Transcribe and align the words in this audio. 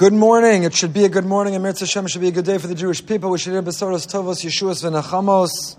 Good 0.00 0.14
morning. 0.14 0.62
It 0.62 0.74
should 0.74 0.94
be 0.94 1.04
a 1.04 1.10
good 1.10 1.26
morning. 1.26 1.54
Amir 1.54 1.74
Hashem 1.78 2.06
should 2.06 2.22
be 2.22 2.28
a 2.28 2.30
good 2.30 2.46
day 2.46 2.56
for 2.56 2.66
the 2.66 2.74
Jewish 2.74 3.04
people. 3.04 3.28
We 3.28 3.36
should 3.36 3.52
hear 3.52 3.62
Besoros 3.62 4.10
Tovos 4.10 4.42
Yeshuas 4.42 4.82
V'Nachamos. 4.82 5.76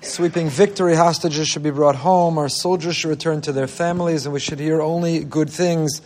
Sweeping 0.00 0.48
victory 0.48 0.94
hostages 0.94 1.48
should 1.48 1.62
be 1.62 1.70
brought 1.70 1.96
home. 1.96 2.38
Our 2.38 2.48
soldiers 2.48 2.96
should 2.96 3.10
return 3.10 3.42
to 3.42 3.52
their 3.52 3.66
families, 3.66 4.24
and 4.24 4.32
we 4.32 4.40
should 4.40 4.58
hear 4.58 4.80
only 4.80 5.22
good 5.22 5.50
things. 5.50 6.00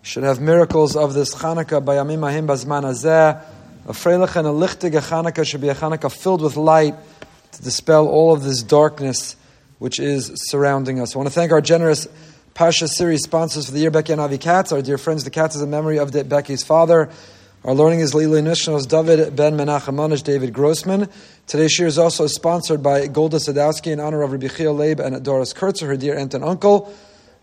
Should 0.00 0.22
have 0.22 0.40
miracles 0.40 0.96
of 0.96 1.12
this 1.12 1.34
Chanukah 1.34 1.84
by 1.84 1.96
Amim 1.96 2.20
Ahim 2.20 2.46
Bazman 2.46 2.84
Azeh. 2.84 3.44
A 3.86 3.92
freilich 3.92 4.34
and 4.36 4.48
a 4.48 4.50
lichtige 4.50 4.98
Chanukah 4.98 5.46
should 5.46 5.60
be 5.60 5.68
a 5.68 5.74
Chanukah 5.74 6.10
filled 6.10 6.40
with 6.40 6.56
light 6.56 6.94
to 7.52 7.62
dispel 7.62 8.08
all 8.08 8.32
of 8.32 8.44
this 8.44 8.62
darkness 8.62 9.36
which 9.78 10.00
is 10.00 10.32
surrounding 10.36 11.00
us. 11.00 11.14
I 11.14 11.18
want 11.18 11.28
to 11.28 11.34
thank 11.34 11.52
our 11.52 11.60
generous 11.60 12.08
Parsha 12.58 12.88
series 12.88 13.22
sponsors 13.22 13.66
for 13.66 13.72
the 13.72 13.78
year, 13.78 13.92
Becky 13.92 14.10
and 14.10 14.20
Avi 14.20 14.36
Katz. 14.36 14.72
Our 14.72 14.82
dear 14.82 14.98
friends, 14.98 15.22
the 15.22 15.30
Katz 15.30 15.54
is 15.54 15.62
a 15.62 15.66
memory 15.68 16.00
of 16.00 16.10
Becky's 16.28 16.64
father. 16.64 17.08
Our 17.62 17.72
learning 17.72 18.00
is 18.00 18.16
Lili 18.16 18.42
Nishnos, 18.42 18.88
David 18.88 19.36
Ben 19.36 19.56
Menachem 19.56 19.94
Manish, 19.94 20.24
David 20.24 20.52
Grossman. 20.52 21.08
Today's 21.46 21.78
year 21.78 21.86
is 21.86 21.98
also 21.98 22.26
sponsored 22.26 22.82
by 22.82 23.06
Golda 23.06 23.36
Sadowski 23.36 23.92
in 23.92 24.00
honor 24.00 24.22
of 24.22 24.32
Rabbi 24.32 24.48
Chiel 24.48 24.74
Leib 24.74 24.98
and 24.98 25.24
Doris 25.24 25.52
Kurtzer, 25.52 25.86
her 25.86 25.96
dear 25.96 26.18
aunt 26.18 26.34
and 26.34 26.42
uncle. 26.42 26.92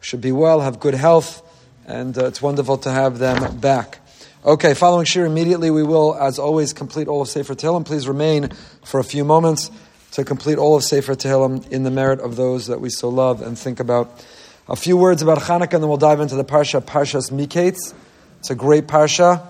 Should 0.01 0.19
be 0.19 0.33
well, 0.33 0.59
have 0.59 0.81
good 0.81 0.95
health, 0.95 1.41
and 1.87 2.17
uh, 2.17 2.25
it's 2.25 2.41
wonderful 2.41 2.77
to 2.79 2.91
have 2.91 3.17
them 3.17 3.59
back. 3.59 3.99
Okay, 4.43 4.73
following 4.73 5.05
Shir 5.05 5.25
immediately, 5.25 5.71
we 5.71 5.83
will, 5.83 6.13
as 6.15 6.39
always, 6.39 6.73
complete 6.73 7.07
all 7.07 7.21
of 7.21 7.29
Sefer 7.29 7.55
Tehillim. 7.55 7.85
Please 7.85 8.05
remain 8.05 8.49
for 8.83 8.99
a 8.99 9.03
few 9.05 9.23
moments 9.23 9.71
to 10.11 10.25
complete 10.25 10.57
all 10.57 10.75
of 10.75 10.83
Sefer 10.83 11.15
Tehillim 11.15 11.65
in 11.69 11.83
the 11.83 11.91
merit 11.91 12.19
of 12.19 12.35
those 12.35 12.67
that 12.67 12.81
we 12.81 12.89
so 12.89 13.07
love 13.07 13.41
and 13.41 13.57
think 13.57 13.79
about. 13.79 14.21
A 14.67 14.75
few 14.75 14.97
words 14.97 15.21
about 15.21 15.37
Hanukkah, 15.37 15.75
and 15.75 15.83
then 15.83 15.89
we'll 15.89 15.97
dive 15.97 16.19
into 16.19 16.35
the 16.35 16.43
parsha, 16.43 16.81
Parshas 16.81 17.29
Miketz. 17.31 17.93
It's 18.39 18.49
a 18.49 18.55
great 18.55 18.87
parsha, 18.87 19.43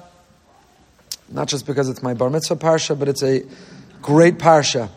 not 1.30 1.48
just 1.48 1.66
because 1.66 1.88
it's 1.88 2.04
my 2.04 2.13
bar 2.13 2.30
mitzvah 2.30 2.57
parsha, 2.57 2.99
but 2.99 3.07
it's 3.07 3.24
a 3.24 3.44
great 4.02 4.40
parsha 4.40 4.90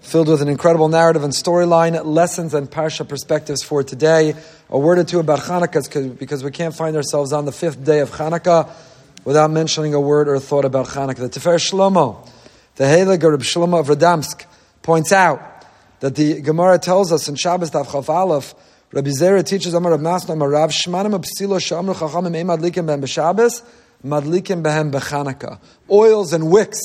filled 0.00 0.28
with 0.28 0.40
an 0.42 0.48
incredible 0.48 0.86
narrative 0.86 1.24
and 1.24 1.32
storyline, 1.32 2.00
lessons 2.04 2.54
and 2.54 2.70
parsha 2.70 3.08
perspectives 3.08 3.64
for 3.64 3.82
today. 3.82 4.34
A 4.70 4.78
word 4.78 4.98
or 4.98 5.04
two 5.04 5.18
about 5.18 5.40
Hanukkah, 5.40 6.18
because 6.20 6.44
we 6.44 6.52
can't 6.52 6.74
find 6.74 6.94
ourselves 6.94 7.32
on 7.32 7.44
the 7.44 7.52
fifth 7.52 7.82
day 7.82 7.98
of 7.98 8.12
Hanukkah 8.12 8.70
without 9.24 9.50
mentioning 9.50 9.92
a 9.92 10.00
word 10.00 10.28
or 10.28 10.36
a 10.36 10.40
thought 10.40 10.64
about 10.64 10.86
Hanukkah. 10.86 11.16
The 11.16 11.40
Tifer 11.40 11.56
Shlomo, 11.56 12.28
the 12.76 12.84
Heilig 12.84 13.20
Reb 13.28 13.40
Shlomo 13.40 13.80
of 13.80 13.88
Radomsk, 13.88 14.44
points 14.82 15.10
out 15.10 15.42
that 15.98 16.14
the 16.14 16.42
Gemara 16.42 16.78
tells 16.78 17.10
us 17.10 17.26
in 17.28 17.34
Shabbos 17.34 17.72
Daf 17.72 17.90
Chaf 17.90 18.08
Aleph 18.08 18.54
Rabbi 18.94 19.10
Zera 19.10 19.44
teaches 19.44 19.74
Amar 19.74 19.90
Rav 19.90 20.00
Masna 20.00 20.34
Amar 20.34 20.50
Rav 20.50 20.70
Shmanim 20.70 21.20
Absilo 21.20 21.58
Shamru 21.58 21.96
Chachamim 21.96 22.36
Ein 22.38 22.46
Madlikim 22.46 22.86
Behem 22.86 23.02
B'Shabbos 23.02 23.64
Madlikim 24.04 24.62
Behem 24.62 24.92
B'Chanukah 24.92 25.58
Oils 25.90 26.32
and 26.32 26.48
wicks 26.48 26.78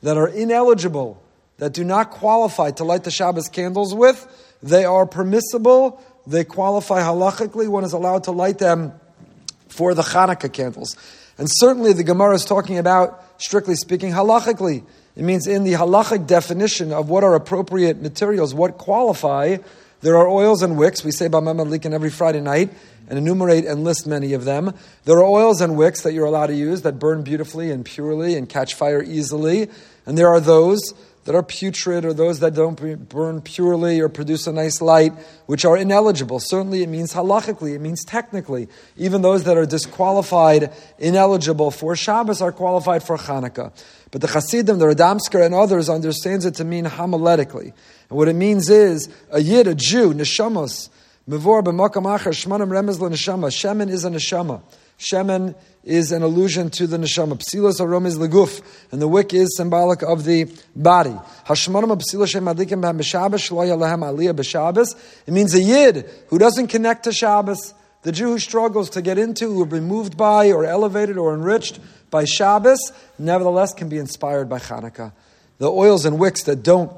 that 0.00 0.16
are 0.16 0.28
ineligible, 0.28 1.20
that 1.58 1.72
do 1.72 1.82
not 1.82 2.12
qualify 2.12 2.70
to 2.70 2.84
light 2.84 3.02
the 3.02 3.10
Shabbos 3.10 3.48
candles 3.48 3.96
with, 3.96 4.28
they 4.62 4.84
are 4.84 5.06
permissible, 5.06 6.00
they 6.24 6.44
qualify 6.44 7.00
halachically, 7.00 7.66
one 7.66 7.82
is 7.82 7.92
allowed 7.92 8.22
to 8.24 8.30
light 8.30 8.58
them 8.58 8.92
for 9.66 9.92
the 9.92 10.02
Chanukah 10.02 10.52
candles. 10.52 10.96
And 11.36 11.48
certainly 11.50 11.92
the 11.92 12.04
Gemara 12.04 12.36
is 12.36 12.44
talking 12.44 12.78
about, 12.78 13.24
strictly 13.38 13.74
speaking, 13.74 14.12
halachically. 14.12 14.84
It 15.16 15.24
means 15.24 15.48
in 15.48 15.64
the 15.64 15.72
halachic 15.72 16.28
definition 16.28 16.92
of 16.92 17.08
what 17.08 17.24
are 17.24 17.34
appropriate 17.34 18.00
materials, 18.00 18.54
what 18.54 18.78
qualify, 18.78 19.56
there 20.02 20.16
are 20.16 20.28
oils 20.28 20.62
and 20.62 20.76
wicks. 20.76 21.04
We 21.04 21.10
say 21.10 21.28
Bamam 21.28 21.58
Likin 21.68 21.92
every 21.92 22.10
Friday 22.10 22.40
night 22.40 22.70
and 23.08 23.18
enumerate 23.18 23.64
and 23.64 23.84
list 23.84 24.06
many 24.06 24.32
of 24.32 24.44
them. 24.44 24.74
There 25.04 25.18
are 25.18 25.24
oils 25.24 25.60
and 25.60 25.76
wicks 25.76 26.02
that 26.02 26.12
you're 26.12 26.26
allowed 26.26 26.48
to 26.48 26.54
use 26.54 26.82
that 26.82 26.98
burn 26.98 27.22
beautifully 27.22 27.70
and 27.70 27.84
purely 27.84 28.36
and 28.36 28.48
catch 28.48 28.74
fire 28.74 29.02
easily. 29.02 29.68
And 30.04 30.18
there 30.18 30.28
are 30.28 30.40
those 30.40 30.94
that 31.26 31.34
are 31.34 31.42
putrid 31.42 32.04
or 32.04 32.12
those 32.12 32.40
that 32.40 32.54
don't 32.54 33.08
burn 33.08 33.40
purely 33.40 34.00
or 34.00 34.08
produce 34.08 34.46
a 34.46 34.52
nice 34.52 34.80
light, 34.80 35.12
which 35.46 35.64
are 35.64 35.76
ineligible. 35.76 36.40
Certainly 36.40 36.84
it 36.84 36.88
means 36.88 37.12
halachically, 37.12 37.74
it 37.74 37.80
means 37.80 38.04
technically. 38.04 38.68
Even 38.96 39.22
those 39.22 39.44
that 39.44 39.56
are 39.56 39.66
disqualified, 39.66 40.72
ineligible 40.98 41.70
for 41.72 41.94
Shabbos 41.96 42.40
are 42.40 42.52
qualified 42.52 43.02
for 43.02 43.18
Hanukkah. 43.18 43.72
But 44.12 44.20
the 44.20 44.28
Hasidim, 44.28 44.78
the 44.78 44.86
Radomsker, 44.86 45.44
and 45.44 45.52
others 45.52 45.88
understands 45.90 46.46
it 46.46 46.54
to 46.54 46.64
mean 46.64 46.84
homiletically. 46.84 47.72
And 48.08 48.16
what 48.16 48.28
it 48.28 48.36
means 48.36 48.70
is 48.70 49.08
a 49.30 49.40
yid, 49.40 49.66
a 49.66 49.74
Jew, 49.74 50.14
neshamos, 50.14 50.90
mevor 51.28 51.62
b'makam 51.62 52.04
acher, 52.04 52.30
shmanim 52.30 52.68
remez 52.68 52.98
neshama. 52.98 53.48
Shemen 53.48 53.90
is 53.90 54.04
a 54.04 54.10
neshama. 54.10 54.62
Shemen 54.98 55.54
is 55.84 56.10
an 56.10 56.22
allusion 56.22 56.70
to 56.70 56.86
the 56.86 56.96
neshama. 56.96 57.34
Psilos 57.38 57.80
arom 57.80 58.06
is 58.06 58.18
leguf, 58.18 58.62
and 58.90 59.00
the 59.00 59.06
wick 59.06 59.34
is 59.34 59.56
symbolic 59.56 60.02
of 60.02 60.24
the 60.24 60.50
body. 60.74 61.14
Hashmanim 61.46 62.00
psilos 62.00 62.28
shem 62.28 62.44
adlikim 62.46 62.82
b'hem 62.82 62.98
b'shabbos, 62.98 63.48
shlo 63.48 63.66
yalehem 63.66 64.00
aliyah. 64.00 64.96
It 65.26 65.32
means 65.32 65.54
a 65.54 65.60
yid 65.60 66.10
who 66.28 66.38
doesn't 66.38 66.68
connect 66.68 67.04
to 67.04 67.12
Shabbos, 67.12 67.74
the 68.02 68.12
Jew 68.12 68.28
who 68.28 68.38
struggles 68.38 68.90
to 68.90 69.02
get 69.02 69.18
into, 69.18 69.46
who 69.46 69.58
will 69.58 69.66
be 69.66 69.80
moved 69.80 70.16
by, 70.16 70.50
or 70.50 70.64
elevated, 70.64 71.18
or 71.18 71.34
enriched 71.34 71.78
by 72.10 72.24
Shabbos, 72.24 72.92
nevertheless 73.18 73.74
can 73.74 73.88
be 73.88 73.98
inspired 73.98 74.48
by 74.48 74.58
Hanukkah. 74.58 75.12
The 75.58 75.70
oils 75.70 76.04
and 76.04 76.18
wicks 76.18 76.44
that 76.44 76.62
don't 76.62 76.92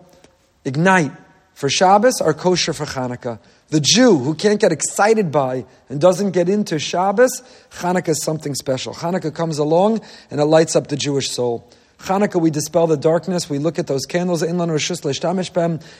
ignite 0.64 1.12
for 1.54 1.68
Shabbos 1.68 2.20
are 2.20 2.34
kosher 2.34 2.72
for 2.72 2.84
Hanukkah. 2.84 3.40
The 3.70 3.80
Jew 3.80 4.16
who 4.16 4.34
can't 4.34 4.60
get 4.60 4.72
excited 4.72 5.30
by 5.30 5.66
and 5.90 6.00
doesn't 6.00 6.30
get 6.30 6.48
into 6.48 6.78
Shabbos, 6.78 7.42
Hanukkah 7.72 8.10
is 8.10 8.24
something 8.24 8.54
special. 8.54 8.94
Hanukkah 8.94 9.34
comes 9.34 9.58
along 9.58 10.00
and 10.30 10.40
it 10.40 10.46
lights 10.46 10.74
up 10.74 10.86
the 10.86 10.96
Jewish 10.96 11.30
soul. 11.30 11.68
Hanukkah, 11.98 12.40
we 12.40 12.50
dispel 12.50 12.86
the 12.86 12.96
darkness. 12.96 13.50
We 13.50 13.58
look 13.58 13.78
at 13.78 13.86
those 13.86 14.06
candles. 14.06 14.42
Inlan 14.42 14.70
Rishus 14.70 15.02
Leshtamish 15.02 15.50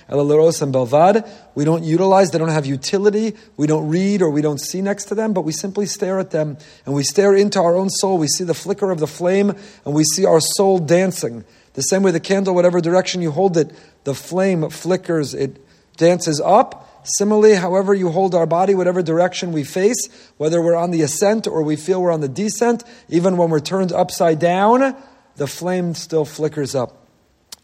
Elaros 0.08 0.62
and 0.62 0.72
Belvad. 0.72 1.28
We 1.54 1.66
don't 1.66 1.82
utilize, 1.82 2.30
they 2.30 2.38
don't 2.38 2.48
have 2.48 2.64
utility. 2.64 3.34
We 3.58 3.66
don't 3.66 3.88
read 3.88 4.22
or 4.22 4.30
we 4.30 4.40
don't 4.40 4.60
see 4.60 4.80
next 4.80 5.06
to 5.06 5.14
them, 5.14 5.34
but 5.34 5.42
we 5.42 5.52
simply 5.52 5.84
stare 5.84 6.18
at 6.18 6.30
them 6.30 6.56
and 6.86 6.94
we 6.94 7.02
stare 7.02 7.34
into 7.34 7.60
our 7.60 7.76
own 7.76 7.90
soul. 7.90 8.16
We 8.16 8.28
see 8.28 8.44
the 8.44 8.54
flicker 8.54 8.90
of 8.90 9.00
the 9.00 9.06
flame 9.06 9.54
and 9.84 9.94
we 9.94 10.04
see 10.04 10.24
our 10.24 10.40
soul 10.40 10.78
dancing. 10.78 11.44
The 11.74 11.82
same 11.82 12.02
way 12.02 12.12
the 12.12 12.20
candle, 12.20 12.54
whatever 12.54 12.80
direction 12.80 13.20
you 13.20 13.30
hold 13.30 13.58
it, 13.58 13.72
the 14.04 14.14
flame 14.14 14.70
flickers, 14.70 15.34
it 15.34 15.62
dances 15.98 16.40
up. 16.40 16.87
Similarly, 17.16 17.54
however 17.54 17.94
you 17.94 18.10
hold 18.10 18.34
our 18.34 18.46
body, 18.46 18.74
whatever 18.74 19.02
direction 19.02 19.52
we 19.52 19.64
face, 19.64 20.08
whether 20.36 20.60
we're 20.60 20.76
on 20.76 20.90
the 20.90 21.02
ascent 21.02 21.46
or 21.46 21.62
we 21.62 21.76
feel 21.76 22.02
we're 22.02 22.12
on 22.12 22.20
the 22.20 22.28
descent, 22.28 22.84
even 23.08 23.36
when 23.36 23.48
we're 23.48 23.60
turned 23.60 23.92
upside 23.92 24.38
down, 24.38 24.94
the 25.36 25.46
flame 25.46 25.94
still 25.94 26.24
flickers 26.24 26.74
up. 26.74 27.06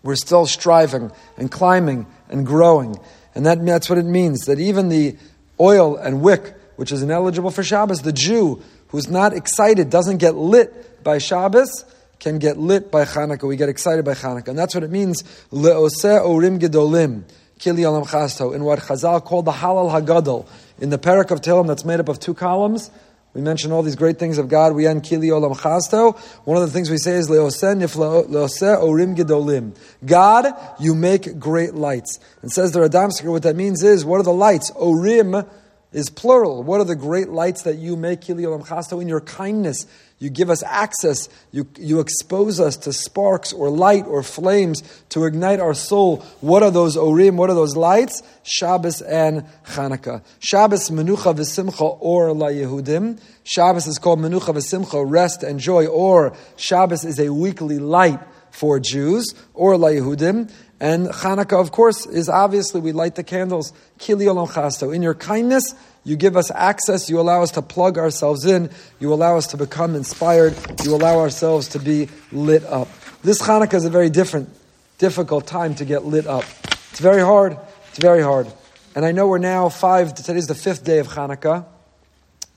We're 0.03 0.17
still 0.17 0.47
striving 0.47 1.13
and 1.37 1.51
climbing 1.51 2.07
and 2.29 2.47
growing. 2.47 2.99
And 3.35 3.45
that, 3.47 3.65
that's 3.65 3.91
what 3.91 3.99
it 3.99 4.05
means 4.05 4.47
that 4.47 4.59
even 4.59 4.89
the 4.89 5.17
oil 5.61 5.97
and 5.97 6.23
wick, 6.23 6.55
which 6.77 6.93
is 6.93 7.03
ineligible 7.03 7.51
for 7.51 7.63
Shabbos, 7.63 8.03
the 8.03 8.13
Jew 8.13 8.63
who's 8.89 9.09
not 9.09 9.33
excited, 9.33 9.91
doesn't 9.91 10.19
get 10.19 10.37
lit 10.37 11.03
by 11.03 11.19
Shabbos, 11.19 11.85
can 12.21 12.39
get 12.39 12.57
lit 12.57 12.91
by 12.91 13.05
Hanukkah. 13.05 13.49
We 13.49 13.57
get 13.57 13.69
excited 13.69 14.05
by 14.05 14.15
Hanukkah. 14.15 14.49
And 14.49 14.59
that's 14.59 14.75
what 14.75 14.85
it 14.85 14.91
means, 14.91 15.23
le'oseh 15.53 16.25
orim 16.25 16.61
gedolim, 16.61 17.25
kili 17.65 18.07
chasto, 18.07 18.55
in 18.55 18.65
what 18.65 18.79
Chazal 18.81 19.25
called 19.25 19.47
the 19.47 19.53
halal 19.53 19.91
hagadol. 19.91 20.47
In 20.79 20.91
the 20.91 20.99
parak 20.99 21.31
of 21.31 21.41
Tehillim 21.41 21.67
that's 21.67 21.85
made 21.85 22.01
up 22.01 22.09
of 22.09 22.21
two 22.21 22.35
columns, 22.35 22.91
we 23.33 23.41
mention 23.41 23.73
all 23.73 23.83
these 23.83 23.97
great 23.97 24.19
things 24.19 24.39
of 24.39 24.49
God. 24.49 24.75
We 24.75 24.87
end 24.87 25.03
kili 25.03 25.29
olam 25.29 25.57
chasto. 25.57 26.17
One 26.45 26.57
of 26.57 26.63
the 26.63 26.71
things 26.71 26.91
we 26.91 26.99
say 26.99 27.13
is 27.13 27.29
le'oseh 27.29 27.75
le'oseh 27.83 28.81
orim 28.81 29.17
gedolim. 29.17 29.77
God, 30.05 30.55
you 30.79 30.95
make 30.95 31.39
great 31.39 31.75
lights. 31.75 32.21
And 32.43 32.53
says 32.53 32.73
the 32.73 32.81
Radomsker, 32.81 33.31
what 33.31 33.43
that 33.43 33.57
means 33.57 33.83
is, 33.83 34.05
what 34.05 34.21
are 34.21 34.25
the 34.25 34.33
lights? 34.33 34.71
Orim 34.73 35.49
is 35.95 36.11
plural. 36.11 36.63
What 36.63 36.81
are 36.81 36.85
the 36.85 36.97
great 36.97 37.29
lights 37.29 37.63
that 37.63 37.77
you 37.77 37.97
make, 37.97 38.21
Kili 38.21 38.43
Olam 38.43 38.67
Chasto, 38.67 39.01
in 39.01 39.09
your 39.09 39.21
kindness? 39.21 39.87
You 40.19 40.29
give 40.29 40.51
us 40.51 40.63
access. 40.65 41.29
You, 41.53 41.69
you 41.79 42.01
expose 42.01 42.59
us 42.59 42.77
to 42.79 42.93
sparks 42.93 43.53
or 43.53 43.71
light 43.71 44.05
or 44.07 44.23
flames 44.23 44.83
to 45.11 45.25
ignite 45.25 45.61
our 45.61 45.75
soul. 45.75 46.19
What 46.41 46.63
are 46.63 46.71
those 46.71 46.97
orim? 46.97 47.37
What 47.37 47.51
are 47.51 47.55
those 47.55 47.77
lights? 47.77 48.23
Shabbos 48.43 49.03
and 49.03 49.45
Chanukah. 49.67 50.23
Shabbos, 50.41 50.91
Menucha 50.91 51.35
v'Simcha, 51.35 51.97
or 52.01 52.33
La 52.33 52.49
Yehudim. 52.49 53.21
Shabbos 53.45 53.87
is 53.87 53.99
called 53.99 54.19
Menucha 54.19 54.55
v'Simcha, 54.55 55.05
rest 55.09 55.43
and 55.43 55.61
joy, 55.61 55.87
or 55.87 56.37
Shabbos 56.57 57.05
is 57.05 57.21
a 57.21 57.33
weekly 57.33 57.79
light 57.79 58.21
for 58.51 58.81
Jews, 58.81 59.35
or 59.53 59.77
La 59.77 59.89
Yehudim. 59.89 60.51
And 60.85 61.09
Hanukkah, 61.09 61.59
of 61.59 61.73
course, 61.73 62.05
is 62.05 62.29
obviously 62.29 62.79
we 62.79 62.93
light 62.93 63.15
the 63.15 63.25
candles. 63.25 63.73
Kili 63.99 64.27
chasto. 64.47 64.95
In 64.95 65.01
your 65.01 65.15
kindness, 65.15 65.75
you 66.05 66.15
give 66.15 66.37
us 66.37 66.51
access. 66.51 67.09
You 67.09 67.19
allow 67.21 67.43
us 67.43 67.53
to 67.53 67.63
plug 67.63 67.97
ourselves 67.97 68.45
in. 68.45 68.69
You 69.01 69.15
allow 69.15 69.39
us 69.39 69.47
to 69.47 69.57
become 69.57 69.95
inspired. 69.95 70.55
You 70.85 70.95
allow 70.95 71.21
ourselves 71.21 71.69
to 71.69 71.79
be 71.79 72.11
lit 72.33 72.65
up. 72.65 72.89
This 73.23 73.41
Hanukkah 73.41 73.73
is 73.73 73.87
a 73.87 73.89
very 73.89 74.11
different, 74.11 74.51
difficult 74.99 75.47
time 75.47 75.75
to 75.77 75.87
get 75.87 76.05
lit 76.05 76.27
up. 76.27 76.45
It's 76.91 77.01
very 77.01 77.23
hard. 77.23 77.57
It's 77.89 77.99
very 77.99 78.21
hard. 78.21 78.53
And 78.95 79.07
I 79.07 79.13
know 79.13 79.27
we're 79.27 79.39
now 79.39 79.71
five, 79.71 80.13
today's 80.13 80.49
the 80.49 80.55
fifth 80.55 80.85
day 80.85 80.99
of 80.99 81.09
Hanukkah. 81.09 81.65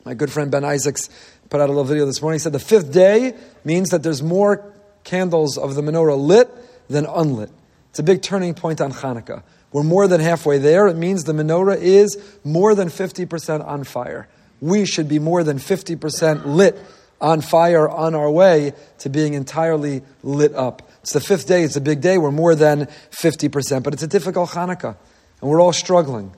My 0.04 0.16
good 0.16 0.34
friend 0.34 0.52
Ben 0.52 0.66
Isaacs 0.66 1.10
put 1.50 1.62
out 1.62 1.70
a 1.70 1.72
little 1.72 1.86
video 1.86 2.06
this 2.06 2.22
morning. 2.22 2.40
He 2.40 2.44
said 2.44 2.52
the 2.52 2.60
fifth 2.60 2.92
day 2.92 3.36
means 3.64 3.92
that 3.92 4.04
there's 4.04 4.22
more 4.22 4.74
candles 5.06 5.58
of 5.58 5.76
the 5.76 5.82
menorah 5.82 6.20
lit 6.20 6.50
than 6.90 7.06
unlit. 7.06 7.52
It's 7.98 8.00
a 8.02 8.04
big 8.04 8.22
turning 8.22 8.54
point 8.54 8.80
on 8.80 8.92
Hanukkah. 8.92 9.42
We're 9.72 9.82
more 9.82 10.08
than 10.08 10.22
halfway 10.22 10.60
there. 10.60 10.88
It 10.88 10.98
means 10.98 11.24
the 11.24 11.34
menorah 11.34 11.78
is 11.82 12.16
more 12.44 12.76
than 12.76 12.90
50% 12.90 13.68
on 13.68 13.86
fire. 13.86 14.28
We 14.62 14.86
should 14.86 15.08
be 15.08 15.18
more 15.18 15.44
than 15.44 15.58
50% 15.58 16.46
lit 16.46 16.78
on 17.20 17.42
fire 17.42 17.90
on 17.90 18.14
our 18.14 18.30
way 18.30 18.74
to 19.00 19.10
being 19.10 19.34
entirely 19.34 20.04
lit 20.22 20.54
up. 20.54 20.88
It's 21.02 21.14
the 21.14 21.20
fifth 21.20 21.48
day, 21.48 21.64
it's 21.64 21.76
a 21.76 21.82
big 21.82 22.02
day, 22.02 22.20
we're 22.20 22.30
more 22.30 22.54
than 22.54 22.86
50%, 23.10 23.82
but 23.82 23.94
it's 23.94 24.04
a 24.04 24.08
difficult 24.08 24.52
Hanukkah, 24.52 24.96
and 25.42 25.50
we're 25.50 25.60
all 25.60 25.74
struggling. 25.74 26.36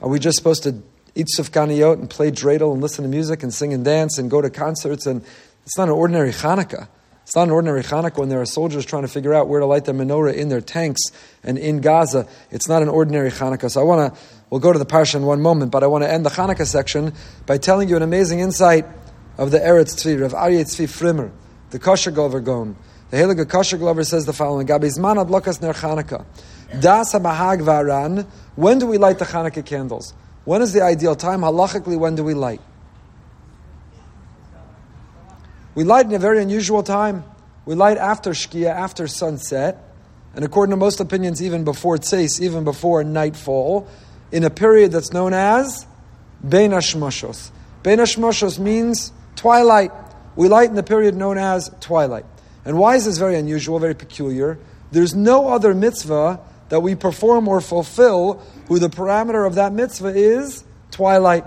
Are 0.00 0.08
we 0.08 0.18
just 0.18 0.38
supposed 0.38 0.62
to 0.62 0.82
eat 1.14 1.26
sufganiyot 1.38 1.98
and 1.98 2.08
play 2.08 2.30
dreidel 2.30 2.72
and 2.72 2.80
listen 2.80 3.02
to 3.02 3.10
music 3.10 3.42
and 3.42 3.52
sing 3.52 3.74
and 3.74 3.84
dance 3.84 4.16
and 4.16 4.30
go 4.30 4.40
to 4.40 4.48
concerts? 4.48 5.04
And 5.04 5.22
it's 5.62 5.76
not 5.76 5.88
an 5.88 5.94
ordinary 5.94 6.30
Hanukkah. 6.30 6.88
It's 7.26 7.34
not 7.34 7.48
an 7.48 7.50
ordinary 7.50 7.82
Hanukkah 7.82 8.18
when 8.18 8.28
there 8.28 8.40
are 8.40 8.46
soldiers 8.46 8.86
trying 8.86 9.02
to 9.02 9.08
figure 9.08 9.34
out 9.34 9.48
where 9.48 9.58
to 9.58 9.66
light 9.66 9.84
their 9.84 9.96
menorah 9.96 10.32
in 10.32 10.48
their 10.48 10.60
tanks 10.60 11.10
and 11.42 11.58
in 11.58 11.80
Gaza. 11.80 12.28
It's 12.52 12.68
not 12.68 12.82
an 12.82 12.88
ordinary 12.88 13.32
Hanukkah. 13.32 13.68
So 13.68 13.80
I 13.80 13.82
want 13.82 14.14
to, 14.14 14.20
we'll 14.48 14.60
go 14.60 14.72
to 14.72 14.78
the 14.78 14.86
parsha 14.86 15.16
in 15.16 15.24
one 15.24 15.42
moment, 15.42 15.72
but 15.72 15.82
I 15.82 15.88
want 15.88 16.04
to 16.04 16.08
end 16.08 16.24
the 16.24 16.30
Hanukkah 16.30 16.64
section 16.64 17.14
by 17.44 17.58
telling 17.58 17.88
you 17.88 17.96
an 17.96 18.02
amazing 18.02 18.38
insight 18.38 18.86
of 19.38 19.50
the 19.50 19.58
Eretz 19.58 19.96
Tzvi, 19.96 20.24
of 20.24 20.34
Aryeh 20.34 20.62
Tzvi 20.62 20.86
Frimer, 20.86 21.32
the 21.70 21.80
Koziglover 21.80 22.44
Gon. 22.44 22.76
The 23.10 23.16
Heilige 23.16 23.46
Koziglover 23.46 24.06
says 24.06 24.24
the 24.24 24.32
following: 24.32 24.68
Gabizman 24.68 25.20
ad 25.20 25.26
lokas 25.26 25.60
ner 25.60 25.72
Chanukah. 25.72 26.24
Das 26.80 27.12
habahag 27.12 27.60
varan. 27.60 28.24
When 28.54 28.78
do 28.78 28.86
we 28.86 28.98
light 28.98 29.18
the 29.18 29.24
Chanukah 29.24 29.66
candles? 29.66 30.14
When 30.44 30.62
is 30.62 30.72
the 30.72 30.82
ideal 30.82 31.16
time? 31.16 31.40
Halachically, 31.40 31.98
when 31.98 32.14
do 32.14 32.22
we 32.22 32.34
light? 32.34 32.60
We 35.76 35.84
light 35.84 36.06
in 36.06 36.14
a 36.14 36.18
very 36.18 36.42
unusual 36.42 36.82
time. 36.82 37.22
We 37.66 37.74
light 37.74 37.98
after 37.98 38.30
Shkia, 38.30 38.70
after 38.70 39.06
sunset, 39.06 39.78
and 40.34 40.42
according 40.42 40.70
to 40.70 40.76
most 40.76 41.00
opinions, 41.00 41.42
even 41.42 41.64
before 41.64 41.98
Tzeis, 41.98 42.40
even 42.40 42.64
before 42.64 43.04
nightfall, 43.04 43.86
in 44.32 44.42
a 44.42 44.50
period 44.50 44.90
that's 44.90 45.12
known 45.12 45.34
as. 45.34 45.86
Bein 46.48 46.70
Hashmashos 46.70 48.58
means 48.58 49.12
twilight. 49.36 49.92
We 50.34 50.48
light 50.48 50.70
in 50.70 50.76
the 50.76 50.82
period 50.82 51.14
known 51.14 51.36
as 51.36 51.70
twilight. 51.80 52.24
And 52.64 52.78
why 52.78 52.96
is 52.96 53.04
this 53.04 53.18
very 53.18 53.36
unusual, 53.36 53.78
very 53.78 53.94
peculiar? 53.94 54.58
There's 54.92 55.14
no 55.14 55.48
other 55.48 55.74
mitzvah 55.74 56.40
that 56.70 56.80
we 56.80 56.94
perform 56.94 57.48
or 57.48 57.60
fulfill 57.60 58.42
who 58.68 58.78
the 58.78 58.88
parameter 58.88 59.46
of 59.46 59.56
that 59.56 59.74
mitzvah 59.74 60.14
is 60.14 60.64
twilight. 60.90 61.44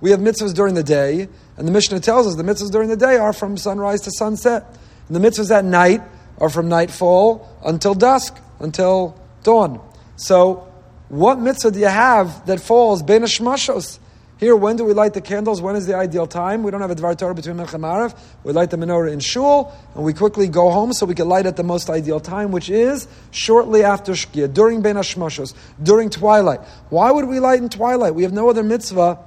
We 0.00 0.10
have 0.12 0.20
mitzvahs 0.20 0.54
during 0.54 0.74
the 0.74 0.82
day, 0.82 1.28
and 1.58 1.66
the 1.66 1.72
Mishnah 1.72 1.98
tells 1.98 2.28
us 2.28 2.36
the 2.36 2.44
mitzvahs 2.44 2.70
during 2.70 2.88
the 2.88 2.96
day 2.96 3.16
are 3.16 3.32
from 3.32 3.56
sunrise 3.56 4.02
to 4.02 4.12
sunset. 4.12 4.64
And 5.08 5.16
the 5.16 5.20
mitzvahs 5.20 5.50
at 5.50 5.64
night 5.64 6.00
are 6.38 6.48
from 6.48 6.68
nightfall 6.68 7.48
until 7.64 7.94
dusk, 7.94 8.36
until 8.60 9.20
dawn. 9.42 9.80
So, 10.16 10.72
what 11.08 11.40
mitzvah 11.40 11.72
do 11.72 11.80
you 11.80 11.86
have 11.86 12.46
that 12.46 12.60
falls 12.60 13.02
ben 13.02 13.22
shmashos? 13.22 13.98
Here, 14.38 14.54
when 14.54 14.76
do 14.76 14.84
we 14.84 14.92
light 14.92 15.14
the 15.14 15.20
candles? 15.20 15.60
When 15.60 15.74
is 15.74 15.86
the 15.86 15.96
ideal 15.96 16.28
time? 16.28 16.62
We 16.62 16.70
don't 16.70 16.80
have 16.80 16.92
a 16.92 16.94
Dvar 16.94 17.18
Torah 17.18 17.34
between 17.34 17.56
Mincha 17.56 17.74
and. 17.74 18.14
We 18.44 18.52
light 18.52 18.70
the 18.70 18.76
menorah 18.76 19.12
in 19.12 19.18
Shul, 19.18 19.74
and 19.96 20.04
we 20.04 20.12
quickly 20.12 20.46
go 20.46 20.70
home 20.70 20.92
so 20.92 21.06
we 21.06 21.16
can 21.16 21.28
light 21.28 21.46
at 21.46 21.56
the 21.56 21.64
most 21.64 21.90
ideal 21.90 22.20
time, 22.20 22.52
which 22.52 22.70
is 22.70 23.08
shortly 23.32 23.82
after 23.82 24.12
Shkia, 24.12 24.52
during 24.54 24.80
Ben 24.80 24.94
Hashmashos, 24.94 25.54
during 25.82 26.08
twilight. 26.08 26.60
Why 26.88 27.10
would 27.10 27.26
we 27.26 27.40
light 27.40 27.60
in 27.60 27.68
twilight? 27.68 28.14
We 28.14 28.22
have 28.22 28.32
no 28.32 28.48
other 28.48 28.62
mitzvah 28.62 29.18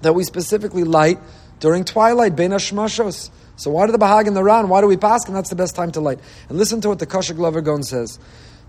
that 0.00 0.14
we 0.14 0.24
specifically 0.24 0.84
light 0.84 1.18
during 1.60 1.84
twilight, 1.84 2.36
Ben 2.36 2.50
Hashmashos. 2.50 3.30
So 3.56 3.70
why 3.70 3.86
do 3.86 3.92
the 3.92 3.98
Bahag 3.98 4.26
and 4.26 4.36
the 4.36 4.44
Ran, 4.44 4.68
why 4.68 4.80
do 4.80 4.86
we 4.86 4.96
pass? 4.96 5.26
And 5.26 5.34
that's 5.34 5.50
the 5.50 5.56
best 5.56 5.74
time 5.74 5.90
to 5.92 6.00
light. 6.00 6.20
And 6.48 6.58
listen 6.58 6.80
to 6.82 6.88
what 6.88 7.00
the 7.00 7.06
Koziglover 7.06 7.62
Gon 7.62 7.82
says. 7.82 8.18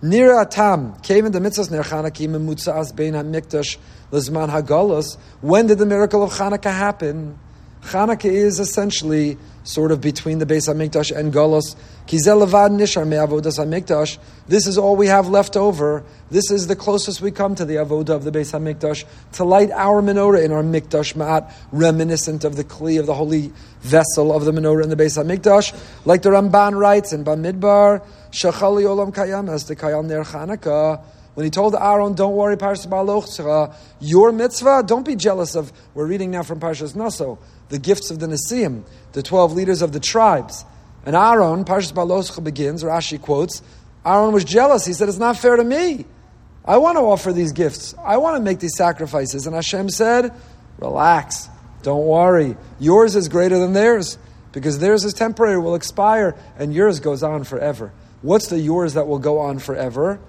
Nira 0.02 0.42
Atam 0.42 1.00
came 1.02 1.26
in 1.26 1.32
the 1.32 1.40
mitzvahs 1.40 1.70
ner 1.70 1.84
Chanukah 1.84 2.28
mutzas 2.28 2.96
bein 2.96 3.14
hamikdash 3.14 3.78
lezman 4.12 4.50
hagalos. 4.50 5.18
When 5.42 5.68
did 5.68 5.78
the 5.78 5.86
miracle 5.86 6.24
of 6.24 6.32
Chanukah 6.32 6.74
happen? 6.74 7.38
Chanukah 7.82 8.32
is 8.32 8.60
essentially 8.60 9.38
sort 9.70 9.92
of 9.92 10.02
between 10.02 10.40
the 10.40 10.46
Beis 10.48 10.68
Hamikdash 10.68 11.16
and 11.16 11.32
Golos. 11.32 11.76
Kizelevad 12.08 12.72
nishar 12.72 13.08
me'avodas 13.08 13.60
Hamikdash. 13.60 14.18
This 14.48 14.66
is 14.66 14.80
all 14.80 14.96
we 14.96 15.06
have 15.06 15.30
left 15.30 15.56
over. 15.56 16.04
This 16.32 16.50
is 16.50 16.66
the 16.66 16.76
closest 16.76 17.22
we 17.22 17.30
come 17.30 17.54
to 17.54 17.66
the 17.66 17.76
avodah 17.76 18.10
of 18.10 18.24
the 18.24 18.32
Beis 18.32 18.52
Hamikdash 18.52 19.06
to 19.34 19.44
light 19.44 19.70
our 19.72 20.02
menorah 20.02 20.44
in 20.44 20.52
our 20.52 20.64
Mikdash 20.64 21.14
Ma'at, 21.14 21.54
reminiscent 21.72 22.44
of 22.44 22.56
the 22.56 22.64
kli 22.64 23.00
of 23.00 23.06
the 23.06 23.14
holy 23.14 23.54
vessel 23.82 24.36
of 24.36 24.46
the 24.46 24.52
menorah 24.52 24.84
in 24.84 24.90
the 24.90 24.96
Beis 24.96 25.24
Hamikdash, 25.24 25.80
like 26.04 26.24
the 26.24 26.32
Ramban 26.32 26.76
writes 26.76 27.14
in 27.14 27.24
Bamidbar. 27.24 28.02
Shachali 28.32 28.86
olam 28.86 29.14
kayam 29.14 29.50
as 29.50 29.66
the 29.66 29.76
kayam 29.76 30.08
ner 30.08 30.24
Chanukah. 30.24 31.02
When 31.36 31.44
he 31.44 31.52
told 31.52 31.76
Aaron, 31.76 32.16
"Don't 32.16 32.36
worry, 32.36 32.58
Parshas 32.58 32.88
Beha'aloscha, 32.88 33.74
your 34.02 34.32
mitzvah. 34.32 34.84
Don't 34.86 35.06
be 35.06 35.16
jealous 35.16 35.56
of." 35.56 35.72
We're 35.94 36.08
reading 36.08 36.32
now 36.32 36.44
from 36.44 36.60
Parshas 36.60 36.96
Naso, 36.96 37.38
the 37.70 37.80
gifts 37.80 38.12
of 38.12 38.20
the 38.20 38.28
Nesiim, 38.28 38.84
the 39.14 39.24
twelve 39.24 39.54
leaders 39.54 39.82
of 39.82 39.92
the 39.92 40.00
tribes. 40.00 40.66
And 41.06 41.16
Aaron, 41.16 41.66
Parshas 41.66 41.94
Beha'aloscha 41.94 42.44
begins. 42.44 42.84
Rashi 42.84 43.22
quotes, 43.22 43.62
Aaron 44.06 44.34
was 44.34 44.44
jealous. 44.44 44.86
He 44.86 44.94
said, 44.94 45.10
"It's 45.10 45.18
not 45.18 45.38
fair 45.38 45.56
to 45.56 45.64
me. 45.64 46.06
I 46.66 46.78
want 46.78 46.98
to 46.98 47.02
offer 47.02 47.34
these 47.34 47.52
gifts. 47.52 47.96
I 48.04 48.18
want 48.18 48.36
to 48.36 48.42
make 48.42 48.60
these 48.60 48.76
sacrifices." 48.76 49.46
And 49.46 49.56
Hashem 49.56 49.90
said, 49.90 50.34
"Relax. 50.80 51.50
Don't 51.84 52.06
worry. 52.06 52.58
Yours 52.80 53.16
is 53.16 53.28
greater 53.28 53.58
than 53.58 53.74
theirs." 53.74 54.18
Because 54.52 54.80
theirs 54.80 55.06
is 55.06 55.14
temporary, 55.14 55.60
will 55.60 55.76
expire, 55.76 56.36
and 56.58 56.74
yours 56.74 57.00
goes 57.00 57.22
on 57.22 57.44
forever. 57.44 57.92
What's 58.24 58.48
the 58.48 58.60
yours 58.60 58.96
that 58.96 59.08
will 59.08 59.20
go 59.20 59.40
on 59.40 59.60
forever? 59.60 60.20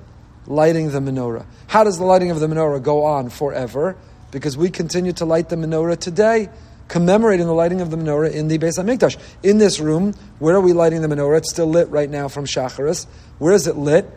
Lighting 0.47 0.91
the 0.91 1.01
menorah. 1.01 1.47
How 1.69 1.85
does 1.85 1.97
the 1.97 2.05
lighting 2.05 2.31
of 2.31 2.39
the 2.39 2.47
menorah 2.47 2.83
go 2.83 3.05
on 3.05 3.31
forever? 3.31 3.97
Because 4.31 4.57
we 4.57 4.69
continue 4.69 5.13
to 5.15 5.25
light 5.25 5.49
the 5.49 5.57
menorah 5.57 5.99
today, 5.99 6.51
commemorating 6.91 7.47
the 7.47 7.55
lighting 7.55 7.81
of 7.81 7.91
the 7.91 7.97
menorah 7.97 8.33
in 8.33 8.49
the 8.49 8.59
Beis 8.59 8.77
Hamikdash. 8.77 9.17
In 9.45 9.59
this 9.59 9.79
room, 9.79 10.13
where 10.41 10.57
are 10.57 10.61
we 10.61 10.73
lighting 10.73 11.03
the 11.03 11.09
menorah? 11.09 11.39
It's 11.39 11.51
still 11.51 11.69
lit 11.69 11.89
right 11.89 12.11
now 12.11 12.27
from 12.29 12.45
Shacharis. 12.45 13.07
Where 13.39 13.55
is 13.55 13.69
it 13.69 13.77
lit? 13.77 14.11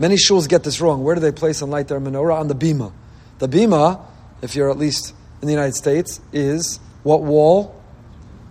Many 0.00 0.16
shuls 0.16 0.48
get 0.48 0.64
this 0.64 0.80
wrong. 0.80 1.04
Where 1.04 1.14
do 1.14 1.20
they 1.20 1.30
place 1.30 1.62
and 1.62 1.70
light 1.70 1.86
their 1.86 2.00
menorah? 2.00 2.40
On 2.40 2.48
the 2.48 2.56
bima. 2.56 2.92
The 3.38 3.48
bima, 3.48 4.04
if 4.42 4.56
you're 4.56 4.68
at 4.68 4.76
least 4.76 5.14
in 5.40 5.46
the 5.46 5.52
United 5.52 5.76
States, 5.76 6.20
is 6.32 6.80
what 7.04 7.22
wall? 7.22 7.80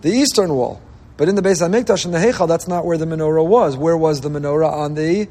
The 0.01 0.09
eastern 0.09 0.53
wall. 0.55 0.81
But 1.17 1.27
in 1.27 1.35
the 1.35 1.41
Beis 1.41 1.61
Hamikdash 1.61 2.05
in 2.05 2.11
the 2.11 2.19
Heichal, 2.19 2.47
that's 2.47 2.69
not 2.69 2.85
where 2.85 2.97
the 2.97 3.05
menorah 3.05 3.45
was. 3.45 3.75
Where 3.75 3.97
was 3.97 4.21
the 4.21 4.29
menorah 4.29 4.71
on 4.71 4.93
the 4.93 5.27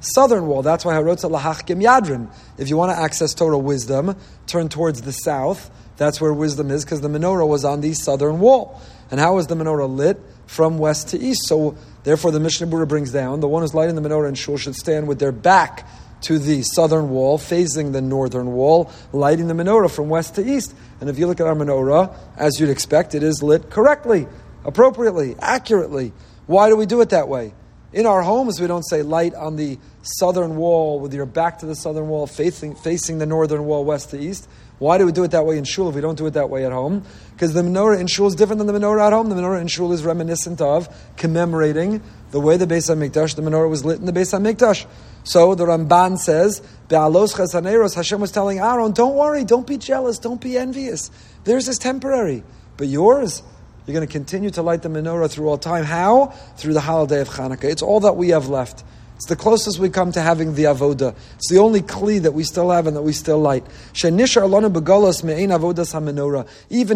southern 0.00 0.46
wall? 0.46 0.62
That's 0.62 0.84
why 0.84 0.94
Harotza 0.94 1.28
Lahachkim 1.28 1.82
Yadrin. 1.82 2.32
If 2.58 2.70
you 2.70 2.76
want 2.76 2.92
to 2.92 2.98
access 2.98 3.34
Torah 3.34 3.58
wisdom, 3.58 4.16
turn 4.46 4.68
towards 4.68 5.02
the 5.02 5.12
south. 5.12 5.70
That's 5.98 6.20
where 6.20 6.32
wisdom 6.32 6.70
is, 6.70 6.84
because 6.84 7.02
the 7.02 7.08
menorah 7.08 7.46
was 7.46 7.64
on 7.64 7.82
the 7.82 7.92
southern 7.92 8.40
wall. 8.40 8.80
And 9.10 9.20
how 9.20 9.34
was 9.34 9.46
the 9.46 9.54
menorah 9.54 9.94
lit? 9.94 10.18
From 10.46 10.78
west 10.78 11.08
to 11.08 11.18
east. 11.18 11.46
So 11.46 11.76
therefore, 12.04 12.30
the 12.30 12.40
Mishnah 12.40 12.68
Berurah 12.68 12.88
brings 12.88 13.12
down 13.12 13.40
the 13.40 13.48
one 13.48 13.62
who's 13.62 13.74
lighting 13.74 13.96
the 13.96 14.00
menorah 14.00 14.30
in 14.30 14.34
shul 14.34 14.56
should 14.56 14.74
stand 14.74 15.06
with 15.06 15.18
their 15.18 15.32
back 15.32 15.86
to 16.22 16.38
the 16.38 16.62
southern 16.62 17.10
wall, 17.10 17.36
facing 17.36 17.92
the 17.92 18.00
northern 18.00 18.52
wall, 18.52 18.90
lighting 19.12 19.46
the 19.46 19.54
menorah 19.54 19.90
from 19.90 20.08
west 20.08 20.36
to 20.36 20.44
east. 20.44 20.74
And 21.02 21.10
if 21.10 21.18
you 21.18 21.26
look 21.26 21.38
at 21.38 21.46
our 21.46 21.54
menorah, 21.54 22.16
as 22.38 22.58
you'd 22.58 22.70
expect, 22.70 23.14
it 23.14 23.22
is 23.22 23.42
lit 23.42 23.68
correctly 23.68 24.26
appropriately, 24.64 25.34
accurately. 25.40 26.12
Why 26.46 26.68
do 26.68 26.76
we 26.76 26.86
do 26.86 27.00
it 27.00 27.10
that 27.10 27.28
way? 27.28 27.54
In 27.92 28.04
our 28.04 28.20
homes, 28.20 28.60
we 28.60 28.66
don't 28.66 28.86
say 28.86 29.02
light 29.02 29.34
on 29.34 29.56
the 29.56 29.78
southern 30.02 30.56
wall 30.56 31.00
with 31.00 31.14
your 31.14 31.24
back 31.24 31.60
to 31.60 31.66
the 31.66 31.74
southern 31.74 32.08
wall, 32.08 32.26
facing, 32.26 32.74
facing 32.74 33.18
the 33.18 33.26
northern 33.26 33.64
wall, 33.64 33.84
west 33.84 34.10
to 34.10 34.20
east. 34.20 34.46
Why 34.78 34.96
do 34.96 35.06
we 35.06 35.12
do 35.12 35.24
it 35.24 35.32
that 35.32 35.44
way 35.44 35.58
in 35.58 35.64
shul 35.64 35.88
if 35.88 35.94
we 35.94 36.00
don't 36.00 36.16
do 36.16 36.26
it 36.26 36.34
that 36.34 36.50
way 36.50 36.64
at 36.64 36.72
home? 36.72 37.04
Because 37.32 37.52
the 37.52 37.62
menorah 37.62 38.00
in 38.00 38.06
shul 38.06 38.28
is 38.28 38.36
different 38.36 38.58
than 38.58 38.66
the 38.66 38.72
menorah 38.72 39.08
at 39.08 39.12
home. 39.12 39.28
The 39.28 39.34
menorah 39.34 39.60
in 39.60 39.66
shul 39.66 39.92
is 39.92 40.04
reminiscent 40.04 40.60
of 40.60 40.88
commemorating 41.16 42.00
the 42.30 42.40
way 42.40 42.56
the 42.56 42.66
Beis 42.66 42.94
Hamikdash, 42.94 43.34
the 43.36 43.42
menorah 43.42 43.68
was 43.68 43.84
lit 43.84 43.98
in 43.98 44.06
the 44.06 44.12
Beis 44.12 44.38
Hamikdash. 44.38 44.86
So 45.24 45.54
the 45.54 45.64
Ramban 45.64 46.18
says, 46.18 46.60
Be'alos 46.88 47.34
chasaneros, 47.34 47.94
Hashem 47.94 48.20
was 48.20 48.30
telling 48.30 48.58
Aaron, 48.60 48.92
don't 48.92 49.14
worry, 49.14 49.44
don't 49.44 49.66
be 49.66 49.78
jealous, 49.78 50.18
don't 50.18 50.40
be 50.40 50.56
envious. 50.56 51.10
Theirs 51.44 51.68
is 51.68 51.78
temporary, 51.78 52.44
but 52.76 52.86
yours, 52.86 53.42
you're 53.86 53.94
going 53.94 54.06
to 54.06 54.12
continue 54.12 54.50
to 54.50 54.62
light 54.62 54.82
the 54.82 54.90
menorah 54.90 55.30
through 55.30 55.48
all 55.48 55.58
time. 55.58 55.84
How? 55.84 56.26
Through 56.56 56.74
the 56.74 56.80
holiday 56.80 57.20
of 57.20 57.28
Hanukkah. 57.28 57.64
It's 57.64 57.82
all 57.82 58.00
that 58.00 58.16
we 58.16 58.28
have 58.30 58.48
left. 58.48 58.84
It's 59.18 59.26
the 59.26 59.34
closest 59.34 59.80
we 59.80 59.90
come 59.90 60.12
to 60.12 60.20
having 60.20 60.54
the 60.54 60.62
avoda. 60.62 61.12
It's 61.34 61.50
the 61.50 61.58
only 61.58 61.82
kli 61.82 62.22
that 62.22 62.34
we 62.34 62.44
still 62.44 62.70
have 62.70 62.86
and 62.86 62.96
that 62.96 63.02
we 63.02 63.12
still 63.12 63.40
light. 63.40 63.66
Even 63.90 64.18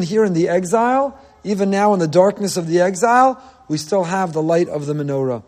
here 0.03 0.25
in 0.25 0.33
the 0.33 0.49
exile, 0.49 1.19
even 1.43 1.71
now 1.71 1.93
in 1.95 1.99
the 1.99 2.07
darkness 2.07 2.57
of 2.57 2.69
the 2.69 2.81
exile, 2.81 3.43
we 3.67 3.77
still 3.77 4.05
have 4.05 4.33
the 4.35 4.41
light 4.41 4.69
of 4.69 4.87
the 4.87 4.95
menorah. 4.95 5.43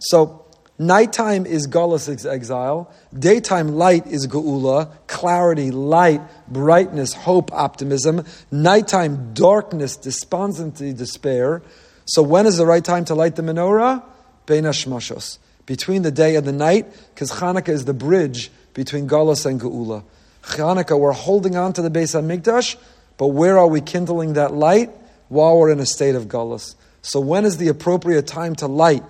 So 0.00 0.47
Nighttime 0.80 1.44
is 1.44 1.66
Gullus 1.66 2.08
exile. 2.24 2.92
Daytime 3.16 3.74
light 3.74 4.06
is 4.06 4.28
Geula, 4.28 4.92
clarity, 5.08 5.72
light, 5.72 6.20
brightness, 6.46 7.14
hope, 7.14 7.52
optimism. 7.52 8.24
Nighttime 8.52 9.34
darkness, 9.34 9.96
despondency, 9.96 10.92
despair. 10.92 11.62
So 12.04 12.22
when 12.22 12.46
is 12.46 12.58
the 12.58 12.66
right 12.66 12.84
time 12.84 13.04
to 13.06 13.16
light 13.16 13.34
the 13.34 13.42
menorah? 13.42 14.04
Between 15.66 16.02
the 16.02 16.10
day 16.12 16.36
and 16.36 16.46
the 16.46 16.52
night, 16.52 16.86
because 17.12 17.32
Hanukkah 17.32 17.70
is 17.70 17.84
the 17.84 17.92
bridge 17.92 18.50
between 18.72 19.08
Gullus 19.08 19.46
and 19.46 19.60
Geula. 19.60 20.04
Hanukkah, 20.42 20.98
we're 20.98 21.12
holding 21.12 21.56
on 21.56 21.72
to 21.72 21.82
the 21.82 21.90
Beis 21.90 22.14
HaMikdash, 22.14 22.76
but 23.16 23.26
where 23.26 23.58
are 23.58 23.66
we 23.66 23.80
kindling 23.80 24.34
that 24.34 24.54
light? 24.54 24.90
While 25.28 25.58
we're 25.58 25.72
in 25.72 25.80
a 25.80 25.86
state 25.86 26.14
of 26.14 26.28
Gullus. 26.28 26.76
So 27.02 27.20
when 27.20 27.44
is 27.44 27.56
the 27.58 27.68
appropriate 27.68 28.28
time 28.28 28.54
to 28.56 28.68
light 28.68 29.02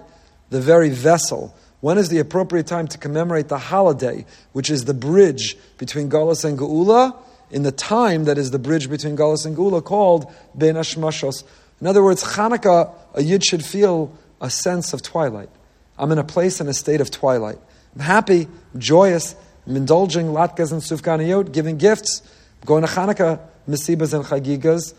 the 0.51 0.61
very 0.61 0.91
vessel 0.91 1.55
when 1.81 1.97
is 1.97 2.09
the 2.09 2.19
appropriate 2.19 2.67
time 2.67 2.89
to 2.89 2.99
commemorate 2.99 3.49
the 3.49 3.59
holiday, 3.59 4.27
which 4.53 4.69
is 4.69 4.85
the 4.85 4.95
bridge 4.95 5.57
between 5.79 6.11
Galus 6.11 6.45
and 6.45 6.59
Geula, 6.59 7.17
in 7.51 7.63
the 7.63 7.73
time 7.73 8.25
that 8.25 8.37
is 8.37 8.51
the 8.51 8.59
bridge 8.59 8.91
between 8.91 9.17
Galus 9.17 9.47
and 9.47 9.57
Geula 9.57 9.83
called 9.83 10.33
Ben 10.55 10.75
Ashmashos? 10.75 11.45
In 11.81 11.87
other 11.87 12.03
words, 12.03 12.25
Hanukkah, 12.25 12.93
a 13.15 13.23
Yid 13.23 13.45
should 13.45 13.65
feel 13.65 14.13
a 14.41 14.51
sense 14.51 14.93
of 14.93 15.03
twilight. 15.03 15.51
I'm 15.97 16.11
in 16.11 16.19
a 16.19 16.25
place 16.25 16.61
in 16.61 16.69
a 16.69 16.75
state 16.75 17.01
of 17.01 17.11
twilight. 17.11 17.59
I'm 17.95 18.01
happy, 18.01 18.49
I'm 18.75 18.81
joyous, 18.81 19.37
I'm 19.67 19.77
indulging 19.77 20.27
latkes 20.27 20.73
and 20.73 20.83
sufganiyot, 20.83 21.53
giving 21.53 21.79
gifts, 21.79 22.23
I'm 22.61 22.67
going 22.67 22.85
to 22.85 22.91
Hanukkah, 22.91 23.41
misibas 23.69 24.15
and 24.15 24.25
chagigas, 24.25 24.95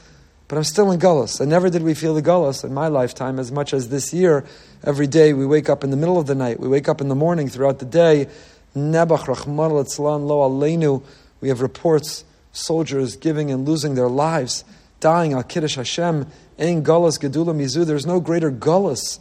but 0.50 0.58
I'm 0.58 0.66
still 0.66 0.92
in 0.92 1.00
Gullus. 1.00 1.40
And 1.40 1.50
never 1.50 1.70
did 1.70 1.84
we 1.84 1.94
feel 1.94 2.14
the 2.14 2.22
Gullus 2.22 2.66
in 2.66 2.74
my 2.74 2.90
lifetime 2.90 3.40
as 3.40 3.52
much 3.52 3.74
as 3.74 3.90
this 3.90 4.12
year. 4.12 4.44
Every 4.84 5.08
day 5.08 5.32
we 5.32 5.46
wake 5.46 5.70
up 5.70 5.84
in 5.84 5.92
the 5.92 5.98
middle 5.98 6.20
of 6.20 6.28
the 6.28 6.36
night, 6.36 6.60
we 6.60 6.68
wake 6.68 6.90
up 6.90 7.00
in 7.00 7.08
the 7.08 7.16
morning 7.16 7.48
throughout 7.48 7.80
the 7.80 7.86
day. 7.86 8.28
Lo 8.76 8.92
Aleinu. 8.92 11.04
We 11.40 11.50
have 11.50 11.62
reports, 11.62 12.26
soldiers 12.52 13.16
giving 13.16 13.52
and 13.52 13.68
losing 13.68 13.96
their 13.96 14.10
lives, 14.10 14.64
dying 15.00 15.34
al 15.34 15.44
Kiddush 15.44 15.76
Hashem, 15.76 16.28
Ein 16.58 16.84
Gullus 16.84 17.20
Gedula 17.20 17.56
Mizu. 17.56 17.86
There's 17.86 18.06
no 18.06 18.20
greater 18.20 18.52
Gullus. 18.52 19.20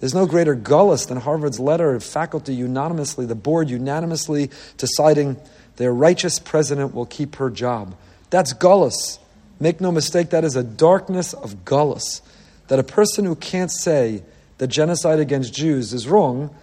There's 0.00 0.12
no 0.12 0.26
greater 0.26 0.54
gullus 0.54 1.08
than 1.08 1.18
Harvard's 1.18 1.58
letter, 1.58 1.94
of 1.94 2.04
faculty 2.04 2.54
unanimously, 2.54 3.24
the 3.24 3.34
board 3.34 3.70
unanimously 3.70 4.50
deciding 4.76 5.38
their 5.76 5.94
righteous 5.94 6.38
president 6.38 6.94
will 6.94 7.06
keep 7.06 7.36
her 7.36 7.48
job. 7.48 7.96
That's 8.28 8.52
gullus. 8.52 9.18
Make 9.60 9.80
no 9.80 9.92
mistake, 9.92 10.30
that 10.30 10.44
is 10.44 10.56
a 10.56 10.62
darkness 10.62 11.32
of 11.32 11.64
gullus. 11.64 12.20
That 12.68 12.78
a 12.78 12.84
person 12.84 13.24
who 13.24 13.36
can't 13.36 13.70
say 13.70 14.22
that 14.58 14.68
genocide 14.68 15.20
against 15.20 15.54
Jews 15.54 15.92
is 15.92 16.08
wrong 16.08 16.54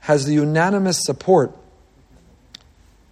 has 0.00 0.26
the 0.26 0.34
unanimous 0.34 1.02
support. 1.02 1.56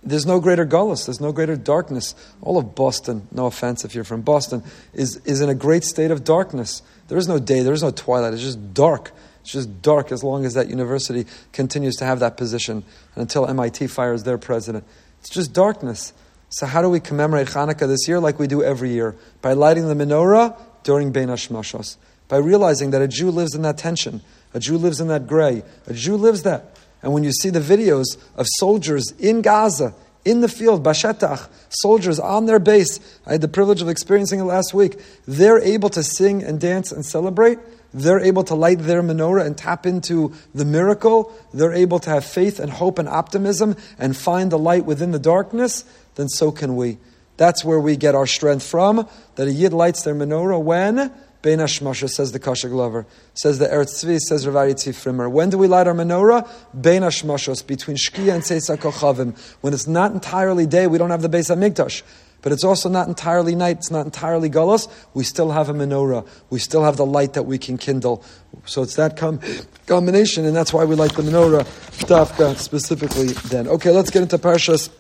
There's 0.02 0.26
no 0.26 0.40
greater 0.40 0.64
gullus, 0.64 1.06
there's 1.06 1.20
no 1.20 1.32
greater 1.32 1.56
darkness. 1.56 2.14
All 2.40 2.56
of 2.58 2.74
Boston, 2.74 3.28
no 3.30 3.46
offense 3.46 3.84
if 3.84 3.94
you're 3.94 4.04
from 4.04 4.22
Boston, 4.22 4.62
is, 4.94 5.16
is 5.26 5.40
in 5.40 5.48
a 5.48 5.54
great 5.54 5.84
state 5.84 6.10
of 6.10 6.24
darkness. 6.24 6.82
There 7.08 7.18
is 7.18 7.28
no 7.28 7.38
day, 7.38 7.62
there 7.62 7.74
is 7.74 7.82
no 7.82 7.90
twilight, 7.90 8.32
it's 8.32 8.42
just 8.42 8.72
dark. 8.72 9.12
It's 9.42 9.52
just 9.52 9.82
dark 9.82 10.12
as 10.12 10.22
long 10.22 10.44
as 10.44 10.54
that 10.54 10.68
university 10.68 11.26
continues 11.52 11.96
to 11.96 12.04
have 12.04 12.20
that 12.20 12.36
position 12.36 12.84
and 13.14 13.22
until 13.22 13.46
MIT 13.46 13.86
fires 13.88 14.22
their 14.22 14.38
president. 14.38 14.84
It's 15.20 15.30
just 15.30 15.52
darkness. 15.52 16.12
So, 16.52 16.66
how 16.66 16.83
do 16.83 16.90
we 16.90 16.99
commemorate 16.99 17.47
Hanukkah 17.47 17.87
this 17.87 18.09
year 18.09 18.19
like 18.19 18.40
we 18.40 18.49
do 18.49 18.62
every 18.62 18.90
year? 18.90 19.14
By 19.40 19.52
lighting 19.52 19.87
the 19.87 19.95
menorah 19.95 20.57
during 20.83 21.12
Bein 21.12 21.28
Hashmashos. 21.28 21.97
By 22.26 22.38
realizing 22.38 22.90
that 22.90 23.00
a 23.00 23.09
Jew 23.09 23.30
lives 23.30 23.54
in 23.54 23.62
that 23.62 23.78
tension, 23.78 24.21
a 24.52 24.59
Jew 24.59 24.76
lives 24.76 25.00
in 25.00 25.07
that 25.09 25.28
gray, 25.28 25.62
a 25.87 25.95
Jew 25.95 26.16
lives 26.16 26.42
that. 26.42 26.76
And 27.02 27.12
when 27.12 27.23
you 27.23 27.30
see 27.30 27.50
the 27.50 27.61
videos 27.61 28.19
of 28.37 28.47
soldiers 28.59 29.12
in 29.12 29.42
Gaza, 29.42 29.95
in 30.25 30.40
the 30.40 30.49
field, 30.49 30.85
Bashetach, 30.85 31.49
soldiers 31.69 32.19
on 32.19 32.47
their 32.47 32.59
base, 32.59 32.99
I 33.26 33.33
had 33.33 33.40
the 33.40 33.49
privilege 33.49 33.80
of 33.80 33.88
experiencing 33.88 34.40
it 34.40 34.45
last 34.45 34.75
week, 34.75 35.00
they're 35.26 35.61
able 35.61 35.88
to 35.90 36.02
sing 36.02 36.42
and 36.42 36.61
dance 36.61 36.92
and 36.92 37.07
celebrate. 37.07 37.59
They're 37.92 38.21
able 38.21 38.45
to 38.45 38.54
light 38.54 38.78
their 38.80 39.02
menorah 39.02 39.47
and 39.47 39.57
tap 39.57 39.87
into 39.87 40.33
the 40.54 40.64
miracle. 40.64 41.33
They're 41.52 41.73
able 41.73 41.99
to 42.00 42.11
have 42.11 42.25
faith 42.25 42.61
and 42.61 42.71
hope 42.71 42.99
and 42.99 43.09
optimism 43.09 43.76
and 43.99 44.16
find 44.16 44.52
the 44.52 44.59
light 44.59 44.85
within 44.85 45.11
the 45.11 45.19
darkness 45.19 45.85
then 46.16 46.28
so 46.28 46.50
can 46.52 46.76
we. 46.76 46.98
That's 47.36 47.64
where 47.64 47.80
we 47.80 47.96
get 47.96 48.14
our 48.14 48.26
strength 48.26 48.66
from. 48.66 49.08
That 49.36 49.48
a 49.48 49.52
yid 49.52 49.72
lights 49.72 50.02
their 50.02 50.14
menorah 50.14 50.62
when 50.62 51.12
Bein 51.42 51.58
Hashmasha 51.58 52.10
says 52.10 52.32
the 52.32 52.38
Kashag 52.38 52.68
Glover, 52.68 53.06
says 53.32 53.58
the 53.58 53.66
Eretz 53.66 54.04
Tzvi, 54.04 54.18
says 54.18 54.46
Rav 54.46 54.54
Tzifrimer. 54.54 55.30
When 55.30 55.48
do 55.48 55.56
we 55.56 55.68
light 55.68 55.86
our 55.86 55.94
menorah? 55.94 56.46
Bein 56.78 57.00
Hashmashos, 57.00 57.66
between 57.66 57.96
Shkia 57.96 58.34
and 58.34 58.42
Seisa 58.42 58.76
Kochavim. 58.76 59.38
When 59.62 59.72
it's 59.72 59.86
not 59.86 60.12
entirely 60.12 60.66
day, 60.66 60.86
we 60.86 60.98
don't 60.98 61.08
have 61.08 61.22
the 61.22 61.30
Beis 61.30 61.54
HaMikdash. 61.54 62.02
But 62.42 62.52
it's 62.52 62.64
also 62.64 62.88
not 62.88 63.08
entirely 63.08 63.54
night, 63.54 63.78
it's 63.78 63.90
not 63.90 64.04
entirely 64.04 64.50
gullus. 64.50 64.90
We 65.14 65.24
still 65.24 65.50
have 65.50 65.68
a 65.68 65.74
menorah. 65.74 66.26
We 66.50 66.58
still 66.58 66.84
have 66.84 66.96
the 66.96 67.06
light 67.06 67.34
that 67.34 67.44
we 67.44 67.58
can 67.58 67.78
kindle. 67.78 68.22
So 68.66 68.82
it's 68.82 68.96
that 68.96 69.16
com- 69.16 69.40
combination, 69.86 70.44
and 70.44 70.54
that's 70.54 70.72
why 70.72 70.84
we 70.84 70.94
light 70.94 71.14
the 71.14 71.22
menorah, 71.22 72.56
specifically 72.56 73.28
then. 73.48 73.66
Okay, 73.68 73.90
let's 73.90 74.10
get 74.10 74.22
into 74.22 74.38
Parshas 74.38 74.90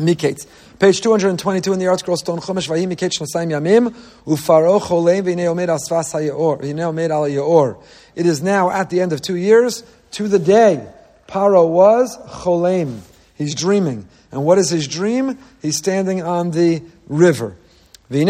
Miketz. 0.00 0.46
Page 0.78 1.00
222 1.00 1.72
in 1.72 1.78
the 1.78 1.84
ArtScroll 1.84 2.16
Stone 2.16 2.40
Chumash 2.40 2.68
Vayim 2.68 2.92
Miketz 2.92 3.18
Shnasaim 3.18 3.50
Yamim 3.50 3.94
Ufaro 4.26 4.80
Choleim 4.80 5.22
V'nei 5.22 5.46
Omed 5.46 5.68
Asfas 5.68 6.14
HaYeor 6.14 6.62
V'nei 6.62 6.92
Omed 6.92 7.10
Al 7.10 7.24
Yeor 7.24 7.82
It 8.16 8.26
is 8.26 8.42
now 8.42 8.70
at 8.70 8.90
the 8.90 9.00
end 9.00 9.12
of 9.12 9.20
two 9.20 9.36
years 9.36 9.84
to 10.12 10.26
the 10.26 10.38
day 10.38 10.86
Paro 11.28 11.68
was 11.68 12.16
Choleim. 12.16 13.00
He's 13.36 13.54
dreaming. 13.54 14.08
And 14.32 14.44
what 14.44 14.58
is 14.58 14.70
his 14.70 14.88
dream? 14.88 15.38
He's 15.62 15.76
standing 15.76 16.22
on 16.22 16.50
the 16.50 16.82
river. 17.08 17.56
And 18.12 18.28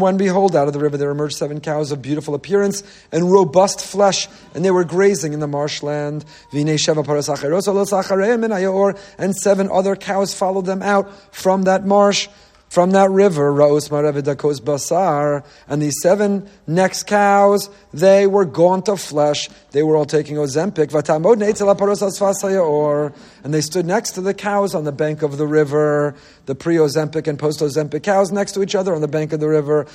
when 0.00 0.16
behold, 0.16 0.54
out 0.54 0.68
of 0.68 0.72
the 0.72 0.78
river 0.78 0.96
there 0.96 1.10
emerged 1.10 1.36
seven 1.36 1.60
cows 1.60 1.90
of 1.90 2.00
beautiful 2.00 2.36
appearance 2.36 2.84
and 3.10 3.32
robust 3.32 3.84
flesh, 3.84 4.28
and 4.54 4.64
they 4.64 4.70
were 4.70 4.84
grazing 4.84 5.32
in 5.32 5.40
the 5.40 5.48
marshland. 5.48 6.24
And 9.18 9.36
seven 9.36 9.68
other 9.72 9.96
cows 9.96 10.34
followed 10.34 10.66
them 10.66 10.82
out 10.82 11.34
from 11.34 11.64
that 11.64 11.84
marsh 11.84 12.28
from 12.72 12.92
that 12.92 13.10
river, 13.10 13.52
Raos 13.52 13.90
Maravidakos 13.90 14.58
Basar, 14.62 15.44
and 15.68 15.82
these 15.82 16.00
seven 16.00 16.48
next 16.66 17.02
cows, 17.06 17.68
they 17.92 18.26
were 18.26 18.46
gaunt 18.46 18.88
of 18.88 18.98
flesh. 18.98 19.50
They 19.72 19.82
were 19.82 19.94
all 19.94 20.06
taking 20.06 20.36
Ozempic. 20.36 20.88
And 23.44 23.52
they 23.52 23.60
stood 23.60 23.84
next 23.84 24.12
to 24.12 24.22
the 24.22 24.32
cows 24.32 24.74
on 24.74 24.84
the 24.84 24.92
bank 24.92 25.20
of 25.20 25.36
the 25.36 25.46
river, 25.46 26.14
the 26.46 26.54
pre 26.54 26.76
Ozempic 26.76 27.26
and 27.26 27.38
post 27.38 27.60
Ozempic 27.60 28.04
cows 28.04 28.32
next 28.32 28.52
to 28.52 28.62
each 28.62 28.74
other 28.74 28.94
on 28.94 29.02
the 29.02 29.08
bank 29.08 29.34
of 29.34 29.40
the 29.40 29.48
river. 29.48 29.86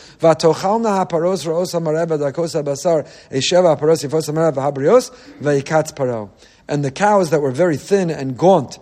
And 6.69 6.85
the 6.85 6.91
cows 6.91 7.29
that 7.31 7.41
were 7.41 7.51
very 7.51 7.77
thin 7.77 8.11
and 8.11 8.37
gaunt, 8.37 8.77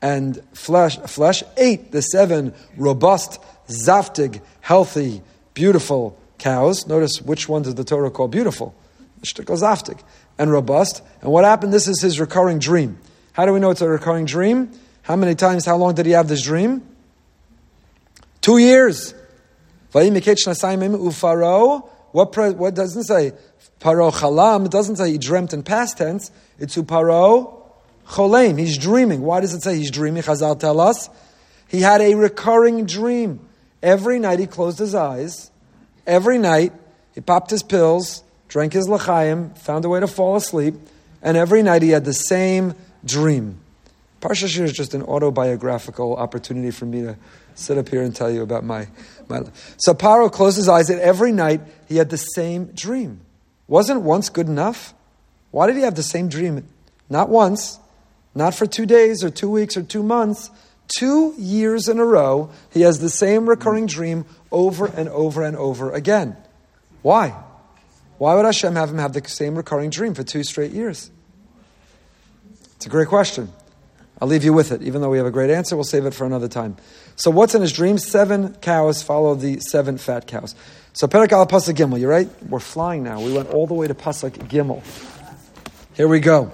and 0.00 0.42
flesh, 0.54 0.96
flesh 0.98 1.42
ate 1.56 1.92
the 1.92 2.02
seven 2.02 2.54
robust, 2.76 3.40
zaftig, 3.68 4.40
healthy, 4.60 5.22
beautiful 5.54 6.18
cows. 6.38 6.86
Notice 6.86 7.20
which 7.20 7.48
ones 7.48 7.66
does 7.66 7.74
the 7.74 7.84
Torah 7.84 8.10
call 8.10 8.28
beautiful? 8.28 8.74
Zaftig 9.22 10.00
and 10.38 10.50
robust. 10.50 11.02
And 11.20 11.32
what 11.32 11.44
happened? 11.44 11.72
This 11.72 11.88
is 11.88 12.00
his 12.00 12.20
recurring 12.20 12.58
dream. 12.60 12.98
How 13.32 13.44
do 13.46 13.52
we 13.52 13.60
know 13.60 13.70
it's 13.70 13.80
a 13.80 13.88
recurring 13.88 14.24
dream? 14.24 14.70
How 15.02 15.16
many 15.16 15.34
times, 15.34 15.64
how 15.64 15.76
long 15.76 15.94
did 15.94 16.06
he 16.06 16.12
have 16.12 16.28
this 16.28 16.42
dream? 16.42 16.82
Two 18.40 18.58
years. 18.58 19.14
What, 19.90 20.14
what 22.12 22.74
doesn't 22.74 23.04
say? 23.04 23.32
Paro 23.80 24.12
chalam. 24.12 24.66
It 24.66 24.70
doesn't 24.70 24.96
say 24.96 25.12
he 25.12 25.18
dreamt 25.18 25.52
in 25.52 25.62
past 25.62 25.98
tense. 25.98 26.30
It's 26.58 26.76
uparo 26.76 27.57
Choleim, 28.08 28.58
he's 28.58 28.78
dreaming. 28.78 29.22
Why 29.22 29.40
does 29.40 29.54
it 29.54 29.62
say 29.62 29.76
he's 29.76 29.90
dreaming? 29.90 30.22
Chazal 30.22 30.58
tell 30.58 30.80
us. 30.80 31.10
He 31.68 31.80
had 31.80 32.00
a 32.00 32.14
recurring 32.14 32.86
dream. 32.86 33.40
Every 33.82 34.18
night 34.18 34.38
he 34.38 34.46
closed 34.46 34.78
his 34.78 34.94
eyes. 34.94 35.50
Every 36.06 36.38
night 36.38 36.72
he 37.14 37.20
popped 37.20 37.50
his 37.50 37.62
pills, 37.62 38.24
drank 38.48 38.72
his 38.72 38.88
l'chaim, 38.88 39.50
found 39.50 39.84
a 39.84 39.88
way 39.88 40.00
to 40.00 40.06
fall 40.06 40.36
asleep, 40.36 40.74
and 41.20 41.36
every 41.36 41.62
night 41.62 41.82
he 41.82 41.90
had 41.90 42.06
the 42.06 42.14
same 42.14 42.74
dream. 43.04 43.60
Parsha 44.22 44.48
Shiur 44.48 44.64
is 44.64 44.72
just 44.72 44.94
an 44.94 45.02
autobiographical 45.02 46.16
opportunity 46.16 46.70
for 46.70 46.86
me 46.86 47.02
to 47.02 47.16
sit 47.54 47.76
up 47.76 47.88
here 47.88 48.02
and 48.02 48.16
tell 48.16 48.30
you 48.30 48.42
about 48.42 48.64
my, 48.64 48.88
my 49.28 49.40
life. 49.40 49.74
So 49.78 49.92
Paro 49.92 50.32
closed 50.32 50.56
his 50.56 50.68
eyes, 50.68 50.90
and 50.90 51.00
every 51.00 51.30
night 51.30 51.60
he 51.88 51.96
had 51.96 52.08
the 52.08 52.16
same 52.16 52.66
dream. 52.66 53.20
Wasn't 53.68 54.00
once 54.00 54.28
good 54.30 54.46
enough? 54.46 54.94
Why 55.50 55.66
did 55.66 55.76
he 55.76 55.82
have 55.82 55.94
the 55.94 56.02
same 56.02 56.28
dream? 56.28 56.66
Not 57.10 57.28
once, 57.28 57.78
not 58.38 58.54
for 58.54 58.66
two 58.66 58.86
days 58.86 59.24
or 59.24 59.30
two 59.30 59.50
weeks 59.50 59.76
or 59.76 59.82
two 59.82 60.02
months. 60.02 60.50
Two 60.96 61.34
years 61.36 61.88
in 61.88 61.98
a 61.98 62.04
row, 62.04 62.50
he 62.72 62.82
has 62.82 63.00
the 63.00 63.10
same 63.10 63.48
recurring 63.48 63.86
dream 63.86 64.24
over 64.50 64.86
and 64.86 65.08
over 65.08 65.42
and 65.42 65.56
over 65.56 65.92
again. 65.92 66.36
Why? 67.02 67.34
Why 68.16 68.34
would 68.34 68.44
Hashem 68.44 68.74
have 68.76 68.90
him 68.90 68.98
have 68.98 69.12
the 69.12 69.28
same 69.28 69.56
recurring 69.56 69.90
dream 69.90 70.14
for 70.14 70.22
two 70.22 70.44
straight 70.44 70.70
years? 70.70 71.10
It's 72.76 72.86
a 72.86 72.88
great 72.88 73.08
question. 73.08 73.52
I'll 74.20 74.28
leave 74.28 74.44
you 74.44 74.52
with 74.52 74.72
it. 74.72 74.82
Even 74.82 75.02
though 75.02 75.10
we 75.10 75.18
have 75.18 75.26
a 75.26 75.32
great 75.32 75.50
answer, 75.50 75.76
we'll 75.76 75.84
save 75.84 76.06
it 76.06 76.14
for 76.14 76.24
another 76.24 76.48
time. 76.48 76.76
So, 77.16 77.30
what's 77.30 77.54
in 77.54 77.60
his 77.60 77.72
dream? 77.72 77.98
Seven 77.98 78.54
cows 78.54 79.02
follow 79.02 79.34
the 79.34 79.60
seven 79.60 79.98
fat 79.98 80.26
cows. 80.26 80.54
So, 80.92 81.06
Perak 81.06 81.32
al 81.32 81.46
Pasuk 81.46 81.74
Gimel, 81.74 82.00
you're 82.00 82.10
right? 82.10 82.28
We're 82.48 82.60
flying 82.60 83.02
now. 83.02 83.20
We 83.20 83.32
went 83.32 83.50
all 83.50 83.66
the 83.66 83.74
way 83.74 83.88
to 83.88 83.94
Pasuk 83.94 84.30
Gimel. 84.48 84.82
Here 85.94 86.08
we 86.08 86.20
go. 86.20 86.52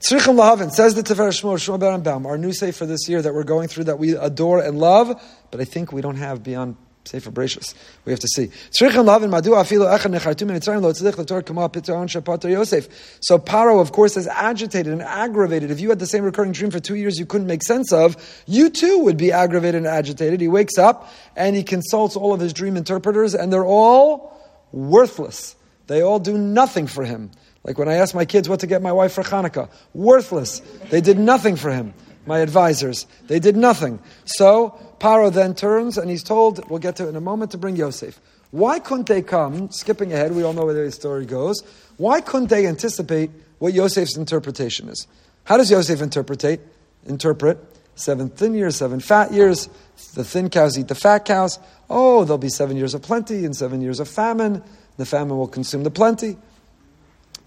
Tzrichim 0.00 0.34
Lahavin 0.34 0.72
says 0.72 0.94
the 0.94 1.02
Tefer 1.02 1.28
Shmuel 1.28 1.58
Shmuel 1.58 2.02
Baum, 2.02 2.24
our 2.24 2.38
new 2.38 2.54
say 2.54 2.72
for 2.72 2.86
this 2.86 3.06
year 3.06 3.20
that 3.20 3.34
we're 3.34 3.44
going 3.44 3.68
through 3.68 3.84
that 3.84 3.98
we 3.98 4.16
adore 4.16 4.58
and 4.58 4.78
love, 4.78 5.08
but 5.50 5.60
I 5.60 5.64
think 5.64 5.92
we 5.92 6.00
don't 6.00 6.16
have 6.16 6.42
beyond 6.42 6.76
Sefer 7.04 7.30
Bereshis. 7.30 7.74
We 8.06 8.12
have 8.12 8.20
to 8.20 8.28
see. 8.28 8.46
Srichlaven, 8.70 9.28
Madhu 9.28 9.50
Afilo 9.50 9.86
Achni 9.94 10.18
Khartoum 10.18 10.48
and 10.48 10.62
Trans, 10.62 11.02
Kama, 11.02 11.68
Pittaon 11.68 12.08
Shapata 12.08 12.50
Yosef. 12.50 13.18
So 13.20 13.38
Paro, 13.38 13.78
of 13.78 13.92
course, 13.92 14.16
is 14.16 14.26
agitated 14.26 14.90
and 14.90 15.02
aggravated. 15.02 15.70
If 15.70 15.80
you 15.80 15.90
had 15.90 15.98
the 15.98 16.06
same 16.06 16.24
recurring 16.24 16.52
dream 16.52 16.70
for 16.70 16.80
two 16.80 16.94
years 16.94 17.18
you 17.18 17.26
couldn't 17.26 17.46
make 17.46 17.62
sense 17.62 17.92
of, 17.92 18.16
you 18.46 18.70
too 18.70 19.00
would 19.00 19.18
be 19.18 19.32
aggravated 19.32 19.74
and 19.74 19.86
agitated. 19.86 20.40
He 20.40 20.48
wakes 20.48 20.78
up 20.78 21.12
and 21.36 21.54
he 21.54 21.62
consults 21.62 22.16
all 22.16 22.32
of 22.32 22.40
his 22.40 22.54
dream 22.54 22.78
interpreters, 22.78 23.34
and 23.34 23.52
they're 23.52 23.66
all 23.66 24.34
worthless. 24.72 25.56
They 25.88 26.00
all 26.00 26.20
do 26.20 26.38
nothing 26.38 26.86
for 26.86 27.04
him. 27.04 27.32
Like 27.64 27.78
when 27.78 27.88
I 27.88 27.94
asked 27.94 28.14
my 28.14 28.24
kids 28.24 28.48
what 28.48 28.60
to 28.60 28.66
get 28.66 28.82
my 28.82 28.92
wife 28.92 29.12
for 29.12 29.22
Hanukkah, 29.22 29.68
worthless. 29.92 30.60
They 30.90 31.00
did 31.00 31.18
nothing 31.18 31.56
for 31.56 31.70
him. 31.70 31.94
My 32.26 32.38
advisors, 32.40 33.06
they 33.26 33.38
did 33.38 33.56
nothing. 33.56 33.98
So 34.24 34.78
Paro 34.98 35.32
then 35.32 35.54
turns 35.54 35.98
and 35.98 36.10
he's 36.10 36.22
told, 36.22 36.68
we'll 36.70 36.78
get 36.78 36.96
to 36.96 37.08
in 37.08 37.16
a 37.16 37.20
moment, 37.20 37.52
to 37.52 37.58
bring 37.58 37.76
Yosef. 37.76 38.20
Why 38.50 38.78
couldn't 38.78 39.08
they 39.08 39.22
come, 39.22 39.70
skipping 39.70 40.12
ahead, 40.12 40.34
we 40.34 40.42
all 40.42 40.52
know 40.52 40.64
where 40.64 40.74
the 40.74 40.90
story 40.92 41.24
goes, 41.24 41.62
why 41.96 42.20
couldn't 42.20 42.48
they 42.48 42.66
anticipate 42.66 43.30
what 43.58 43.72
Yosef's 43.72 44.16
interpretation 44.16 44.88
is? 44.88 45.06
How 45.44 45.56
does 45.56 45.70
Yosef 45.70 46.00
interpret? 46.02 46.60
Interpret 47.06 47.58
seven 48.00 48.30
thin 48.30 48.54
years, 48.54 48.76
seven 48.76 49.00
fat 49.00 49.32
years. 49.32 49.68
The 50.14 50.24
thin 50.24 50.50
cows 50.50 50.78
eat 50.78 50.88
the 50.88 50.94
fat 50.94 51.24
cows. 51.24 51.58
Oh, 51.88 52.24
there'll 52.24 52.38
be 52.38 52.48
seven 52.48 52.76
years 52.76 52.94
of 52.94 53.02
plenty 53.02 53.44
and 53.44 53.54
seven 53.54 53.80
years 53.80 54.00
of 54.00 54.08
famine. 54.08 54.62
The 54.96 55.06
famine 55.06 55.36
will 55.36 55.48
consume 55.48 55.84
the 55.84 55.90
plenty. 55.90 56.36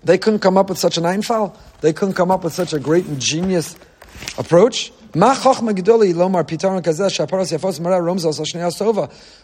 They 0.04 0.18
couldn't 0.18 0.40
come 0.40 0.58
up 0.58 0.70
with 0.70 0.78
such 0.78 0.98
an 0.98 1.06
einfall. 1.06 1.58
They 1.82 1.94
couldn't 1.94 2.16
come 2.16 2.32
up 2.32 2.44
with 2.44 2.54
such 2.54 2.74
a 2.74 2.80
great 2.80 3.06
and 3.06 3.20
genius 3.20 3.76
approach. 4.38 4.92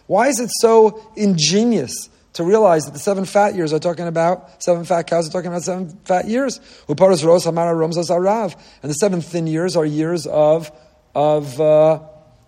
Why 0.08 0.28
is 0.28 0.40
it 0.40 0.50
so 0.60 1.00
ingenious 1.16 2.08
to 2.32 2.44
realize 2.44 2.84
that 2.86 2.92
the 2.92 2.98
seven 2.98 3.24
fat 3.24 3.54
years 3.54 3.72
are 3.72 3.78
talking 3.78 4.06
about, 4.06 4.62
seven 4.62 4.84
fat 4.84 5.06
cows 5.06 5.28
are 5.28 5.32
talking 5.32 5.48
about 5.48 5.62
seven 5.62 5.96
fat 6.04 6.26
years? 6.26 6.60
And 8.82 8.90
the 8.90 8.94
seven 8.94 9.20
thin 9.20 9.46
years 9.46 9.76
are 9.76 9.86
years 9.86 10.26
of, 10.26 10.72
of 11.14 11.60
uh, 11.60 12.00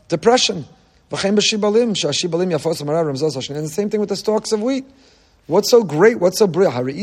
depression. 0.09 0.67
And 1.13 1.21
the 3.67 3.69
same 3.69 3.91
thing 3.91 4.01
with 4.01 4.09
the 4.09 4.17
stalks 4.17 4.53
of 4.53 4.63
wheat. 4.63 4.85
What's 5.47 5.71
so 5.71 5.83
great? 5.83 6.21
What's 6.21 6.39
so 6.39 6.47
brilliant? 6.47 6.97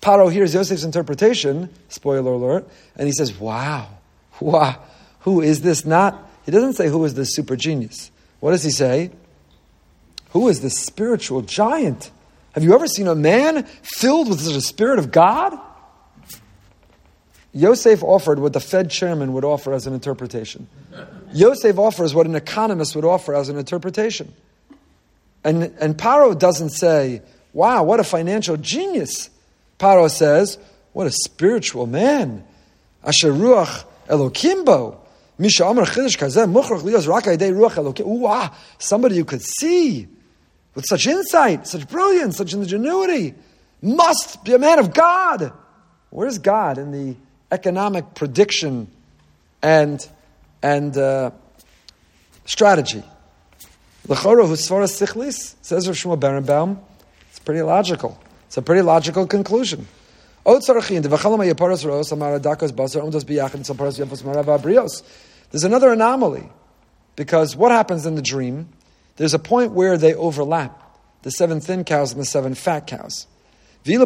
Paro 0.00 0.30
hears 0.30 0.54
Yosef's 0.54 0.84
interpretation, 0.84 1.70
spoiler 1.88 2.32
alert, 2.32 2.68
and 2.96 3.06
he 3.06 3.12
says, 3.12 3.38
Wow, 3.38 3.88
wow, 4.40 4.82
who 5.20 5.40
is 5.40 5.62
this 5.62 5.84
not? 5.84 6.30
He 6.44 6.52
doesn't 6.52 6.74
say, 6.74 6.88
Who 6.88 7.04
is 7.04 7.14
this 7.14 7.34
super 7.34 7.56
genius? 7.56 8.10
What 8.40 8.50
does 8.50 8.62
he 8.62 8.70
say? 8.70 9.10
Who 10.30 10.48
is 10.48 10.60
this 10.60 10.78
spiritual 10.78 11.42
giant? 11.42 12.10
Have 12.52 12.62
you 12.62 12.74
ever 12.74 12.86
seen 12.86 13.08
a 13.08 13.14
man 13.14 13.64
filled 13.82 14.28
with 14.28 14.46
a 14.46 14.60
spirit 14.60 14.98
of 14.98 15.10
God? 15.10 15.58
Yosef 17.52 18.02
offered 18.02 18.40
what 18.40 18.52
the 18.52 18.60
Fed 18.60 18.90
chairman 18.90 19.32
would 19.32 19.44
offer 19.44 19.72
as 19.72 19.86
an 19.86 19.94
interpretation. 19.94 20.66
Yosef 21.32 21.78
offers 21.78 22.14
what 22.14 22.26
an 22.26 22.34
economist 22.34 22.96
would 22.96 23.04
offer 23.04 23.34
as 23.34 23.48
an 23.48 23.56
interpretation. 23.56 24.34
And, 25.44 25.64
and 25.78 25.96
Paro 25.96 26.36
doesn't 26.36 26.70
say, 26.70 27.22
wow, 27.52 27.84
what 27.84 28.00
a 28.00 28.04
financial 28.04 28.56
genius. 28.56 29.30
Paro 29.78 30.10
says, 30.10 30.58
what 30.94 31.06
a 31.06 31.10
spiritual 31.10 31.86
man. 31.86 32.44
Asher 33.04 33.32
ruach 33.32 33.84
elokimbo. 34.08 34.98
Misha 35.36 35.64
chidish 35.64 36.16
kazeh 36.16 36.50
muchrach 36.50 36.82
lios 36.82 37.06
raka 37.06 37.36
ruach 37.36 37.74
elokim. 37.74 38.06
Ooh, 38.06 38.26
ah, 38.26 38.56
somebody 38.78 39.16
you 39.16 39.24
could 39.24 39.42
see 39.42 40.08
with 40.74 40.86
such 40.88 41.06
insight, 41.06 41.66
such 41.66 41.88
brilliance, 41.88 42.36
such 42.36 42.54
ingenuity, 42.54 43.34
must 43.82 44.42
be 44.44 44.54
a 44.54 44.58
man 44.58 44.78
of 44.78 44.94
God. 44.94 45.52
Where's 46.10 46.38
God 46.38 46.78
in 46.78 46.90
the 46.90 47.16
economic 47.52 48.14
prediction 48.14 48.88
and, 49.62 50.06
and 50.62 50.96
uh, 50.96 51.32
strategy? 52.44 53.02
L'choro 54.06 54.46
husfara 54.46 54.86
sichlis, 54.86 55.54
says 55.62 55.86
Rav 55.88 55.96
Shmuel 55.96 56.18
Berenbaum. 56.20 56.78
It's 57.30 57.38
pretty 57.38 57.62
logical. 57.62 58.20
It's 58.46 58.56
a 58.56 58.62
pretty 58.62 58.82
logical 58.82 59.26
conclusion. 59.26 59.86
Um 60.46 60.60
there's 65.50 65.64
another 65.64 65.92
anomaly, 65.92 66.50
because 67.16 67.56
what 67.56 67.70
happens 67.72 68.04
in 68.04 68.14
the 68.14 68.22
dream? 68.22 68.68
There's 69.16 69.32
a 69.32 69.38
point 69.38 69.72
where 69.72 69.96
they 69.96 70.14
overlap, 70.14 70.98
the 71.22 71.30
seven 71.30 71.60
thin 71.60 71.84
cows 71.84 72.12
and 72.12 72.20
the 72.20 72.26
seven 72.26 72.54
fat 72.54 72.86
cows. 72.86 73.26
When 73.86 74.00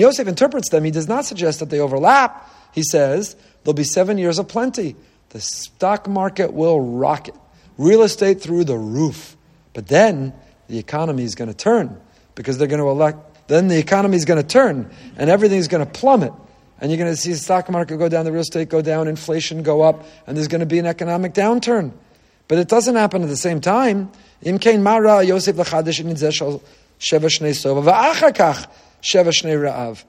Yosef 0.00 0.28
interprets 0.28 0.68
them, 0.68 0.84
he 0.84 0.90
does 0.90 1.08
not 1.08 1.24
suggest 1.24 1.60
that 1.60 1.70
they 1.70 1.80
overlap. 1.80 2.50
He 2.72 2.82
says 2.82 3.36
there'll 3.62 3.74
be 3.74 3.84
seven 3.84 4.18
years 4.18 4.38
of 4.38 4.48
plenty. 4.48 4.96
The 5.30 5.40
stock 5.40 6.08
market 6.08 6.52
will 6.52 6.80
rocket. 6.80 7.34
Real 7.78 8.02
estate 8.02 8.40
through 8.40 8.64
the 8.64 8.76
roof. 8.76 9.36
But 9.72 9.86
then 9.86 10.34
the 10.68 10.78
economy 10.78 11.24
is 11.24 11.34
going 11.34 11.48
to 11.48 11.56
turn 11.56 12.00
because 12.34 12.58
they're 12.58 12.68
going 12.68 12.80
to 12.80 12.88
elect. 12.88 13.48
Then 13.48 13.68
the 13.68 13.78
economy 13.78 14.16
is 14.16 14.24
going 14.24 14.40
to 14.40 14.46
turn 14.46 14.90
and 15.16 15.30
everything's 15.30 15.68
going 15.68 15.84
to 15.84 15.90
plummet. 15.90 16.32
And 16.80 16.90
you're 16.90 16.98
going 16.98 17.12
to 17.12 17.16
see 17.16 17.32
the 17.32 17.38
stock 17.38 17.68
market 17.68 17.98
go 17.98 18.08
down, 18.08 18.24
the 18.24 18.32
real 18.32 18.40
estate 18.40 18.70
go 18.70 18.80
down, 18.80 19.06
inflation 19.06 19.62
go 19.62 19.82
up, 19.82 20.06
and 20.26 20.36
there's 20.36 20.48
going 20.48 20.60
to 20.60 20.66
be 20.66 20.78
an 20.78 20.86
economic 20.86 21.34
downturn. 21.34 21.92
But 22.48 22.58
it 22.58 22.68
doesn't 22.68 22.96
happen 22.96 23.22
at 23.22 23.28
the 23.28 23.36
same 23.36 23.60
time. 23.60 24.10
Sheva 29.02 29.28
shnei 29.28 29.56
ra'av. 29.56 30.04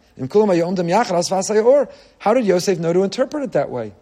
How 2.19 2.34
did 2.34 2.45
Yosef 2.45 2.80
know 2.80 2.93
to 2.93 3.04
interpret 3.04 3.43
it 3.43 3.51
that 3.54 3.69
way? 3.69 3.93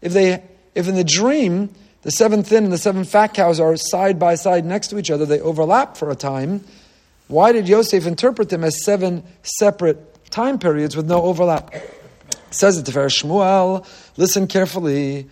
If 0.00 0.12
they, 0.12 0.42
if 0.74 0.88
in 0.88 0.94
the 0.94 1.04
dream 1.04 1.70
the 2.02 2.10
seven 2.10 2.42
thin 2.42 2.64
and 2.64 2.72
the 2.72 2.78
seven 2.78 3.04
fat 3.04 3.28
cows 3.28 3.58
are 3.58 3.76
side 3.76 4.18
by 4.18 4.34
side 4.34 4.64
next 4.64 4.88
to 4.88 4.98
each 4.98 5.10
other, 5.10 5.24
they 5.24 5.40
overlap 5.40 5.96
for 5.96 6.10
a 6.10 6.14
time. 6.14 6.62
Why 7.28 7.52
did 7.52 7.66
Yosef 7.66 8.06
interpret 8.06 8.50
them 8.50 8.62
as 8.62 8.84
seven 8.84 9.24
separate 9.42 10.30
time 10.30 10.58
periods 10.58 10.96
with 10.96 11.06
no 11.06 11.22
overlap? 11.22 11.72
says 12.54 12.78
it 12.78 12.86
to 12.86 12.92
Shmuel, 12.92 13.86
listen 14.16 14.46
carefully. 14.46 15.28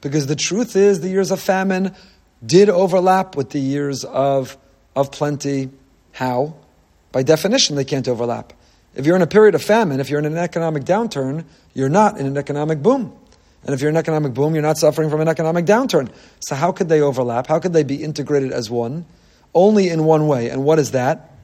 Because 0.00 0.26
the 0.26 0.36
truth 0.36 0.76
is, 0.76 1.00
the 1.00 1.08
years 1.08 1.30
of 1.30 1.40
famine 1.40 1.94
did 2.44 2.68
overlap 2.70 3.36
with 3.36 3.50
the 3.50 3.60
years 3.60 4.04
of, 4.04 4.56
of 4.94 5.10
plenty. 5.12 5.70
How? 6.12 6.54
By 7.12 7.22
definition, 7.22 7.76
they 7.76 7.84
can't 7.84 8.06
overlap. 8.08 8.52
If 8.94 9.06
you're 9.06 9.16
in 9.16 9.22
a 9.22 9.26
period 9.26 9.54
of 9.54 9.62
famine, 9.62 10.00
if 10.00 10.10
you're 10.10 10.20
in 10.20 10.26
an 10.26 10.36
economic 10.36 10.84
downturn, 10.84 11.44
you're 11.74 11.88
not 11.88 12.18
in 12.18 12.26
an 12.26 12.36
economic 12.36 12.82
boom. 12.82 13.16
And 13.64 13.74
if 13.74 13.80
you're 13.80 13.90
in 13.90 13.96
an 13.96 14.00
economic 14.00 14.34
boom, 14.34 14.54
you're 14.54 14.62
not 14.62 14.76
suffering 14.76 15.10
from 15.10 15.20
an 15.20 15.28
economic 15.28 15.64
downturn. 15.64 16.12
So 16.40 16.54
how 16.54 16.70
could 16.70 16.88
they 16.88 17.00
overlap? 17.00 17.46
How 17.46 17.58
could 17.58 17.72
they 17.72 17.82
be 17.82 18.02
integrated 18.02 18.52
as 18.52 18.70
one? 18.70 19.06
Only 19.54 19.88
in 19.88 20.04
one 20.04 20.28
way. 20.28 20.50
And 20.50 20.64
what 20.64 20.78
is 20.78 20.92
that? 20.92 21.34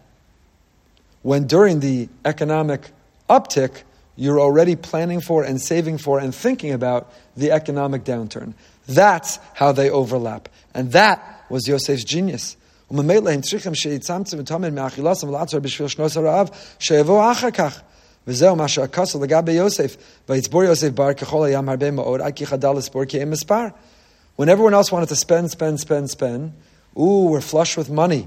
when 1.22 1.46
during 1.46 1.80
the 1.80 2.08
economic 2.24 2.90
uptick, 3.28 3.82
you're 4.16 4.40
already 4.40 4.76
planning 4.76 5.20
for 5.20 5.44
and 5.44 5.60
saving 5.60 5.98
for 5.98 6.18
and 6.18 6.34
thinking 6.34 6.72
about 6.72 7.12
the 7.36 7.52
economic 7.52 8.04
downturn. 8.04 8.54
That's 8.86 9.38
how 9.54 9.72
they 9.72 9.90
overlap. 9.90 10.48
And 10.74 10.92
that 10.92 11.44
was 11.48 11.66
Yosef's 11.68 12.04
genius. 12.04 12.56
When 24.36 24.48
everyone 24.48 24.74
else 24.74 24.90
wanted 24.90 25.08
to 25.10 25.16
spend, 25.16 25.50
spend, 25.50 25.80
spend, 25.80 26.10
spend, 26.10 26.52
ooh, 26.98 27.26
we're 27.26 27.40
flush 27.40 27.76
with 27.76 27.90
money. 27.90 28.26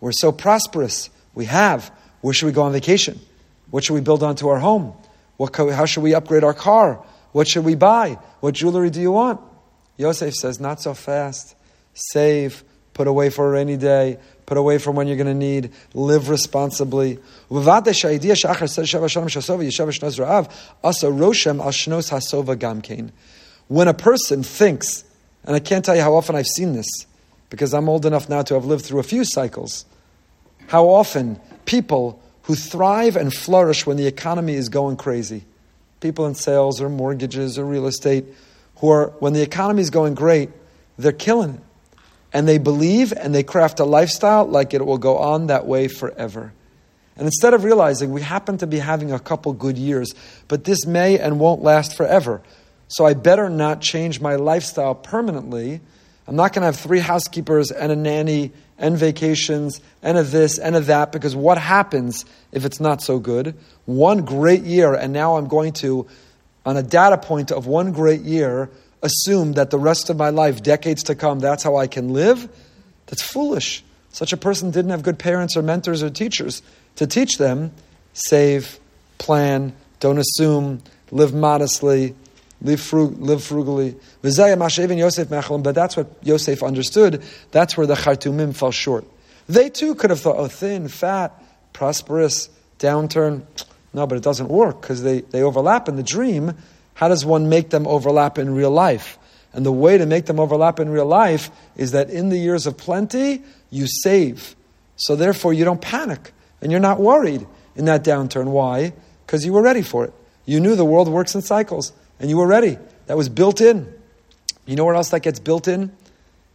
We're 0.00 0.12
so 0.12 0.32
prosperous. 0.32 1.10
We 1.34 1.46
have. 1.46 1.90
Where 2.20 2.34
should 2.34 2.46
we 2.46 2.52
go 2.52 2.62
on 2.62 2.72
vacation? 2.72 3.20
What 3.70 3.84
should 3.84 3.94
we 3.94 4.00
build 4.00 4.22
onto 4.22 4.48
our 4.48 4.58
home? 4.58 4.94
What, 5.36 5.56
how 5.56 5.84
should 5.84 6.02
we 6.02 6.14
upgrade 6.14 6.44
our 6.44 6.54
car? 6.54 7.04
What 7.32 7.48
should 7.48 7.64
we 7.64 7.74
buy? 7.74 8.18
What 8.40 8.54
jewelry 8.54 8.90
do 8.90 9.00
you 9.00 9.12
want? 9.12 9.40
Yosef 9.96 10.34
says, 10.34 10.60
Not 10.60 10.80
so 10.80 10.94
fast. 10.94 11.56
Save, 11.94 12.64
put 12.94 13.06
away 13.06 13.28
for 13.28 13.46
a 13.46 13.50
rainy 13.50 13.76
day, 13.76 14.18
put 14.46 14.56
away 14.56 14.78
from 14.78 14.96
when 14.96 15.06
you're 15.06 15.16
going 15.16 15.26
to 15.26 15.34
need, 15.34 15.72
live 15.92 16.28
responsibly. 16.28 17.18
When 23.68 23.88
a 23.88 23.94
person 23.94 24.42
thinks, 24.42 25.04
and 25.44 25.56
I 25.56 25.60
can't 25.60 25.84
tell 25.84 25.96
you 25.96 26.02
how 26.02 26.14
often 26.14 26.36
I've 26.36 26.46
seen 26.46 26.72
this, 26.72 26.86
because 27.50 27.74
I'm 27.74 27.88
old 27.88 28.06
enough 28.06 28.28
now 28.28 28.42
to 28.42 28.54
have 28.54 28.64
lived 28.64 28.84
through 28.84 29.00
a 29.00 29.04
few 29.04 29.24
cycles, 29.24 29.84
how 30.68 30.88
often 30.88 31.40
people 31.66 32.22
who 32.42 32.54
thrive 32.54 33.16
and 33.16 33.32
flourish 33.32 33.86
when 33.86 33.96
the 33.96 34.06
economy 34.06 34.54
is 34.54 34.68
going 34.68 34.96
crazy, 34.96 35.44
people 36.00 36.26
in 36.26 36.34
sales 36.34 36.80
or 36.80 36.88
mortgages 36.88 37.58
or 37.58 37.64
real 37.64 37.86
estate, 37.86 38.24
who 38.76 38.90
are, 38.90 39.08
when 39.18 39.32
the 39.32 39.42
economy 39.42 39.82
is 39.82 39.90
going 39.90 40.14
great, 40.14 40.50
they're 40.98 41.12
killing 41.12 41.54
it. 41.54 41.60
And 42.34 42.46
they 42.46 42.58
believe 42.58 43.14
and 43.16 43.34
they 43.34 43.44
craft 43.44 43.80
a 43.80 43.84
lifestyle 43.84 44.44
like 44.44 44.74
it 44.74 44.84
will 44.84 44.98
go 44.98 45.16
on 45.16 45.46
that 45.46 45.66
way 45.66 45.88
forever. 45.88 46.52
And 47.16 47.26
instead 47.26 47.54
of 47.54 47.64
realizing 47.64 48.10
we 48.10 48.22
happen 48.22 48.58
to 48.58 48.66
be 48.66 48.80
having 48.80 49.12
a 49.12 49.20
couple 49.20 49.52
good 49.52 49.78
years, 49.78 50.12
but 50.48 50.64
this 50.64 50.84
may 50.84 51.18
and 51.18 51.38
won't 51.38 51.62
last 51.62 51.96
forever. 51.96 52.42
So 52.88 53.06
I 53.06 53.14
better 53.14 53.48
not 53.48 53.80
change 53.80 54.20
my 54.20 54.34
lifestyle 54.34 54.94
permanently. 54.94 55.80
I'm 56.26 56.36
not 56.36 56.52
going 56.52 56.62
to 56.62 56.66
have 56.66 56.76
three 56.76 56.98
housekeepers 56.98 57.70
and 57.70 57.92
a 57.92 57.96
nanny 57.96 58.52
and 58.78 58.98
vacations 58.98 59.80
and 60.02 60.18
a 60.18 60.24
this 60.24 60.58
and 60.58 60.74
a 60.74 60.80
that 60.80 61.12
because 61.12 61.36
what 61.36 61.58
happens 61.58 62.24
if 62.50 62.64
it's 62.64 62.80
not 62.80 63.00
so 63.00 63.18
good? 63.18 63.54
One 63.84 64.24
great 64.24 64.62
year, 64.62 64.94
and 64.94 65.12
now 65.12 65.36
I'm 65.36 65.46
going 65.46 65.72
to 65.74 66.06
on 66.66 66.76
a 66.76 66.82
data 66.82 67.18
point 67.18 67.52
of 67.52 67.66
one 67.66 67.92
great 67.92 68.22
year, 68.22 68.70
assume 69.04 69.52
that 69.52 69.70
the 69.70 69.78
rest 69.78 70.10
of 70.10 70.16
my 70.16 70.30
life, 70.30 70.62
decades 70.62 71.04
to 71.04 71.14
come, 71.14 71.38
that's 71.38 71.62
how 71.62 71.76
I 71.76 71.86
can 71.86 72.12
live, 72.12 72.48
that's 73.06 73.22
foolish. 73.22 73.84
Such 74.10 74.32
a 74.32 74.36
person 74.36 74.70
didn't 74.70 74.90
have 74.90 75.02
good 75.02 75.18
parents 75.18 75.56
or 75.56 75.62
mentors 75.62 76.02
or 76.02 76.10
teachers 76.10 76.62
to 76.96 77.06
teach 77.06 77.38
them 77.38 77.72
save, 78.14 78.78
plan, 79.18 79.74
don't 80.00 80.18
assume, 80.18 80.82
live 81.10 81.34
modestly, 81.34 82.14
live, 82.62 82.80
frug- 82.80 83.20
live 83.20 83.42
frugally. 83.42 83.96
But 84.22 85.74
that's 85.74 85.96
what 85.96 86.06
Yosef 86.22 86.62
understood. 86.62 87.22
That's 87.50 87.76
where 87.76 87.86
the 87.86 87.94
Khartoumim 87.94 88.56
fell 88.56 88.70
short. 88.70 89.04
They 89.48 89.68
too 89.68 89.94
could 89.94 90.10
have 90.10 90.20
thought, 90.20 90.36
oh, 90.38 90.48
thin, 90.48 90.88
fat, 90.88 91.32
prosperous, 91.72 92.48
downturn. 92.78 93.42
No, 93.92 94.06
but 94.06 94.16
it 94.16 94.24
doesn't 94.24 94.48
work 94.48 94.80
because 94.80 95.02
they, 95.02 95.20
they 95.20 95.42
overlap 95.42 95.88
in 95.88 95.96
the 95.96 96.02
dream. 96.02 96.54
How 96.94 97.08
does 97.08 97.24
one 97.24 97.48
make 97.48 97.70
them 97.70 97.86
overlap 97.86 98.38
in 98.38 98.54
real 98.54 98.70
life? 98.70 99.18
And 99.52 99.64
the 99.64 99.72
way 99.72 99.98
to 99.98 100.06
make 100.06 100.26
them 100.26 100.40
overlap 100.40 100.80
in 100.80 100.88
real 100.88 101.06
life 101.06 101.50
is 101.76 101.92
that 101.92 102.10
in 102.10 102.28
the 102.28 102.38
years 102.38 102.66
of 102.66 102.76
plenty, 102.76 103.42
you 103.70 103.86
save. 103.86 104.56
So 104.96 105.16
therefore, 105.16 105.52
you 105.52 105.64
don't 105.64 105.80
panic 105.80 106.32
and 106.60 106.70
you're 106.70 106.80
not 106.80 107.00
worried 107.00 107.46
in 107.76 107.84
that 107.84 108.04
downturn. 108.04 108.46
Why? 108.46 108.92
Because 109.26 109.44
you 109.44 109.52
were 109.52 109.62
ready 109.62 109.82
for 109.82 110.04
it. 110.04 110.12
You 110.44 110.60
knew 110.60 110.76
the 110.76 110.84
world 110.84 111.08
works 111.08 111.34
in 111.34 111.42
cycles 111.42 111.92
and 112.18 112.30
you 112.30 112.36
were 112.36 112.46
ready. 112.46 112.78
That 113.06 113.16
was 113.16 113.28
built 113.28 113.60
in. 113.60 113.92
You 114.66 114.76
know 114.76 114.84
where 114.84 114.94
else 114.94 115.10
that 115.10 115.20
gets 115.20 115.40
built 115.40 115.68
in? 115.68 115.92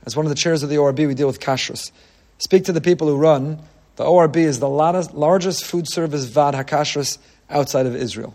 As 0.06 0.16
one 0.16 0.26
of 0.26 0.30
the 0.30 0.36
chairs 0.36 0.64
of 0.64 0.70
the 0.70 0.78
ORB, 0.78 1.00
we 1.00 1.14
deal 1.14 1.28
with 1.28 1.40
kashrus. 1.40 1.92
Speak 2.38 2.66
to 2.66 2.74
the 2.74 2.82
people 2.82 3.08
who 3.08 3.18
run 3.18 3.62
the 4.00 4.06
ORB 4.06 4.38
is 4.38 4.62
the 4.62 4.70
largest 4.70 5.66
food 5.66 5.86
service 5.86 6.24
vad 6.24 6.54
hakashrus 6.54 7.18
outside 7.50 7.86
of 7.86 7.98
Israel. 7.98 8.34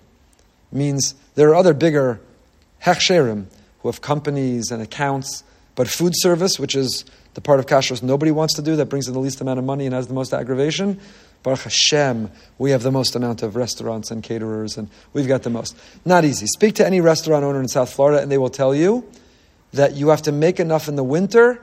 Means 0.75 1.15
there 1.37 1.49
are 1.49 1.55
other 1.55 1.73
bigger 1.73 2.21
hechsherim 2.83 3.47
who 3.81 3.89
have 3.89 4.01
companies 4.01 4.71
and 4.71 4.83
accounts, 4.83 5.45
but 5.75 5.89
food 5.89 6.13
service, 6.17 6.59
which 6.59 6.75
is 6.75 7.05
the 7.35 7.41
part 7.41 7.61
of 7.61 7.67
kashrus 7.67 8.03
nobody 8.03 8.31
wants 8.31 8.55
to 8.55 8.63
do, 8.63 8.77
that 8.77 8.87
brings 8.87 9.09
in 9.09 9.15
the 9.15 9.21
least 9.21 9.41
amount 9.41 9.59
of 9.59 9.65
money 9.65 9.87
and 9.87 9.95
has 9.95 10.07
the 10.07 10.15
most 10.15 10.35
aggravation. 10.35 11.01
Baruch 11.43 11.61
Hashem, 11.61 12.31
we 12.59 12.71
have 12.71 12.83
the 12.83 12.91
most 12.91 13.15
amount 13.15 13.43
of 13.43 13.55
restaurants 13.55 14.11
and 14.11 14.23
caterers, 14.23 14.77
and 14.79 14.89
we've 15.13 15.29
got 15.29 15.43
the 15.43 15.51
most. 15.51 15.77
Not 16.05 16.25
easy. 16.25 16.47
Speak 16.47 16.75
to 16.77 16.87
any 16.87 17.01
restaurant 17.01 17.45
owner 17.45 17.61
in 17.61 17.69
South 17.69 17.93
Florida, 17.93 18.23
and 18.23 18.31
they 18.31 18.39
will 18.39 18.51
tell 18.51 18.75
you 18.75 19.07
that 19.73 19.95
you 19.95 20.09
have 20.09 20.23
to 20.23 20.33
make 20.33 20.59
enough 20.59 20.89
in 20.89 20.97
the 20.97 21.05
winter 21.05 21.61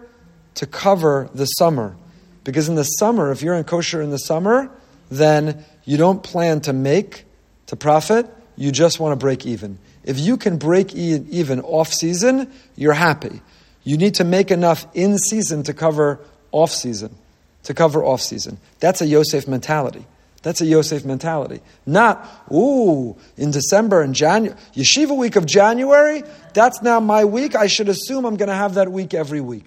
to 0.56 0.66
cover 0.68 1.30
the 1.34 1.46
summer. 1.46 1.96
Because 2.44 2.70
in 2.70 2.76
the 2.76 2.84
summer, 2.84 3.32
if 3.32 3.42
you're 3.42 3.56
in 3.56 3.64
kosher 3.64 4.02
in 4.02 4.10
the 4.10 4.20
summer, 4.20 4.70
then 5.10 5.66
you 5.86 5.98
don't 5.98 6.22
plan 6.22 6.62
to 6.62 6.74
make, 6.74 7.26
to 7.68 7.76
profit, 7.76 8.28
you 8.62 8.72
just 8.72 9.00
want 9.00 9.12
to 9.12 9.16
break 9.16 9.48
even. 9.48 9.80
If 10.04 10.20
you 10.20 10.38
can 10.38 10.58
break 10.58 10.94
even 10.94 11.62
off 11.62 11.92
season, 11.92 12.52
you're 12.76 12.94
happy. 12.94 13.42
You 13.84 13.98
need 13.98 14.14
to 14.16 14.24
make 14.24 14.52
enough 14.52 14.86
in 14.94 15.18
season 15.18 15.64
to 15.64 15.74
cover 15.74 16.20
off 16.52 16.70
season, 16.72 17.16
to 17.64 17.74
cover 17.74 18.04
off 18.04 18.22
season. 18.22 18.60
That's 18.80 19.02
a 19.02 19.08
Yosef 19.08 19.48
mentality. 19.48 20.06
That's 20.44 20.62
a 20.62 20.66
Yosef 20.68 21.04
mentality. 21.06 21.62
Not, 21.88 22.24
ooh, 22.54 23.16
in 23.36 23.50
December 23.50 24.04
and 24.04 24.14
January, 24.14 24.56
Yeshiva 24.76 25.18
week 25.18 25.38
of 25.38 25.48
January, 25.48 26.24
that's 26.54 26.84
now 26.84 27.00
my 27.00 27.26
week. 27.26 27.56
I 27.56 27.66
should 27.66 27.90
assume 27.90 28.26
I'm 28.26 28.38
going 28.38 28.50
to 28.50 28.56
have 28.56 28.76
that 28.76 28.92
week 28.92 29.16
every 29.16 29.42
week. 29.42 29.66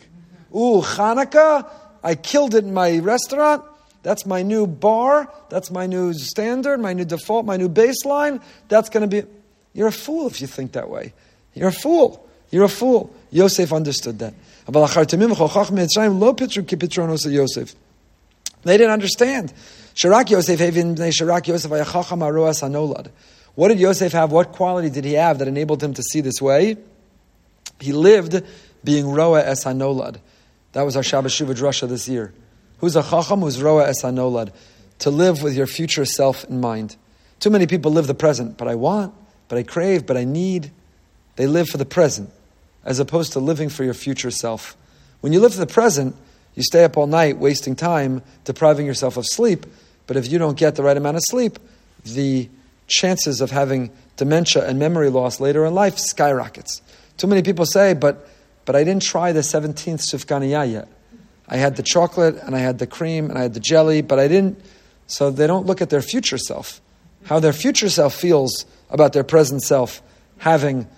Ooh, 0.54 0.83
Hanukkah, 0.83 1.68
I 2.00 2.14
killed 2.14 2.54
it 2.54 2.62
in 2.62 2.72
my 2.72 2.98
restaurant. 3.00 3.64
That's 4.04 4.26
my 4.26 4.42
new 4.42 4.66
bar. 4.66 5.32
That's 5.48 5.70
my 5.70 5.86
new 5.86 6.12
standard, 6.12 6.78
my 6.78 6.92
new 6.92 7.06
default, 7.06 7.46
my 7.46 7.56
new 7.56 7.70
baseline. 7.70 8.42
That's 8.68 8.90
going 8.90 9.08
to 9.08 9.22
be. 9.22 9.26
You're 9.72 9.88
a 9.88 9.92
fool 9.92 10.26
if 10.26 10.42
you 10.42 10.46
think 10.46 10.72
that 10.72 10.90
way. 10.90 11.14
You're 11.54 11.70
a 11.70 11.72
fool. 11.72 12.28
You're 12.50 12.64
a 12.64 12.68
fool. 12.68 13.12
Yosef 13.30 13.72
understood 13.72 14.18
that. 14.18 14.34
They 18.62 18.76
didn't 18.76 18.92
understand. 18.92 19.52
Yosef 19.96 20.60
What 23.54 23.68
did 23.68 23.80
Yosef 23.80 24.12
have? 24.12 24.32
What 24.32 24.52
quality 24.52 24.90
did 24.90 25.04
he 25.06 25.14
have 25.14 25.38
that 25.38 25.48
enabled 25.48 25.82
him 25.82 25.94
to 25.94 26.02
see 26.02 26.20
this 26.20 26.42
way? 26.42 26.76
He 27.80 27.92
lived 27.92 28.44
being 28.84 29.10
Roa 29.10 29.42
es 29.44 29.64
Hanolad. 29.64 30.18
That 30.72 30.82
was 30.82 30.94
our 30.96 31.02
Shabbos 31.02 31.32
Shuvah 31.32 31.54
Drasha 31.54 31.88
this 31.88 32.06
year. 32.06 32.34
Who's 32.78 32.96
a 32.96 33.02
Chacham? 33.02 33.40
Who's 33.40 33.62
Roa 33.62 33.88
Esanolad? 33.88 34.52
To 35.00 35.10
live 35.10 35.42
with 35.42 35.56
your 35.56 35.66
future 35.66 36.04
self 36.04 36.44
in 36.44 36.60
mind. 36.60 36.96
Too 37.40 37.50
many 37.50 37.66
people 37.66 37.92
live 37.92 38.06
the 38.06 38.14
present, 38.14 38.56
but 38.56 38.68
I 38.68 38.74
want, 38.74 39.12
but 39.48 39.58
I 39.58 39.62
crave, 39.62 40.06
but 40.06 40.16
I 40.16 40.24
need. 40.24 40.70
They 41.37 41.46
live 41.46 41.68
for 41.68 41.78
the 41.78 41.84
present, 41.84 42.30
as 42.84 42.98
opposed 43.00 43.32
to 43.32 43.40
living 43.40 43.68
for 43.68 43.84
your 43.84 43.94
future 43.94 44.30
self. 44.30 44.76
When 45.20 45.32
you 45.32 45.40
live 45.40 45.52
for 45.52 45.60
the 45.60 45.66
present, 45.66 46.14
you 46.54 46.62
stay 46.62 46.84
up 46.84 46.96
all 46.96 47.06
night 47.06 47.38
wasting 47.38 47.74
time, 47.74 48.22
depriving 48.44 48.87
yourself 48.87 49.16
of 49.16 49.26
sleep. 49.26 49.66
But 50.06 50.16
if 50.16 50.30
you 50.30 50.38
don't 50.38 50.56
get 50.56 50.76
the 50.76 50.82
right 50.82 50.96
amount 50.96 51.16
of 51.16 51.22
sleep, 51.26 51.58
the 52.04 52.48
chances 52.87 53.40
of 53.40 53.50
having 53.50 53.90
dementia 54.16 54.66
and 54.66 54.78
memory 54.78 55.10
loss 55.10 55.40
later 55.40 55.64
in 55.64 55.74
life 55.74 55.98
skyrockets. 55.98 56.82
Too 57.16 57.26
many 57.26 57.42
people 57.42 57.66
say, 57.66 57.94
but 57.94 58.28
but 58.64 58.76
I 58.76 58.84
didn't 58.84 59.02
try 59.02 59.32
the 59.32 59.40
17th 59.40 60.00
sufganiya 60.00 60.70
yet. 60.70 60.88
I 61.54 61.58
had 61.58 61.76
the 61.76 61.84
chocolate 61.84 62.34
and 62.42 62.56
I 62.56 62.58
had 62.58 62.80
the 62.80 62.86
cream 62.86 63.30
and 63.30 63.38
I 63.38 63.42
had 63.42 63.54
the 63.54 63.60
jelly, 63.60 64.02
but 64.02 64.18
I 64.18 64.26
didn't. 64.26 64.60
So 65.06 65.30
they 65.30 65.46
don't 65.46 65.66
look 65.66 65.80
at 65.80 65.88
their 65.88 66.02
future 66.02 66.36
self, 66.36 66.80
how 67.26 67.38
their 67.38 67.52
future 67.52 67.88
self 67.88 68.12
feels 68.12 68.66
about 68.90 69.12
their 69.12 69.22
present 69.22 69.62
self 69.62 70.02
having, 70.38 70.88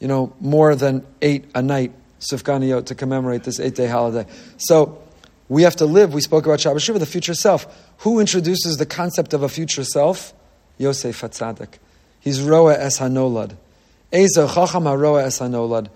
you 0.00 0.08
know, 0.08 0.32
more 0.40 0.74
than 0.74 1.06
eight 1.20 1.44
a 1.54 1.60
night 1.60 1.92
sufganiyot 2.18 2.86
to 2.86 2.94
commemorate 2.94 3.44
this 3.44 3.60
eight-day 3.60 3.88
holiday. 3.88 4.26
So 4.56 5.02
we 5.50 5.64
have 5.64 5.76
to 5.76 5.84
live. 5.84 6.14
We 6.14 6.22
spoke 6.22 6.46
about 6.46 6.60
Shabbat 6.60 6.80
Shiva, 6.80 6.98
the 6.98 7.04
future 7.04 7.34
self. 7.34 7.66
Who 7.98 8.18
introduces 8.18 8.78
the 8.78 8.86
concept 8.86 9.34
of 9.34 9.42
a 9.42 9.50
future 9.50 9.84
self? 9.84 10.32
Yosef 10.78 11.20
Hatzadik. 11.20 11.74
He's 12.20 12.40
Roa 12.40 12.74
es 12.78 13.00
Hanolad. 13.00 13.54
Ezo 14.10 14.52
Chacham 14.52 14.84
HaRoa 14.84 15.24
es 15.24 15.40
Hanolad. 15.40 15.90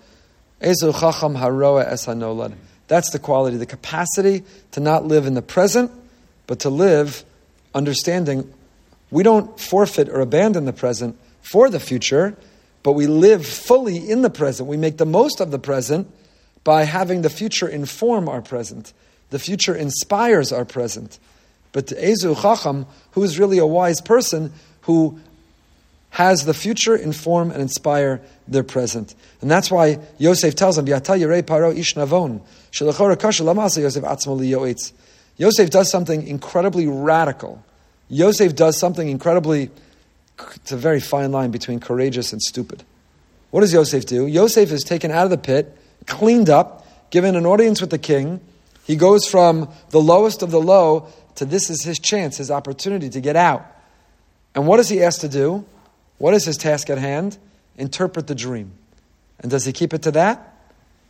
Ezu 0.61 0.93
chacham 0.93 1.35
haroa 1.35 1.91
es 1.91 2.05
hanolad. 2.05 2.53
That's 2.91 3.11
the 3.11 3.19
quality, 3.19 3.55
the 3.55 3.65
capacity 3.65 4.43
to 4.71 4.81
not 4.81 5.05
live 5.05 5.25
in 5.25 5.33
the 5.33 5.41
present, 5.41 5.91
but 6.45 6.59
to 6.59 6.69
live 6.69 7.23
understanding 7.73 8.53
we 9.09 9.23
don't 9.23 9.57
forfeit 9.57 10.09
or 10.09 10.19
abandon 10.19 10.65
the 10.65 10.73
present 10.73 11.17
for 11.41 11.69
the 11.69 11.79
future, 11.79 12.35
but 12.83 12.91
we 12.91 13.07
live 13.07 13.45
fully 13.45 13.95
in 13.95 14.23
the 14.23 14.29
present. 14.29 14.67
We 14.67 14.75
make 14.75 14.97
the 14.97 15.05
most 15.05 15.39
of 15.39 15.51
the 15.51 15.57
present 15.57 16.11
by 16.65 16.83
having 16.83 17.21
the 17.21 17.29
future 17.29 17.65
inform 17.65 18.27
our 18.27 18.41
present. 18.41 18.91
The 19.29 19.39
future 19.39 19.73
inspires 19.73 20.51
our 20.51 20.65
present. 20.65 21.17
But 21.71 21.87
to 21.87 21.95
Ezu 21.95 22.41
Chacham, 22.41 22.87
who 23.11 23.23
is 23.23 23.39
really 23.39 23.59
a 23.59 23.65
wise 23.65 24.01
person, 24.01 24.51
who 24.81 25.17
has 26.09 26.43
the 26.43 26.53
future 26.53 26.97
inform 26.97 27.51
and 27.51 27.61
inspire 27.61 28.21
their 28.49 28.63
present. 28.63 29.15
And 29.39 29.49
that's 29.49 29.71
why 29.71 29.99
Yosef 30.17 30.55
tells 30.55 30.75
them, 30.75 30.87
paro. 30.87 32.41
Yosef 35.37 35.69
does 35.69 35.89
something 35.89 36.27
incredibly 36.27 36.87
radical. 36.87 37.63
Yosef 38.09 38.55
does 38.55 38.77
something 38.77 39.09
incredibly, 39.09 39.69
it's 40.55 40.71
a 40.71 40.77
very 40.77 40.99
fine 40.99 41.31
line 41.31 41.51
between 41.51 41.79
courageous 41.79 42.31
and 42.31 42.41
stupid. 42.41 42.83
What 43.51 43.61
does 43.61 43.73
Yosef 43.73 44.05
do? 44.05 44.27
Yosef 44.27 44.71
is 44.71 44.83
taken 44.83 45.11
out 45.11 45.25
of 45.25 45.29
the 45.29 45.37
pit, 45.37 45.77
cleaned 46.05 46.49
up, 46.49 46.85
given 47.09 47.35
an 47.35 47.45
audience 47.45 47.81
with 47.81 47.89
the 47.89 47.97
king. 47.97 48.39
He 48.85 48.95
goes 48.95 49.27
from 49.27 49.69
the 49.89 49.99
lowest 49.99 50.41
of 50.41 50.51
the 50.51 50.61
low 50.61 51.07
to 51.35 51.45
this 51.45 51.69
is 51.69 51.83
his 51.83 51.99
chance, 51.99 52.37
his 52.37 52.51
opportunity 52.51 53.09
to 53.09 53.21
get 53.21 53.35
out. 53.35 53.65
And 54.55 54.67
what 54.67 54.79
is 54.79 54.89
he 54.89 55.03
asked 55.03 55.21
to 55.21 55.29
do? 55.29 55.65
What 56.17 56.33
is 56.33 56.45
his 56.45 56.57
task 56.57 56.89
at 56.89 56.97
hand? 56.97 57.37
Interpret 57.77 58.27
the 58.27 58.35
dream. 58.35 58.71
And 59.39 59.49
does 59.49 59.65
he 59.65 59.73
keep 59.73 59.93
it 59.93 60.03
to 60.03 60.11
that? 60.11 60.55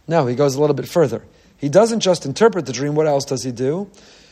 No, 0.07 0.25
he 0.27 0.35
goes 0.35 0.55
a 0.55 0.61
little 0.61 0.75
bit 0.75 0.87
further. 0.87 1.23
He 1.61 1.69
doesn't 1.69 1.99
just 1.99 2.25
interpret 2.25 2.65
the 2.65 2.73
dream, 2.73 2.95
what 2.95 3.05
else 3.05 3.23
does 3.23 3.43
he 3.43 3.51
do? 3.51 3.87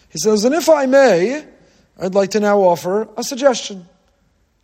He 0.09 0.17
says, 0.17 0.43
And 0.45 0.55
if 0.55 0.67
I 0.67 0.87
may, 0.87 1.45
I'd 2.01 2.15
like 2.15 2.31
to 2.31 2.39
now 2.39 2.61
offer 2.61 3.07
a 3.15 3.23
suggestion. 3.23 3.87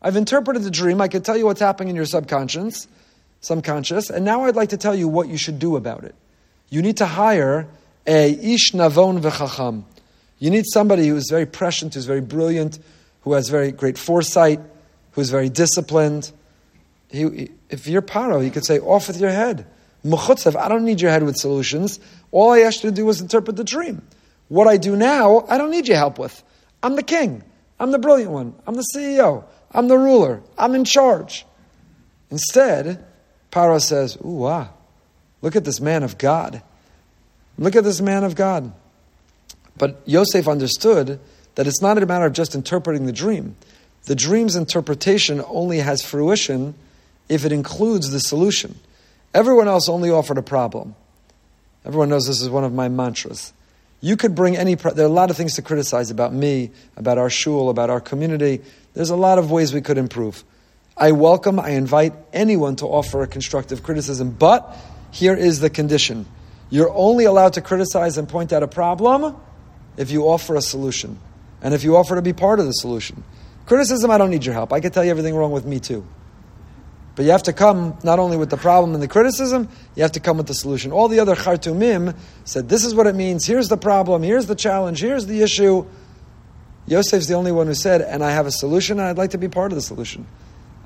I've 0.01 0.15
interpreted 0.15 0.63
the 0.63 0.71
dream. 0.71 0.99
I 0.99 1.07
can 1.07 1.21
tell 1.21 1.37
you 1.37 1.45
what's 1.45 1.61
happening 1.61 1.89
in 1.89 1.95
your 1.95 2.05
subconscious, 2.05 2.87
subconscious, 3.39 4.09
and 4.09 4.25
now 4.25 4.45
I'd 4.45 4.55
like 4.55 4.69
to 4.69 4.77
tell 4.77 4.95
you 4.95 5.07
what 5.07 5.27
you 5.27 5.37
should 5.37 5.59
do 5.59 5.75
about 5.75 6.05
it. 6.05 6.15
You 6.69 6.81
need 6.81 6.97
to 6.97 7.05
hire 7.05 7.67
a 8.07 8.31
ish 8.31 8.71
navon 8.71 9.21
v'chacham. 9.21 9.83
You 10.39 10.49
need 10.49 10.65
somebody 10.65 11.07
who 11.07 11.15
is 11.17 11.27
very 11.29 11.45
prescient, 11.45 11.93
who's 11.93 12.05
very 12.05 12.21
brilliant, 12.21 12.79
who 13.21 13.33
has 13.33 13.47
very 13.47 13.71
great 13.71 13.99
foresight, 13.99 14.59
who 15.11 15.21
is 15.21 15.29
very 15.29 15.49
disciplined. 15.49 16.31
He, 17.09 17.51
if 17.69 17.87
you're 17.87 18.01
Paro, 18.01 18.43
he 18.43 18.49
could 18.49 18.65
say, 18.65 18.79
off 18.79 19.07
with 19.07 19.21
your 19.21 19.29
head. 19.29 19.67
Mechutzev, 20.05 20.55
I 20.55 20.69
don't 20.69 20.85
need 20.85 21.01
your 21.01 21.09
head 21.09 21.23
with 21.23 21.35
solutions. 21.35 21.99
All 22.35 22.51
I 22.51 22.63
asked 22.63 22.83
you 22.83 22.89
to 22.89 22.95
do 22.95 23.05
was 23.05 23.21
interpret 23.21 23.55
the 23.55 23.63
dream. 23.63 24.01
What 24.49 24.67
I 24.67 24.75
do 24.75 24.97
now, 24.97 25.45
I 25.47 25.57
don't 25.57 25.71
need 25.71 25.87
your 25.87 25.95
help 25.95 26.19
with. 26.19 26.43
I'm 26.83 26.97
the 26.97 27.01
king. 27.01 27.41
I'm 27.79 27.91
the 27.91 27.97
brilliant 27.97 28.31
one. 28.31 28.53
I'm 28.67 28.75
the 28.75 28.85
CEO. 28.93 29.45
I'm 29.71 29.87
the 29.87 29.97
ruler. 29.97 30.41
I'm 30.57 30.75
in 30.75 30.83
charge. 30.83 31.45
Instead, 32.29 33.05
Paro 33.53 33.81
says, 33.81 34.17
Ooh, 34.17 34.43
ah, 34.43 34.67
look 35.41 35.55
at 35.55 35.63
this 35.63 35.79
man 35.79 36.03
of 36.03 36.17
God. 36.17 36.61
Look 37.57 37.77
at 37.77 37.85
this 37.85 38.01
man 38.01 38.25
of 38.25 38.35
God. 38.35 38.73
But 39.77 40.01
Yosef 40.03 40.45
understood 40.45 41.21
that 41.55 41.67
it's 41.67 41.81
not 41.81 41.97
a 41.97 42.05
matter 42.05 42.25
of 42.25 42.33
just 42.33 42.53
interpreting 42.53 43.05
the 43.05 43.13
dream. 43.13 43.55
The 44.07 44.15
dream's 44.15 44.57
interpretation 44.57 45.41
only 45.47 45.77
has 45.77 46.01
fruition 46.01 46.75
if 47.29 47.45
it 47.45 47.53
includes 47.53 48.11
the 48.11 48.19
solution. 48.19 48.77
Everyone 49.33 49.69
else 49.69 49.87
only 49.87 50.09
offered 50.09 50.37
a 50.37 50.43
problem. 50.43 50.95
Everyone 51.85 52.09
knows 52.09 52.27
this 52.27 52.41
is 52.41 52.49
one 52.49 52.63
of 52.63 52.73
my 52.73 52.89
mantras. 52.89 53.53
You 54.01 54.17
could 54.17 54.35
bring 54.35 54.57
any, 54.57 54.75
there 54.75 55.05
are 55.05 55.09
a 55.09 55.11
lot 55.11 55.29
of 55.29 55.37
things 55.37 55.55
to 55.55 55.61
criticize 55.61 56.11
about 56.11 56.33
me, 56.33 56.71
about 56.97 57.17
our 57.17 57.29
shul, 57.29 57.69
about 57.69 57.89
our 57.89 58.01
community. 58.01 58.61
There's 58.93 59.09
a 59.11 59.15
lot 59.15 59.39
of 59.39 59.51
ways 59.51 59.73
we 59.73 59.81
could 59.81 59.97
improve. 59.97 60.43
I 60.97 61.11
welcome, 61.11 61.59
I 61.59 61.69
invite 61.69 62.13
anyone 62.33 62.75
to 62.77 62.85
offer 62.85 63.21
a 63.21 63.27
constructive 63.27 63.83
criticism, 63.83 64.31
but 64.31 64.75
here 65.11 65.35
is 65.35 65.59
the 65.59 65.69
condition. 65.69 66.25
You're 66.69 66.91
only 66.91 67.25
allowed 67.25 67.53
to 67.53 67.61
criticize 67.61 68.17
and 68.17 68.27
point 68.27 68.51
out 68.51 68.63
a 68.63 68.67
problem 68.67 69.35
if 69.97 70.11
you 70.11 70.23
offer 70.23 70.55
a 70.55 70.61
solution, 70.61 71.19
and 71.61 71.73
if 71.73 71.83
you 71.83 71.95
offer 71.95 72.15
to 72.15 72.21
be 72.21 72.33
part 72.33 72.59
of 72.59 72.65
the 72.65 72.73
solution. 72.73 73.23
Criticism, 73.65 74.11
I 74.11 74.17
don't 74.17 74.29
need 74.29 74.45
your 74.45 74.53
help. 74.53 74.73
I 74.73 74.79
can 74.79 74.91
tell 74.91 75.03
you 75.03 75.11
everything 75.11 75.35
wrong 75.35 75.51
with 75.51 75.65
me 75.65 75.79
too. 75.79 76.05
But 77.15 77.23
you 77.23 77.31
have 77.31 77.43
to 77.43 77.53
come 77.53 77.97
not 78.03 78.19
only 78.19 78.35
with 78.35 78.49
the 78.49 78.57
problem 78.57 78.93
and 78.93 79.01
the 79.01 79.07
criticism, 79.07 79.69
you 79.95 80.03
have 80.03 80.11
to 80.13 80.19
come 80.19 80.37
with 80.37 80.47
the 80.47 80.53
solution. 80.53 80.91
All 80.91 81.07
the 81.07 81.19
other 81.19 81.35
Khartoumim 81.35 82.15
said, 82.43 82.67
This 82.67 82.83
is 82.83 82.93
what 82.93 83.07
it 83.07 83.15
means, 83.15 83.45
here's 83.45 83.69
the 83.69 83.77
problem, 83.77 84.21
here's 84.21 84.47
the 84.47 84.55
challenge, 84.55 84.99
here's 84.99 85.25
the 85.25 85.41
issue. 85.41 85.85
Yosef's 86.87 87.27
the 87.27 87.33
only 87.33 87.51
one 87.51 87.67
who 87.67 87.73
said, 87.73 88.01
And 88.01 88.23
I 88.23 88.31
have 88.31 88.45
a 88.45 88.51
solution, 88.51 88.99
and 88.99 89.07
I'd 89.07 89.17
like 89.17 89.31
to 89.31 89.37
be 89.37 89.47
part 89.47 89.71
of 89.71 89.77
the 89.77 89.81
solution. 89.81 90.27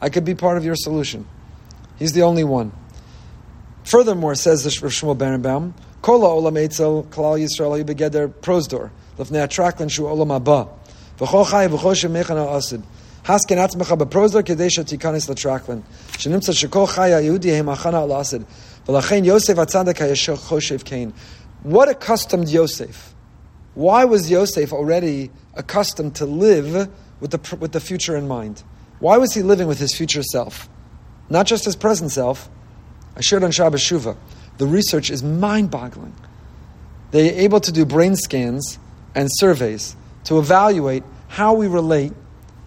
I 0.02 0.10
could 0.10 0.24
be 0.24 0.36
part 0.36 0.58
of 0.58 0.64
your 0.64 0.76
solution. 0.76 1.28
He's 1.98 2.14
the 2.14 2.22
only 2.22 2.44
one. 2.44 2.72
Furthermore, 3.84 4.36
says 4.36 4.64
the 4.64 4.70
Shmuel 4.70 5.18
Berenbaum, 5.18 5.74
Kola 6.02 6.30
olam 6.30 6.58
etzel 6.64 7.04
klal 7.10 7.38
Yisrael 7.40 7.84
begeder 7.84 8.30
prosdor 8.30 8.92
lefnei 9.18 9.46
atraklan 9.46 9.92
shu 9.92 10.04
olam 10.04 10.30
haba 10.40 10.70
v'chol 11.18 11.50
chay 11.50 11.68
v'chol 11.68 11.96
shemechan 11.96 12.38
asid 12.38 12.84
atzmecha 13.30 13.98
beprosdor 13.98 14.44
kedei 14.44 14.70
shetikanis 14.70 15.30
latraklan 15.30 15.84
shenimtza 16.14 16.54
shekol 16.54 16.88
chaya 16.88 17.22
Yehudi 17.22 17.56
hem 17.56 17.68
achana 17.68 17.96
al 17.96 18.10
v'lachein 18.10 19.26
Yosef 19.26 20.84
kain 20.84 21.14
what 21.64 21.90
accustomed 21.90 22.50
Yosef? 22.50 23.14
Why 23.74 24.06
was 24.06 24.32
Yosef 24.32 24.72
already 24.72 25.30
accustomed 25.54 26.16
to 26.16 26.26
live 26.26 26.90
with 27.20 27.32
the, 27.32 27.56
with 27.58 27.74
the 27.74 27.82
future 27.82 28.16
in 28.16 28.28
mind? 28.28 28.64
Why 29.00 29.18
was 29.18 29.34
he 29.34 29.42
living 29.42 29.68
with 29.68 29.80
his 29.80 29.94
future 29.94 30.24
self? 30.24 30.70
Not 31.30 31.46
just 31.48 31.66
his 31.66 31.76
present 31.76 32.12
self. 32.12 32.50
I 33.16 33.22
shared 33.22 33.44
on 33.44 33.52
Shabbos 33.52 33.82
Shuvah 33.82 34.16
the 34.60 34.68
research 34.68 35.10
is 35.10 35.24
mind 35.24 35.72
boggling. 35.72 36.14
They're 37.12 37.34
able 37.34 37.62
to 37.62 37.72
do 37.72 37.86
brain 37.86 38.16
scans 38.16 38.78
and 39.16 39.30
surveys 39.32 39.96
to 40.26 40.38
evaluate 40.38 41.04
how 41.30 41.54
we 41.54 41.68
relate. 41.68 42.12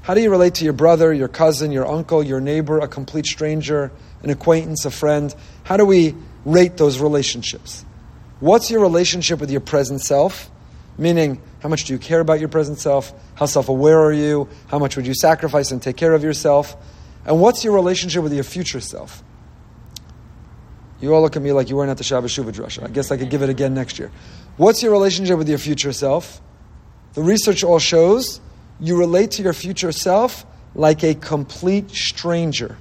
How 0.03 0.15
do 0.15 0.21
you 0.21 0.31
relate 0.31 0.57
to 0.57 0.65
your 0.65 0.73
brother, 0.73 1.13
your 1.13 1.29
cousin, 1.29 1.71
your 1.71 1.87
uncle, 1.87 2.25
your 2.25 2.41
neighbor, 2.41 2.79
a 2.81 2.89
complete 2.89 3.25
stranger, 3.25 3.93
an 4.23 4.31
acquaintance, 4.31 4.85
a 4.85 4.91
friend? 4.91 5.33
How 5.63 5.77
do 5.77 5.87
we 5.87 6.17
rate 6.45 6.77
those 6.77 7.01
relationships? 7.01 7.85
What's 8.41 8.69
your 8.69 8.81
relationship 8.81 9.39
with 9.39 9.51
your 9.51 9.61
present 9.61 10.01
self? 10.01 10.51
Meaning, 10.99 11.41
how 11.61 11.69
much 11.69 11.85
do 11.85 11.93
you 11.93 12.01
care 12.01 12.19
about 12.19 12.41
your 12.41 12.49
present 12.49 12.79
self? 12.79 13.13
How 13.37 13.47
self 13.47 13.69
aware 13.69 14.01
are 14.01 14.13
you? 14.13 14.49
How 14.67 14.81
much 14.81 14.97
would 14.97 15.07
you 15.07 15.15
sacrifice 15.15 15.71
and 15.71 15.81
take 15.81 15.97
care 15.97 16.15
of 16.15 16.25
yourself? 16.25 16.77
And 17.25 17.41
what's 17.41 17.63
your 17.63 17.73
relationship 17.73 18.25
with 18.25 18.33
your 18.33 18.45
future 18.45 18.81
self? 18.81 19.23
You 21.01 21.15
all 21.15 21.23
look 21.23 21.37
at 21.37 21.43
me 21.43 21.53
like 21.53 21.71
you 21.71 21.77
weren't 21.77 21.91
at 21.91 21.99
the 21.99 22.05
Shabbos 22.05 22.35
Shuvah 22.35 22.53
Drasha. 22.53 22.83
I 22.83 22.89
guess 22.89 23.13
I 23.13 23.17
could 23.17 23.31
give 23.31 23.43
it 23.43 23.51
again 23.51 23.73
next 23.73 24.01
year. 24.01 24.11
What's 24.57 24.83
your 24.83 24.91
relationship 24.91 25.39
with 25.39 25.49
your 25.49 25.59
future 25.59 25.93
self? 25.93 26.41
The 27.15 27.23
research 27.23 27.63
all 27.63 27.79
shows 27.79 28.41
you 28.83 28.99
relate 28.99 29.31
to 29.33 29.43
your 29.43 29.53
future 29.53 29.93
self 29.93 30.45
like 30.75 31.05
a 31.05 31.15
complete 31.15 31.91
stranger. 31.93 32.77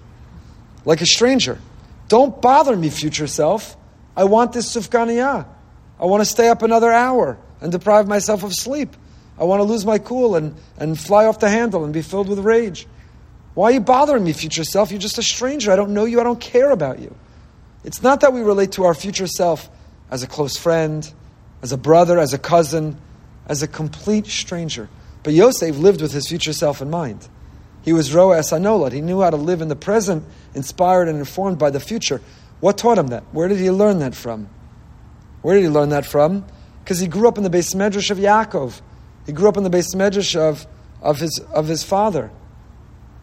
Like 0.83 1.01
a 1.01 1.05
stranger. 1.05 1.59
Don't 2.07 2.41
bother 2.41 2.75
me, 2.75 2.89
future 2.89 3.27
self. 3.27 3.77
I 4.17 4.23
want 4.23 4.51
this 4.51 4.75
sufganiyah. 4.75 5.45
I 5.99 6.05
want 6.05 6.21
to 6.21 6.25
stay 6.25 6.49
up 6.49 6.63
another 6.63 6.91
hour 6.91 7.37
and 7.61 7.71
deprive 7.71 8.07
myself 8.07 8.43
of 8.43 8.53
sleep. 8.53 8.95
I 9.37 9.43
want 9.43 9.59
to 9.59 9.63
lose 9.63 9.85
my 9.85 9.99
cool 9.99 10.35
and, 10.35 10.55
and 10.77 10.99
fly 10.99 11.25
off 11.27 11.39
the 11.39 11.49
handle 11.49 11.83
and 11.83 11.93
be 11.93 12.01
filled 12.01 12.27
with 12.27 12.39
rage. 12.39 12.87
Why 13.53 13.69
are 13.69 13.73
you 13.73 13.79
bothering 13.79 14.23
me, 14.23 14.33
future 14.33 14.63
self? 14.63 14.89
You're 14.89 14.99
just 14.99 15.19
a 15.19 15.23
stranger. 15.23 15.71
I 15.71 15.75
don't 15.75 15.93
know 15.93 16.05
you. 16.05 16.19
I 16.19 16.23
don't 16.23 16.39
care 16.39 16.71
about 16.71 16.99
you. 16.99 17.15
It's 17.83 18.01
not 18.01 18.21
that 18.21 18.33
we 18.33 18.41
relate 18.41 18.73
to 18.73 18.85
our 18.85 18.95
future 18.95 19.27
self 19.27 19.69
as 20.09 20.23
a 20.23 20.27
close 20.27 20.57
friend, 20.57 21.11
as 21.61 21.71
a 21.71 21.77
brother, 21.77 22.17
as 22.17 22.33
a 22.33 22.39
cousin, 22.39 22.97
as 23.45 23.61
a 23.61 23.67
complete 23.67 24.25
stranger. 24.25 24.89
But 25.23 25.33
Yosef 25.33 25.77
lived 25.77 26.01
with 26.01 26.13
his 26.13 26.27
future 26.27 26.53
self 26.53 26.81
in 26.81 26.89
mind. 26.89 27.27
He 27.83 27.93
was 27.93 28.13
Roa 28.13 28.37
Esanolat. 28.37 28.91
He 28.91 29.01
knew 29.01 29.21
how 29.21 29.29
to 29.29 29.37
live 29.37 29.61
in 29.61 29.67
the 29.67 29.75
present, 29.75 30.23
inspired 30.53 31.07
and 31.07 31.17
informed 31.17 31.57
by 31.57 31.69
the 31.69 31.79
future. 31.79 32.21
What 32.59 32.77
taught 32.77 32.97
him 32.97 33.07
that? 33.07 33.23
Where 33.31 33.47
did 33.47 33.57
he 33.57 33.71
learn 33.71 33.99
that 33.99 34.15
from? 34.15 34.49
Where 35.41 35.55
did 35.55 35.63
he 35.63 35.69
learn 35.69 35.89
that 35.89 36.05
from? 36.05 36.45
Because 36.83 36.99
he 36.99 37.07
grew 37.07 37.27
up 37.27 37.37
in 37.37 37.43
the 37.43 37.49
beis 37.49 37.75
medrash 37.75 38.11
of 38.11 38.17
Yaakov. 38.17 38.81
He 39.25 39.31
grew 39.31 39.49
up 39.49 39.57
in 39.57 39.63
the 39.63 39.69
beis 39.69 39.95
medrash 39.95 40.35
of, 40.35 40.67
of, 41.01 41.19
his, 41.19 41.39
of 41.53 41.67
his 41.67 41.83
father. 41.83 42.31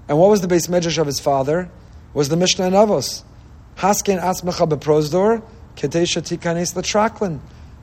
And 0.08 0.18
what 0.18 0.30
was 0.30 0.40
the 0.40 0.48
beis 0.48 0.68
medrash 0.68 0.98
of 0.98 1.06
his 1.06 1.20
father? 1.20 1.70
Was 2.14 2.28
the 2.28 2.36
Mishnah 2.36 2.66
and 2.66 2.74
Avos. 2.74 3.22
Hasken 3.76 4.20
asmecha 4.20 4.68
beprosdor, 4.68 5.42
kedesha 5.76 6.22
tikanes 6.22 6.74
latraklin. 6.74 7.38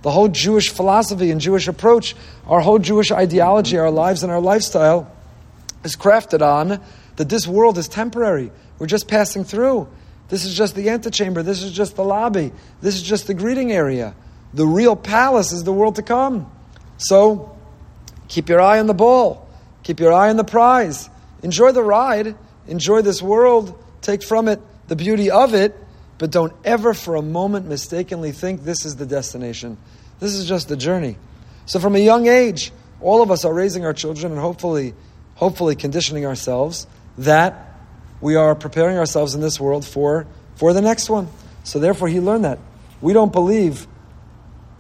The 0.06 0.12
whole 0.12 0.28
Jewish 0.28 0.70
philosophy 0.70 1.32
and 1.32 1.42
Jewish 1.42 1.68
approach, 1.68 2.16
our 2.46 2.62
whole 2.62 2.78
Jewish 2.78 3.12
ideology, 3.12 3.80
our 3.80 3.90
lives 3.90 4.22
and 4.22 4.32
our 4.32 4.40
lifestyle 4.40 5.12
is 5.84 5.96
crafted 5.96 6.44
on 6.44 6.80
that 7.16 7.28
this 7.28 7.48
world 7.48 7.80
is 7.80 7.88
temporary. 7.88 8.52
We're 8.78 8.86
just 8.86 9.08
passing 9.08 9.44
through. 9.44 9.88
This 10.30 10.46
is 10.46 10.56
just 10.56 10.76
the 10.76 10.90
antechamber. 10.90 11.42
This 11.42 11.64
is 11.64 11.72
just 11.72 11.96
the 11.96 12.04
lobby. 12.04 12.52
This 12.82 12.94
is 12.94 13.02
just 13.02 13.26
the 13.26 13.34
greeting 13.34 13.72
area. 13.72 14.14
The 14.54 14.68
real 14.68 14.96
palace 14.96 15.52
is 15.52 15.64
the 15.64 15.74
world 15.74 15.96
to 15.96 16.04
come. 16.04 16.52
So 17.00 17.58
keep 18.28 18.48
your 18.48 18.62
eye 18.62 18.78
on 18.78 18.86
the 18.86 18.94
ball. 18.94 19.50
Keep 19.82 20.02
your 20.02 20.14
eye 20.14 20.30
on 20.30 20.38
the 20.38 20.44
prize. 20.44 21.10
Enjoy 21.42 21.72
the 21.72 21.82
ride. 21.82 22.36
Enjoy 22.68 23.02
this 23.02 23.24
world. 23.24 23.84
Take 24.02 24.22
from 24.22 24.50
it 24.50 24.62
the 24.88 24.96
beauty 24.96 25.32
of 25.32 25.56
it, 25.56 25.76
but 26.20 26.30
don't 26.30 26.54
ever 26.64 26.94
for 26.94 27.16
a 27.16 27.24
moment 27.24 27.66
mistakenly 27.66 28.32
think 28.32 28.66
this 28.66 28.86
is 28.86 28.98
the 28.98 29.08
destination. 29.08 29.80
This 30.20 30.36
is 30.36 30.46
just 30.46 30.70
the 30.70 30.78
journey. 30.78 31.18
So 31.66 31.80
from 31.80 31.96
a 31.96 32.00
young 32.00 32.28
age, 32.28 32.72
all 33.02 33.22
of 33.22 33.32
us 33.32 33.46
are 33.46 33.54
raising 33.54 33.86
our 33.86 33.94
children 33.94 34.32
and 34.32 34.42
hopefully, 34.42 34.94
hopefully 35.36 35.76
conditioning 35.76 36.26
ourselves 36.26 36.88
that 37.18 37.74
we 38.22 38.36
are 38.36 38.56
preparing 38.56 38.98
ourselves 38.98 39.36
in 39.36 39.42
this 39.42 39.60
world 39.60 39.86
for, 39.86 40.26
for 40.56 40.74
the 40.74 40.82
next 40.82 41.10
one. 41.10 41.28
So 41.64 41.80
therefore 41.80 42.08
he 42.08 42.20
learned 42.20 42.46
that. 42.46 42.60
We 43.02 43.14
don't 43.14 43.32
believe 43.32 43.88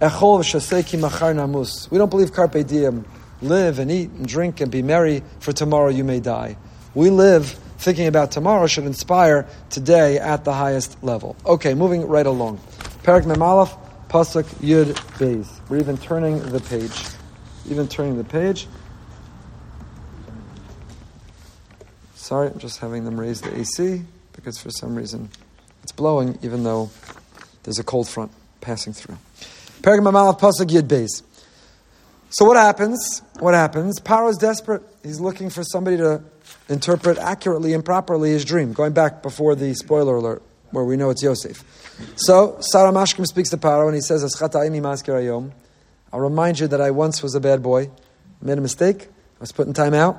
we 0.02 0.10
don't 0.10 2.10
believe 2.10 2.34
carpe 2.34 2.68
diem. 2.68 3.06
Live 3.42 3.80
and 3.80 3.92
eat 3.92 4.10
and 4.12 4.28
drink 4.28 4.62
and 4.62 4.72
be 4.72 4.82
merry, 4.82 5.24
for 5.40 5.52
tomorrow 5.52 5.90
you 5.90 6.04
may 6.04 6.20
die. 6.20 6.58
We 6.94 7.10
live 7.10 7.48
thinking 7.78 8.08
about 8.08 8.32
tomorrow 8.32 8.68
should 8.68 8.86
inspire 8.86 9.48
today 9.70 10.18
at 10.18 10.44
the 10.44 10.54
highest 10.54 11.02
level. 11.04 11.36
Okay, 11.46 11.74
moving 11.74 12.08
right 12.08 12.26
along. 12.26 12.60
Perak 13.04 13.26
Mem 13.26 13.42
Aleph, 13.42 13.76
Pasuk 14.10 14.46
Yud 14.62 14.94
Beis. 15.18 15.48
We're 15.70 15.78
even 15.78 15.98
turning 15.98 16.40
the 16.40 16.60
page. 16.60 17.06
Even 17.70 17.88
turning 17.88 18.18
the 18.18 18.24
page. 18.24 18.68
Sorry, 22.14 22.50
I'm 22.50 22.60
just 22.60 22.80
having 22.80 23.06
them 23.06 23.20
raise 23.20 23.42
the 23.42 23.56
AC 23.56 24.04
because 24.34 24.58
for 24.58 24.70
some 24.70 24.96
reason 24.96 25.30
it's 25.84 25.92
blowing, 25.92 26.40
even 26.42 26.64
though 26.64 26.90
there's 27.64 27.80
a 27.80 27.84
cold 27.84 28.08
front 28.08 28.32
passing 28.62 28.94
through. 28.94 29.18
Perak 29.82 30.02
Mem 30.02 30.16
Aleph, 30.16 30.38
Pasuk 30.38 30.68
Yud 30.68 30.88
Beis. 30.88 31.22
So 32.30 32.46
what 32.46 32.58
happens? 32.58 33.22
What 33.40 33.54
happens? 33.54 34.00
Paro 34.00 34.30
is 34.30 34.38
desperate. 34.38 34.84
He's 35.04 35.20
looking 35.20 35.50
for 35.50 35.64
somebody 35.64 35.98
to 35.98 36.24
interpret 36.68 37.18
accurately 37.18 37.74
and 37.74 37.86
properly 37.86 38.32
his 38.32 38.44
dream. 38.44 38.74
Going 38.74 38.94
back 38.94 39.22
before 39.22 39.56
the 39.56 39.74
spoiler 39.74 40.16
alert, 40.16 40.42
where 40.72 40.84
we 40.84 40.98
know 40.98 41.12
it's 41.12 41.24
Yosef. 41.24 41.64
So 42.16 42.58
Sarah 42.60 42.92
Mashkim 42.92 43.26
speaks 43.26 43.50
to 43.50 43.58
Paro 43.58 43.86
and 43.86 43.96
he 43.96 44.02
says, 44.02 44.24
I'll 46.14 46.20
remind 46.20 46.60
you 46.60 46.68
that 46.68 46.82
I 46.82 46.92
once 46.92 47.22
was 47.22 47.36
a 47.36 47.40
bad 47.40 47.62
boy. 47.62 47.90
I 48.42 48.46
made 48.46 48.58
a 48.58 48.62
mistake. 48.62 49.04
I 49.04 49.40
was 49.40 49.52
put 49.52 49.68
in 49.68 49.74
time 49.74 49.94
out. 49.94 50.18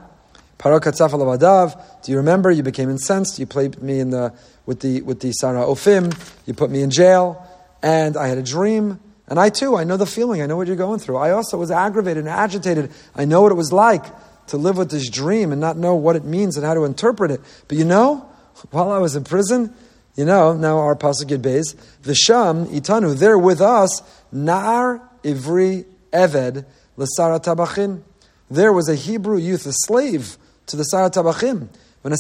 Paro 0.59 0.81
katzaf 0.81 2.03
Do 2.03 2.13
you 2.13 2.19
remember? 2.19 2.51
You 2.51 2.63
became 2.63 2.89
incensed. 2.89 3.39
You 3.39 3.47
played 3.47 3.83
me 3.83 4.01
in 4.01 4.11
the 4.11 4.35
with 4.65 4.81
the 4.81 5.03
with 5.03 5.21
the 5.21 5.33
Sarah 5.33 5.65
Ofim. 5.65 6.15
You 6.47 6.55
put 6.55 6.71
me 6.71 6.83
in 6.83 6.91
jail, 6.91 7.47
and 7.83 8.17
I 8.17 8.29
had 8.29 8.39
a 8.39 8.43
dream. 8.43 9.01
And 9.29 9.41
I 9.41 9.51
too, 9.51 9.77
I 9.77 9.85
know 9.85 9.97
the 9.97 10.07
feeling. 10.07 10.41
I 10.41 10.47
know 10.47 10.57
what 10.57 10.67
you're 10.67 10.77
going 10.77 11.01
through. 11.01 11.17
I 11.17 11.33
also 11.33 11.59
was 11.59 11.71
aggravated 11.71 12.19
and 12.19 12.29
agitated. 12.29 12.93
I 13.15 13.25
know 13.25 13.43
what 13.43 13.53
it 13.53 13.57
was 13.57 13.73
like 13.73 14.05
to 14.49 14.57
live 14.57 14.77
with 14.77 14.91
this 14.91 15.11
dream 15.11 15.51
and 15.51 15.61
not 15.61 15.77
know 15.77 15.97
what 15.97 16.15
it 16.15 16.25
means 16.25 16.57
and 16.57 16.65
how 16.65 16.75
to 16.75 16.85
interpret 16.85 17.31
it. 17.31 17.41
But 17.69 17.77
you 17.77 17.85
know, 17.85 18.29
while 18.71 18.91
I 18.91 18.99
was 18.99 19.17
in 19.17 19.25
prison, 19.25 19.75
you 20.17 20.25
know, 20.25 20.55
now 20.55 20.79
our 20.79 20.97
pasuk 20.97 21.27
Yud 21.27 21.43
Beis, 21.43 21.75
Visham 22.03 22.67
itanu, 22.67 23.17
there 23.17 23.39
with 23.39 23.61
us, 23.61 24.03
Nar 24.33 25.03
Ivri 25.23 25.85
Eved 26.13 26.65
L'Sara 26.97 27.39
Tabachin. 27.43 28.03
There 28.51 28.73
was 28.73 28.89
a 28.89 28.95
Hebrew 28.95 29.37
youth, 29.37 29.67
a 29.67 29.73
slave 29.73 30.39
to 30.67 30.77
the 30.77 30.85
Sara 30.85 31.11
Tabachim. 31.11 31.69
When 32.03 32.13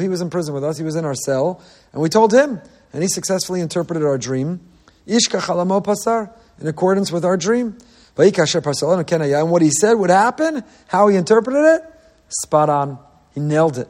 he 0.00 0.08
was 0.08 0.20
in 0.20 0.30
prison 0.30 0.54
with 0.54 0.64
us, 0.64 0.76
he 0.76 0.82
was 0.82 0.96
in 0.96 1.04
our 1.04 1.14
cell, 1.14 1.62
and 1.92 2.02
we 2.02 2.08
told 2.08 2.34
him, 2.34 2.60
and 2.92 3.02
he 3.02 3.08
successfully 3.08 3.60
interpreted 3.60 4.02
our 4.02 4.18
dream. 4.18 4.60
Ishka 5.06 5.40
chalamo 5.40 5.84
pasar, 5.84 6.30
in 6.60 6.66
accordance 6.66 7.12
with 7.12 7.24
our 7.24 7.36
dream. 7.36 7.78
And 8.16 9.50
what 9.50 9.62
he 9.62 9.70
said 9.70 9.94
would 9.94 10.10
happen, 10.10 10.64
how 10.88 11.08
he 11.08 11.16
interpreted 11.16 11.64
it, 11.64 11.82
spot 12.28 12.70
on. 12.70 12.98
He 13.34 13.40
nailed 13.40 13.78
it. 13.78 13.88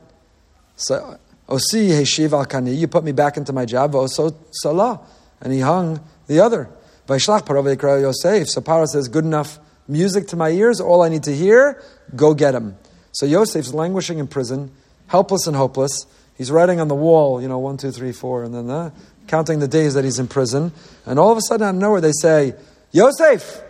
So, 0.76 1.18
Osi 1.48 1.88
heshiv 1.88 2.32
al 2.32 2.46
kani, 2.46 2.76
you 2.76 2.88
put 2.88 3.04
me 3.04 3.12
back 3.12 3.36
into 3.36 3.52
my 3.52 3.64
job, 3.64 3.92
Oso 3.92 4.34
salah. 4.50 5.00
And 5.40 5.52
he 5.52 5.60
hung 5.60 6.00
the 6.26 6.40
other. 6.40 6.68
Vaishlach 7.06 7.42
paro 7.42 8.00
Yosef. 8.00 8.48
So 8.48 8.60
Paro 8.60 8.86
says, 8.86 9.08
good 9.08 9.24
enough 9.24 9.58
music 9.86 10.28
to 10.28 10.36
my 10.36 10.50
ears, 10.50 10.80
all 10.80 11.02
I 11.02 11.08
need 11.08 11.24
to 11.24 11.34
hear, 11.34 11.82
go 12.16 12.34
get 12.34 12.54
him. 12.54 12.76
So 13.12 13.26
Yosef's 13.26 13.74
languishing 13.74 14.18
in 14.18 14.26
prison, 14.26 14.72
helpless 15.08 15.46
and 15.46 15.56
hopeless. 15.56 16.06
He's 16.36 16.50
writing 16.50 16.80
on 16.80 16.88
the 16.88 16.94
wall, 16.94 17.40
you 17.40 17.48
know, 17.48 17.58
one, 17.58 17.76
two, 17.76 17.90
three, 17.90 18.12
four, 18.12 18.42
and 18.42 18.54
then 18.54 18.70
uh, 18.70 18.90
counting 19.26 19.60
the 19.60 19.68
days 19.68 19.94
that 19.94 20.04
he's 20.04 20.18
in 20.18 20.26
prison. 20.26 20.72
And 21.06 21.18
all 21.18 21.30
of 21.30 21.38
a 21.38 21.42
sudden, 21.42 21.66
out 21.66 21.74
of 21.74 21.80
nowhere, 21.80 22.00
they 22.00 22.12
say, 22.12 22.54
Yosef! 22.90 23.62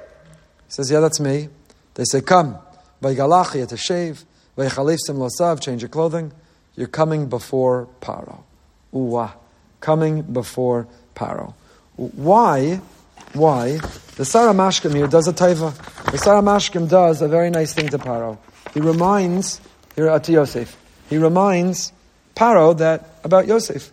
He 0.66 0.72
says, 0.72 0.90
Yeah, 0.90 1.00
that's 1.00 1.20
me. 1.20 1.48
They 1.94 2.04
say, 2.04 2.20
Come. 2.22 2.56
Vaygalachi, 3.02 3.56
you 3.56 3.66
to 3.66 3.76
shave. 3.76 4.24
Vaychalifsim 4.56 5.18
losav, 5.18 5.60
change 5.60 5.82
your 5.82 5.90
clothing. 5.90 6.32
You're 6.76 6.88
coming 6.88 7.26
before 7.26 7.88
Paro. 8.00 8.42
Uwa. 8.92 9.32
Coming 9.80 10.22
before 10.22 10.86
Paro. 11.14 11.54
Why? 11.96 12.80
Why? 13.32 13.78
The 14.16 14.24
Sarah 14.24 14.52
Mashkim 14.52 14.94
here 14.94 15.06
does 15.06 15.28
a 15.28 15.32
taiva. 15.32 15.74
The 16.10 16.18
Sarah 16.18 16.42
Mashkim 16.42 16.88
does 16.88 17.22
a 17.22 17.28
very 17.28 17.50
nice 17.50 17.72
thing 17.72 17.88
to 17.88 17.98
Paro. 17.98 18.38
He 18.72 18.80
reminds, 18.80 19.60
here 19.94 20.10
uh, 20.10 20.16
at 20.16 20.28
Yosef, 20.28 20.76
he 21.08 21.18
reminds 21.18 21.92
Paro 22.34 22.76
that 22.78 23.18
about 23.22 23.46
Yosef. 23.46 23.92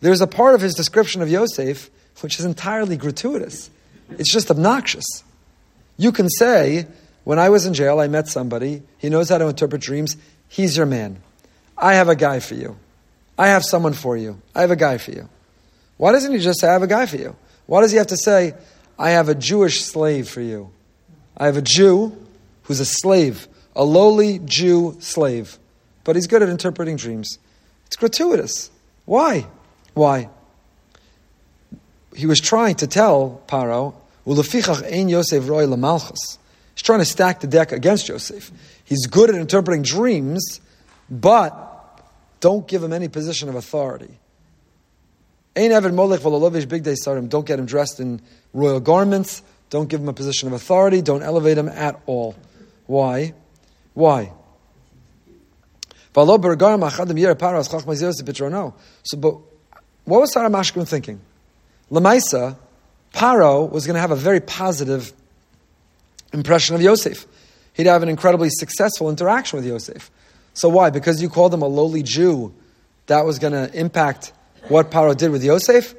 There's 0.00 0.20
a 0.20 0.26
part 0.26 0.54
of 0.54 0.60
his 0.60 0.74
description 0.74 1.22
of 1.22 1.30
Yosef 1.30 1.90
which 2.20 2.38
is 2.38 2.44
entirely 2.44 2.96
gratuitous. 2.96 3.70
It's 4.10 4.32
just 4.32 4.50
obnoxious. 4.50 5.04
You 5.96 6.12
can 6.12 6.28
say, 6.28 6.86
when 7.24 7.38
I 7.38 7.48
was 7.48 7.66
in 7.66 7.74
jail, 7.74 8.00
I 8.00 8.08
met 8.08 8.28
somebody, 8.28 8.82
he 8.98 9.08
knows 9.08 9.28
how 9.28 9.38
to 9.38 9.48
interpret 9.48 9.82
dreams, 9.82 10.16
he's 10.48 10.76
your 10.76 10.86
man. 10.86 11.22
I 11.76 11.94
have 11.94 12.08
a 12.08 12.16
guy 12.16 12.40
for 12.40 12.54
you. 12.54 12.76
I 13.38 13.48
have 13.48 13.64
someone 13.64 13.92
for 13.92 14.16
you. 14.16 14.40
I 14.54 14.60
have 14.60 14.70
a 14.70 14.76
guy 14.76 14.98
for 14.98 15.12
you. 15.12 15.28
Why 15.96 16.12
doesn't 16.12 16.32
he 16.32 16.38
just 16.38 16.60
say, 16.60 16.68
I 16.68 16.72
have 16.72 16.82
a 16.82 16.86
guy 16.86 17.06
for 17.06 17.16
you? 17.16 17.36
Why 17.66 17.80
does 17.80 17.92
he 17.92 17.98
have 17.98 18.08
to 18.08 18.16
say, 18.16 18.54
I 18.98 19.10
have 19.10 19.28
a 19.28 19.34
Jewish 19.34 19.82
slave 19.84 20.28
for 20.28 20.40
you? 20.40 20.70
I 21.36 21.46
have 21.46 21.56
a 21.56 21.62
Jew 21.62 22.16
who's 22.64 22.80
a 22.80 22.84
slave, 22.84 23.48
a 23.74 23.84
lowly 23.84 24.38
Jew 24.40 24.96
slave 25.00 25.58
but 26.04 26.16
he's 26.16 26.26
good 26.26 26.42
at 26.42 26.48
interpreting 26.48 26.96
dreams. 26.96 27.38
It's 27.86 27.96
gratuitous. 27.96 28.70
Why? 29.04 29.46
Why? 29.94 30.28
He 32.14 32.26
was 32.26 32.40
trying 32.40 32.76
to 32.76 32.86
tell 32.86 33.42
Paro, 33.46 33.94
ein 34.26 35.08
Yosef 35.08 35.48
roy 35.48 35.66
He's 36.82 36.86
trying 36.86 36.98
to 36.98 37.04
stack 37.04 37.38
the 37.38 37.46
deck 37.46 37.70
against 37.70 38.06
Joseph. 38.06 38.50
He's 38.82 39.06
good 39.06 39.30
at 39.30 39.36
interpreting 39.36 39.82
dreams, 39.82 40.60
but 41.08 41.54
don't 42.40 42.66
give 42.66 42.82
him 42.82 42.92
any 42.92 43.06
position 43.06 43.48
of 43.48 43.54
authority. 43.54 44.18
Ein 45.54 45.70
Evid 45.70 45.94
Molech 45.94 46.68
big 46.68 46.82
day 46.82 46.94
sarim. 46.94 47.28
Don't 47.28 47.46
get 47.46 47.60
him 47.60 47.66
dressed 47.66 48.00
in 48.00 48.20
royal 48.52 48.80
garments. 48.80 49.42
Don't 49.70 49.88
give 49.88 50.00
him 50.00 50.08
a 50.08 50.12
position 50.12 50.48
of 50.48 50.54
authority. 50.54 51.02
Don't 51.02 51.22
elevate 51.22 51.56
him 51.56 51.68
at 51.68 52.00
all. 52.06 52.34
Why? 52.86 53.32
Why? 53.94 54.32
So, 56.16 56.26
but 59.16 59.34
what 60.04 60.20
was 60.20 60.32
Sarah 60.32 60.50
Mashkim 60.50 60.88
thinking? 60.88 61.20
Lamaisa, 61.92 62.56
Paro 63.14 63.70
was 63.70 63.86
going 63.86 63.94
to 63.94 64.00
have 64.00 64.10
a 64.10 64.16
very 64.16 64.40
positive 64.40 65.12
impression 66.32 66.74
of 66.74 66.82
Yosef. 66.82 67.26
He'd 67.74 67.86
have 67.86 68.02
an 68.02 68.08
incredibly 68.08 68.50
successful 68.50 69.08
interaction 69.08 69.56
with 69.58 69.66
Yosef. 69.66 70.10
So 70.54 70.68
why? 70.68 70.90
Because 70.90 71.22
you 71.22 71.28
called 71.28 71.54
him 71.54 71.62
a 71.62 71.66
lowly 71.66 72.02
Jew, 72.02 72.54
that 73.06 73.24
was 73.24 73.38
going 73.38 73.52
to 73.52 73.72
impact 73.78 74.32
what 74.68 74.90
Paro 74.90 75.16
did 75.16 75.30
with 75.30 75.42
Yosef? 75.42 75.94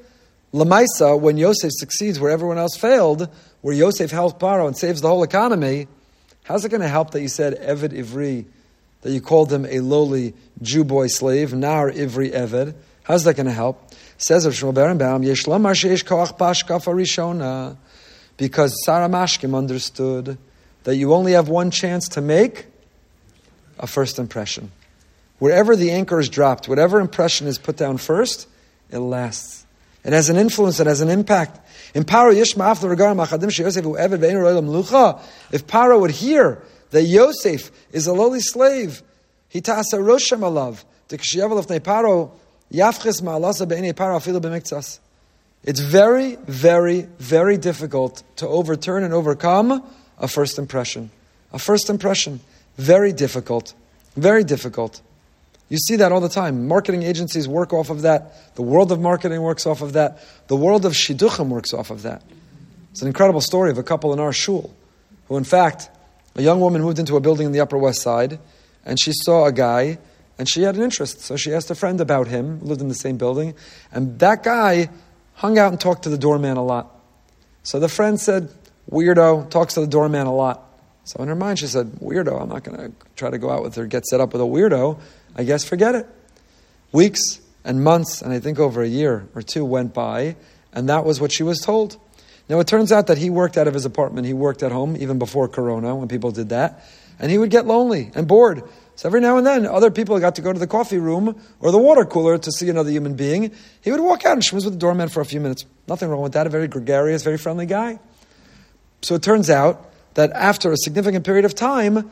Lamaisa, 0.54 1.20
when 1.20 1.38
Yosef 1.38 1.72
succeeds 1.74 2.20
where 2.20 2.32
everyone 2.32 2.58
else 2.58 2.78
failed, 2.78 3.28
where 3.62 3.74
Yosef 3.74 4.12
helps 4.12 4.42
Paro 4.42 4.68
and 4.68 4.78
saves 4.78 5.02
the 5.02 5.08
whole 5.08 5.24
economy, 5.24 5.88
how's 6.44 6.64
it 6.64 6.70
going 6.70 6.82
to 6.82 6.88
help 6.88 7.12
that 7.12 7.22
you 7.22 7.28
said 7.28 7.60
Evid 7.60 7.90
Ivri 7.90 8.46
that 9.02 9.12
you 9.12 9.20
called 9.20 9.52
him 9.52 9.66
a 9.66 9.80
lowly 9.80 10.34
Jew 10.62 10.84
boy 10.84 11.08
slave, 11.08 11.54
Nar 11.54 11.92
Ivri 11.92 12.32
Eved. 12.32 12.76
How's 13.04 13.26
that 13.26 13.36
going 13.36 13.48
to 13.48 13.52
help? 13.52 13.92
Says 14.18 14.46
of 14.46 14.54
Shmuel 14.54 14.74
Berenbaum, 14.74 15.26
Yesh 15.26 15.44
Lomar 15.44 15.74
Sheish 15.74 16.06
Koach 16.06 16.38
Pashkafa 16.38 16.94
Rishona. 16.94 17.76
Because 18.44 18.84
Sarah 18.84 19.08
Mashkim 19.08 19.56
understood 19.56 20.38
that 20.84 20.98
you 20.98 21.14
only 21.14 21.32
have 21.32 21.48
one 21.48 21.72
chance 21.72 22.10
to 22.10 22.20
make 22.20 22.66
a 23.80 23.88
first 23.88 24.20
impression. 24.20 24.70
Wherever 25.40 25.78
the 25.78 25.92
anchor 25.92 26.20
is 26.20 26.28
dropped, 26.28 26.68
whatever 26.68 27.00
impression 27.00 27.48
is 27.48 27.58
put 27.58 27.78
down 27.78 27.96
first, 28.00 28.50
it 28.90 29.00
lasts. 29.00 29.66
It 30.04 30.12
has 30.12 30.30
an 30.30 30.36
influence, 30.36 30.82
it 30.82 30.88
has 30.88 31.00
an 31.00 31.08
impact. 31.08 31.62
In 31.96 32.04
Paro 32.04 32.34
If 35.54 35.68
Paro 35.68 36.02
would 36.02 36.12
hear 36.12 36.62
that 36.90 37.04
Yosef 37.04 37.72
is 37.94 38.08
a 38.08 38.14
lowly 38.14 38.42
slave. 38.42 39.04
Hitasa 39.54 40.02
rosham 40.02 40.42
alav. 40.42 40.84
It's 45.64 45.80
very, 45.80 46.36
very, 46.36 47.08
very 47.20 47.58
difficult 47.58 48.24
to 48.38 48.48
overturn 48.48 49.04
and 49.04 49.14
overcome 49.14 49.84
a 50.20 50.28
first 50.28 50.60
impression. 50.60 51.10
A 51.54 51.60
first 51.60 51.90
impression. 51.90 52.42
Very 52.78 53.14
difficult. 53.14 53.74
Very 54.16 54.44
difficult. 54.44 55.02
You 55.70 55.78
see 55.78 55.96
that 55.96 56.12
all 56.12 56.20
the 56.20 56.30
time. 56.30 56.68
Marketing 56.68 57.04
agencies 57.04 57.48
work 57.48 57.72
off 57.72 57.90
of 57.90 58.02
that. 58.02 58.56
The 58.56 58.62
world 58.62 58.92
of 58.92 59.00
marketing 59.00 59.42
works 59.42 59.66
off 59.66 59.82
of 59.82 59.94
that. 59.94 60.20
The 60.48 60.56
world 60.56 60.86
of 60.86 60.94
shidduchim 60.94 61.48
works 61.48 61.74
off 61.74 61.90
of 61.90 62.02
that. 62.04 62.22
It's 62.92 63.02
an 63.02 63.08
incredible 63.08 63.42
story 63.42 63.72
of 63.72 63.78
a 63.78 63.84
couple 63.84 64.14
in 64.14 64.20
our 64.20 64.34
shul 64.34 64.74
who, 65.28 65.38
in 65.38 65.44
fact, 65.44 65.90
a 66.36 66.42
young 66.42 66.60
woman 66.60 66.82
moved 66.82 67.00
into 67.00 67.16
a 67.16 67.22
building 67.22 67.46
in 67.46 67.52
the 67.54 67.60
Upper 67.60 67.78
West 67.78 68.02
Side, 68.02 68.40
and 68.86 69.00
she 69.00 69.12
saw 69.14 69.46
a 69.46 69.52
guy, 69.52 69.98
and 70.38 70.50
she 70.50 70.64
had 70.64 70.76
an 70.76 70.82
interest. 70.82 71.22
So 71.22 71.38
she 71.38 71.54
asked 71.54 71.72
a 71.72 71.76
friend 71.76 72.02
about 72.02 72.28
him, 72.28 72.60
lived 72.62 72.82
in 72.82 72.90
the 72.90 72.96
same 72.96 73.18
building, 73.18 73.56
and 73.92 74.20
that 74.20 74.44
guy 74.44 74.90
hung 75.34 75.58
out 75.58 75.72
and 75.72 75.80
talked 75.80 76.04
to 76.04 76.10
the 76.10 76.18
doorman 76.18 76.58
a 76.58 76.64
lot. 76.64 77.00
So 77.64 77.80
the 77.80 77.90
friend 77.90 78.20
said, 78.20 78.50
Weirdo, 78.90 79.50
talks 79.50 79.76
to 79.76 79.82
the 79.82 79.88
doorman 79.88 80.28
a 80.28 80.34
lot. 80.34 80.62
So 81.06 81.22
in 81.22 81.28
her 81.28 81.36
mind, 81.36 81.60
she 81.60 81.68
said, 81.68 81.88
Weirdo, 81.94 82.42
I'm 82.42 82.50
not 82.50 82.64
going 82.64 82.78
to 82.78 82.92
try 83.16 83.30
to 83.30 83.38
go 83.38 83.50
out 83.50 83.64
with 83.64 83.76
her, 83.76 83.86
get 83.86 84.06
set 84.06 84.20
up 84.22 84.34
with 84.34 84.42
a 84.42 84.46
weirdo. 84.46 85.00
I 85.36 85.44
guess 85.44 85.64
forget 85.64 85.96
it. 85.96 86.08
Weeks 86.92 87.40
and 87.64 87.84
months, 87.84 88.22
and 88.22 88.32
I 88.32 88.40
think 88.40 88.60
over 88.60 88.82
a 88.82 88.88
year 88.88 89.28
or 89.36 89.42
two 89.42 89.66
went 89.66 89.94
by, 89.94 90.36
and 90.72 90.90
that 90.90 91.06
was 91.06 91.20
what 91.20 91.32
she 91.32 91.44
was 91.44 91.60
told. 91.60 91.98
Now 92.50 92.60
it 92.60 92.68
turns 92.68 92.92
out 92.92 93.08
that 93.08 93.18
he 93.18 93.30
worked 93.30 93.58
out 93.58 93.68
of 93.68 93.74
his 93.74 93.86
apartment. 93.86 94.28
He 94.28 94.34
worked 94.34 94.64
at 94.64 94.72
home 94.72 94.98
even 94.98 95.18
before 95.18 95.48
Corona 95.48 95.96
when 95.96 96.08
people 96.08 96.32
did 96.32 96.50
that. 96.50 96.84
And 97.20 97.32
he 97.32 97.38
would 97.38 97.50
get 97.50 97.66
lonely 97.66 98.12
and 98.16 98.28
bored. 98.28 98.64
So 98.96 99.10
every 99.10 99.22
now 99.22 99.38
and 99.38 99.46
then, 99.46 99.66
other 99.66 99.90
people 99.90 100.20
got 100.20 100.36
to 100.36 100.42
go 100.42 100.54
to 100.54 100.60
the 100.60 100.68
coffee 100.68 101.00
room 101.00 101.42
or 101.60 101.72
the 101.72 101.80
water 101.80 102.06
cooler 102.06 102.38
to 102.38 102.52
see 102.52 102.70
another 102.70 102.92
human 102.92 103.16
being. 103.16 103.52
He 103.82 103.92
would 103.92 104.00
walk 104.00 104.26
out 104.26 104.34
and 104.34 104.42
schmooze 104.42 104.66
with 104.66 104.74
the 104.74 104.80
doorman 104.80 105.10
for 105.10 105.22
a 105.22 105.26
few 105.26 105.40
minutes. 105.40 105.66
Nothing 105.88 106.10
wrong 106.10 106.22
with 106.22 106.34
that. 106.34 106.46
A 106.46 106.50
very 106.50 106.68
gregarious, 106.68 107.24
very 107.24 107.38
friendly 107.38 107.66
guy. 107.66 108.00
So 109.02 109.16
it 109.16 109.24
turns 109.24 109.50
out 109.50 109.92
that 110.14 110.32
after 110.32 110.72
a 110.72 110.78
significant 110.78 111.26
period 111.26 111.46
of 111.46 111.56
time, 111.56 112.12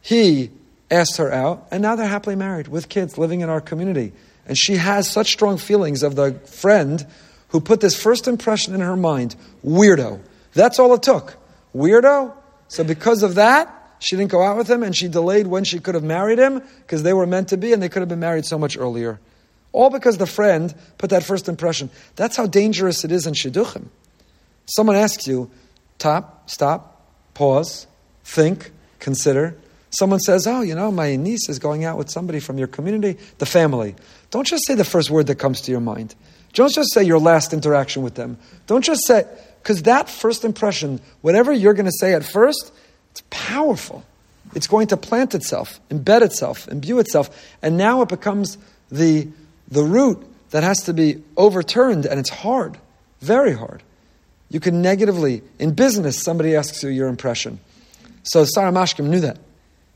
he 0.00 0.50
asked 0.90 1.18
her 1.18 1.30
out, 1.30 1.68
and 1.70 1.82
now 1.82 1.96
they're 1.96 2.08
happily 2.08 2.36
married 2.36 2.68
with 2.68 2.88
kids 2.88 3.18
living 3.18 3.42
in 3.42 3.50
our 3.50 3.60
community. 3.60 4.12
And 4.46 4.56
she 4.56 4.76
has 4.76 5.10
such 5.10 5.28
strong 5.28 5.58
feelings 5.58 6.02
of 6.02 6.16
the 6.16 6.34
friend 6.46 7.06
who 7.48 7.60
put 7.60 7.80
this 7.80 8.00
first 8.00 8.26
impression 8.26 8.74
in 8.74 8.80
her 8.80 8.96
mind 8.96 9.36
weirdo. 9.64 10.20
That's 10.54 10.78
all 10.78 10.94
it 10.94 11.02
took. 11.02 11.36
Weirdo? 11.74 12.34
So 12.68 12.84
because 12.84 13.22
of 13.22 13.34
that, 13.36 13.74
she 13.98 14.16
didn't 14.16 14.30
go 14.30 14.42
out 14.42 14.56
with 14.56 14.68
him 14.68 14.82
and 14.82 14.96
she 14.96 15.08
delayed 15.08 15.46
when 15.46 15.64
she 15.64 15.80
could 15.80 15.94
have 15.94 16.04
married 16.04 16.38
him 16.38 16.62
because 16.80 17.02
they 17.02 17.12
were 17.12 17.26
meant 17.26 17.48
to 17.48 17.56
be 17.56 17.72
and 17.72 17.82
they 17.82 17.88
could 17.88 18.00
have 18.00 18.08
been 18.08 18.20
married 18.20 18.46
so 18.46 18.58
much 18.58 18.76
earlier. 18.78 19.20
All 19.72 19.90
because 19.90 20.18
the 20.18 20.26
friend 20.26 20.74
put 20.96 21.10
that 21.10 21.22
first 21.22 21.48
impression. 21.48 21.90
That's 22.16 22.36
how 22.36 22.46
dangerous 22.46 23.04
it 23.04 23.12
is 23.12 23.26
in 23.26 23.34
Shidduchim. 23.34 23.86
Someone 24.66 24.96
asks 24.96 25.26
you, 25.26 25.50
top, 25.98 26.48
stop, 26.48 27.06
pause, 27.34 27.86
think, 28.24 28.70
consider. 28.98 29.56
Someone 29.90 30.20
says, 30.20 30.46
Oh, 30.46 30.60
you 30.60 30.74
know, 30.74 30.90
my 30.90 31.16
niece 31.16 31.48
is 31.48 31.58
going 31.58 31.84
out 31.84 31.96
with 31.96 32.10
somebody 32.10 32.40
from 32.40 32.58
your 32.58 32.66
community, 32.68 33.18
the 33.38 33.46
family. 33.46 33.94
Don't 34.30 34.46
just 34.46 34.66
say 34.66 34.74
the 34.74 34.84
first 34.84 35.10
word 35.10 35.26
that 35.28 35.36
comes 35.36 35.62
to 35.62 35.70
your 35.70 35.80
mind. 35.80 36.14
Don't 36.52 36.72
just 36.72 36.92
say 36.92 37.02
your 37.02 37.18
last 37.18 37.52
interaction 37.52 38.02
with 38.02 38.14
them. 38.14 38.38
Don't 38.66 38.84
just 38.84 39.06
say, 39.06 39.24
because 39.62 39.82
that 39.82 40.08
first 40.08 40.44
impression, 40.44 41.00
whatever 41.20 41.52
you're 41.52 41.74
going 41.74 41.86
to 41.86 41.92
say 41.92 42.14
at 42.14 42.24
first, 42.24 42.72
it's 43.18 43.26
powerful. 43.30 44.04
It's 44.54 44.68
going 44.68 44.86
to 44.88 44.96
plant 44.96 45.34
itself, 45.34 45.80
embed 45.90 46.22
itself, 46.22 46.68
imbue 46.68 47.00
itself, 47.00 47.30
and 47.62 47.76
now 47.76 48.00
it 48.02 48.08
becomes 48.08 48.58
the, 48.90 49.28
the 49.68 49.82
root 49.82 50.24
that 50.50 50.62
has 50.62 50.84
to 50.84 50.94
be 50.94 51.22
overturned, 51.36 52.06
and 52.06 52.20
it's 52.20 52.30
hard, 52.30 52.78
very 53.20 53.52
hard. 53.52 53.82
You 54.50 54.60
can 54.60 54.80
negatively, 54.80 55.42
in 55.58 55.74
business, 55.74 56.22
somebody 56.22 56.54
asks 56.54 56.82
you 56.82 56.90
your 56.90 57.08
impression. 57.08 57.58
So 58.22 58.44
Sarah 58.44 58.72
Mashkim 58.72 59.06
knew 59.06 59.20
that. 59.20 59.38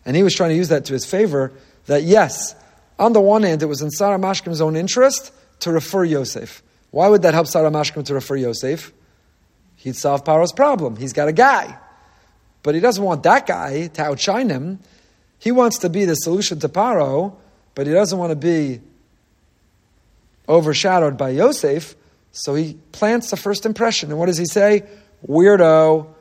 And 0.04 0.16
he 0.16 0.22
was 0.22 0.34
trying 0.34 0.50
to 0.50 0.56
use 0.56 0.68
that 0.68 0.86
to 0.86 0.92
his 0.92 1.06
favor 1.06 1.52
that 1.86 2.02
yes, 2.02 2.54
on 2.98 3.12
the 3.12 3.20
one 3.20 3.44
hand, 3.44 3.62
it 3.62 3.66
was 3.66 3.82
in 3.82 3.90
Sarah 3.90 4.18
Mashkim's 4.18 4.60
own 4.60 4.74
interest 4.74 5.32
to 5.60 5.70
refer 5.70 6.04
Yosef. 6.04 6.62
Why 6.90 7.08
would 7.08 7.22
that 7.22 7.34
help 7.34 7.46
Sarah 7.46 7.70
Mashkim 7.70 8.04
to 8.06 8.14
refer 8.14 8.36
Yosef? 8.36 8.92
He'd 9.76 9.96
solve 9.96 10.24
Paro's 10.24 10.52
problem. 10.52 10.96
He's 10.96 11.12
got 11.12 11.28
a 11.28 11.32
guy. 11.32 11.78
But 12.62 12.74
he 12.74 12.80
doesn't 12.80 13.02
want 13.02 13.22
that 13.24 13.46
guy 13.46 13.88
to 13.88 14.02
outshine 14.02 14.48
him. 14.48 14.78
He 15.38 15.50
wants 15.50 15.78
to 15.78 15.88
be 15.88 16.04
the 16.04 16.14
solution 16.14 16.60
to 16.60 16.68
Paro, 16.68 17.34
but 17.74 17.86
he 17.86 17.92
doesn't 17.92 18.18
want 18.18 18.30
to 18.30 18.36
be 18.36 18.80
overshadowed 20.48 21.16
by 21.18 21.30
Yosef. 21.30 21.96
So 22.32 22.54
he 22.54 22.78
plants 22.92 23.30
the 23.30 23.36
first 23.36 23.66
impression. 23.66 24.10
And 24.10 24.18
what 24.18 24.26
does 24.26 24.38
he 24.38 24.46
say? 24.46 24.84
Weirdo. 25.26 26.14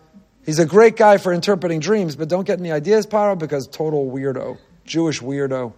He's 0.45 0.59
a 0.59 0.65
great 0.65 0.95
guy 0.97 1.17
for 1.17 1.31
interpreting 1.31 1.79
dreams, 1.79 2.15
but 2.15 2.27
don't 2.27 2.45
get 2.45 2.59
any 2.59 2.71
ideas, 2.71 3.05
Paro, 3.05 3.37
because 3.37 3.67
total 3.67 4.09
weirdo. 4.09 4.57
Jewish 4.85 5.21
weirdo. 5.21 5.73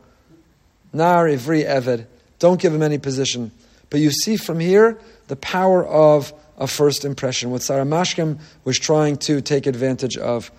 Nar 0.93 1.25
Ivri 1.25 1.65
Eved. 1.65 2.05
Don't 2.39 2.61
give 2.61 2.73
him 2.73 2.81
any 2.81 2.97
position. 2.97 3.51
But 3.89 3.99
you 3.99 4.11
see 4.11 4.37
from 4.37 4.59
here 4.59 4.97
the 5.27 5.35
power 5.35 5.85
of 5.85 6.33
a 6.57 6.67
first 6.67 7.05
impression, 7.05 7.51
what 7.51 7.61
Sarah 7.61 7.85
Mashkim 7.85 8.39
was 8.63 8.77
trying 8.77 9.17
to 9.17 9.41
take 9.41 9.65
advantage 9.65 10.17
of. 10.17 10.51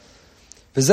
And 0.75 0.85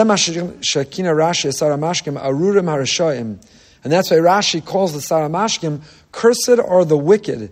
that's 3.91 4.11
why 4.11 4.17
Rashi 4.17 4.63
calls 4.63 4.93
the 4.93 5.01
Sarah 5.01 5.29
Mashkim, 5.29 5.81
cursed 6.11 6.49
are 6.49 6.85
the 6.85 6.97
wicked. 6.97 7.51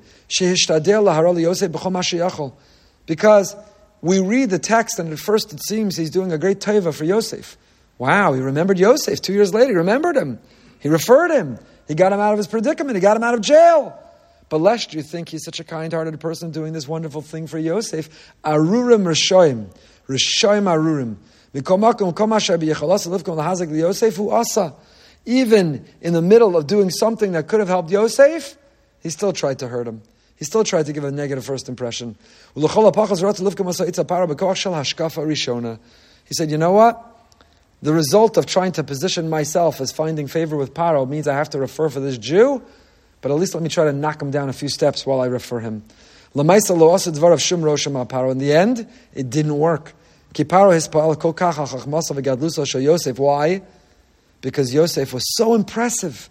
Because 3.08 3.56
we 4.02 4.20
read 4.20 4.50
the 4.50 4.60
text 4.60 5.00
and 5.00 5.12
at 5.12 5.20
first 5.20 5.54
it 5.54 5.64
seems 5.64 5.98
he's 5.98 6.12
doing 6.12 6.32
a 6.32 6.38
great 6.38 6.60
teva 6.60 6.94
for 6.94 7.04
Yosef. 7.04 7.58
Wow, 7.98 8.34
he 8.34 8.42
remembered 8.42 8.78
Yosef. 8.80 9.22
Two 9.22 9.34
years 9.34 9.54
later, 9.54 9.72
he 9.72 9.78
remembered 9.78 10.16
him. 10.16 10.40
He 10.80 10.88
referred 10.88 11.32
him. 11.32 11.58
He 11.88 11.96
got 11.96 12.14
him 12.14 12.20
out 12.20 12.32
of 12.32 12.38
his 12.38 12.48
predicament. 12.48 12.96
He 12.96 13.02
got 13.02 13.18
him 13.18 13.24
out 13.24 13.34
of 13.34 13.42
jail. 13.42 14.00
But 14.50 14.62
lest 14.62 14.94
you 14.94 15.04
think 15.04 15.30
he's 15.30 15.44
such 15.44 15.60
a 15.60 15.64
kind-hearted 15.64 16.20
person 16.20 16.52
doing 16.52 16.74
this 16.74 16.88
wonderful 16.88 17.22
thing 17.22 17.48
for 17.48 17.60
Yosef, 17.60 18.34
arurim 18.44 19.04
rishoim, 19.04 19.68
rishoim 20.08 20.66
arurim. 20.66 21.18
Even 25.26 25.86
in 26.02 26.14
the 26.14 26.22
middle 26.22 26.58
of 26.58 26.68
doing 26.68 26.90
something 26.92 27.32
that 27.32 27.48
could 27.48 27.60
have 27.60 27.70
helped 27.70 27.90
Yosef, 27.90 28.56
he 29.02 29.10
still 29.10 29.34
tried 29.34 29.60
to 29.60 29.68
hurt 29.68 29.88
him. 29.88 30.02
He 30.36 30.46
still 30.46 30.64
tried 30.64 30.86
to 30.86 30.94
give 30.94 31.04
a 31.04 31.12
negative 31.12 31.44
first 31.44 31.68
impression. 31.68 32.16
He 32.56 32.62
said, 36.32 36.52
You 36.52 36.58
know 36.58 36.72
what? 36.72 37.06
The 37.82 37.94
result 37.94 38.38
of 38.38 38.46
trying 38.46 38.74
to 38.74 38.84
position 38.84 39.30
myself 39.30 39.82
as 39.82 39.92
finding 39.92 40.28
favor 40.28 40.56
with 40.56 40.74
Paro 40.74 41.08
means 41.08 41.28
I 41.28 41.34
have 41.34 41.50
to 41.52 41.60
refer 41.60 41.90
for 41.90 42.00
this 42.00 42.18
Jew, 42.18 42.62
but 43.22 43.32
at 43.32 43.38
least 43.38 43.54
let 43.54 43.64
me 43.64 43.70
try 43.70 43.86
to 43.86 43.94
knock 43.94 44.22
him 44.22 44.32
down 44.32 44.50
a 44.50 44.54
few 44.54 44.70
steps 44.70 45.06
while 45.06 45.22
I 45.22 45.28
refer 45.28 45.60
him. 45.60 45.84
In 46.36 46.48
the 46.48 48.52
end, 48.54 48.88
it 49.14 49.30
didn't 49.30 49.58
work. 49.58 49.94
Why? 53.18 53.62
Because 54.42 54.74
Yosef 54.74 55.14
was 55.14 55.24
so 55.36 55.56
impressive 55.56 56.30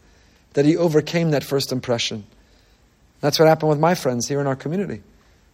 that 0.55 0.65
he 0.65 0.77
overcame 0.77 1.33
that 1.33 1.45
first 1.45 1.73
impression. 1.73 2.25
That's 3.21 3.39
what 3.39 3.49
happened 3.49 3.71
with 3.71 3.81
my 3.81 3.95
friends 3.95 4.29
here 4.29 4.41
in 4.41 4.47
our 4.47 4.57
community. 4.57 5.03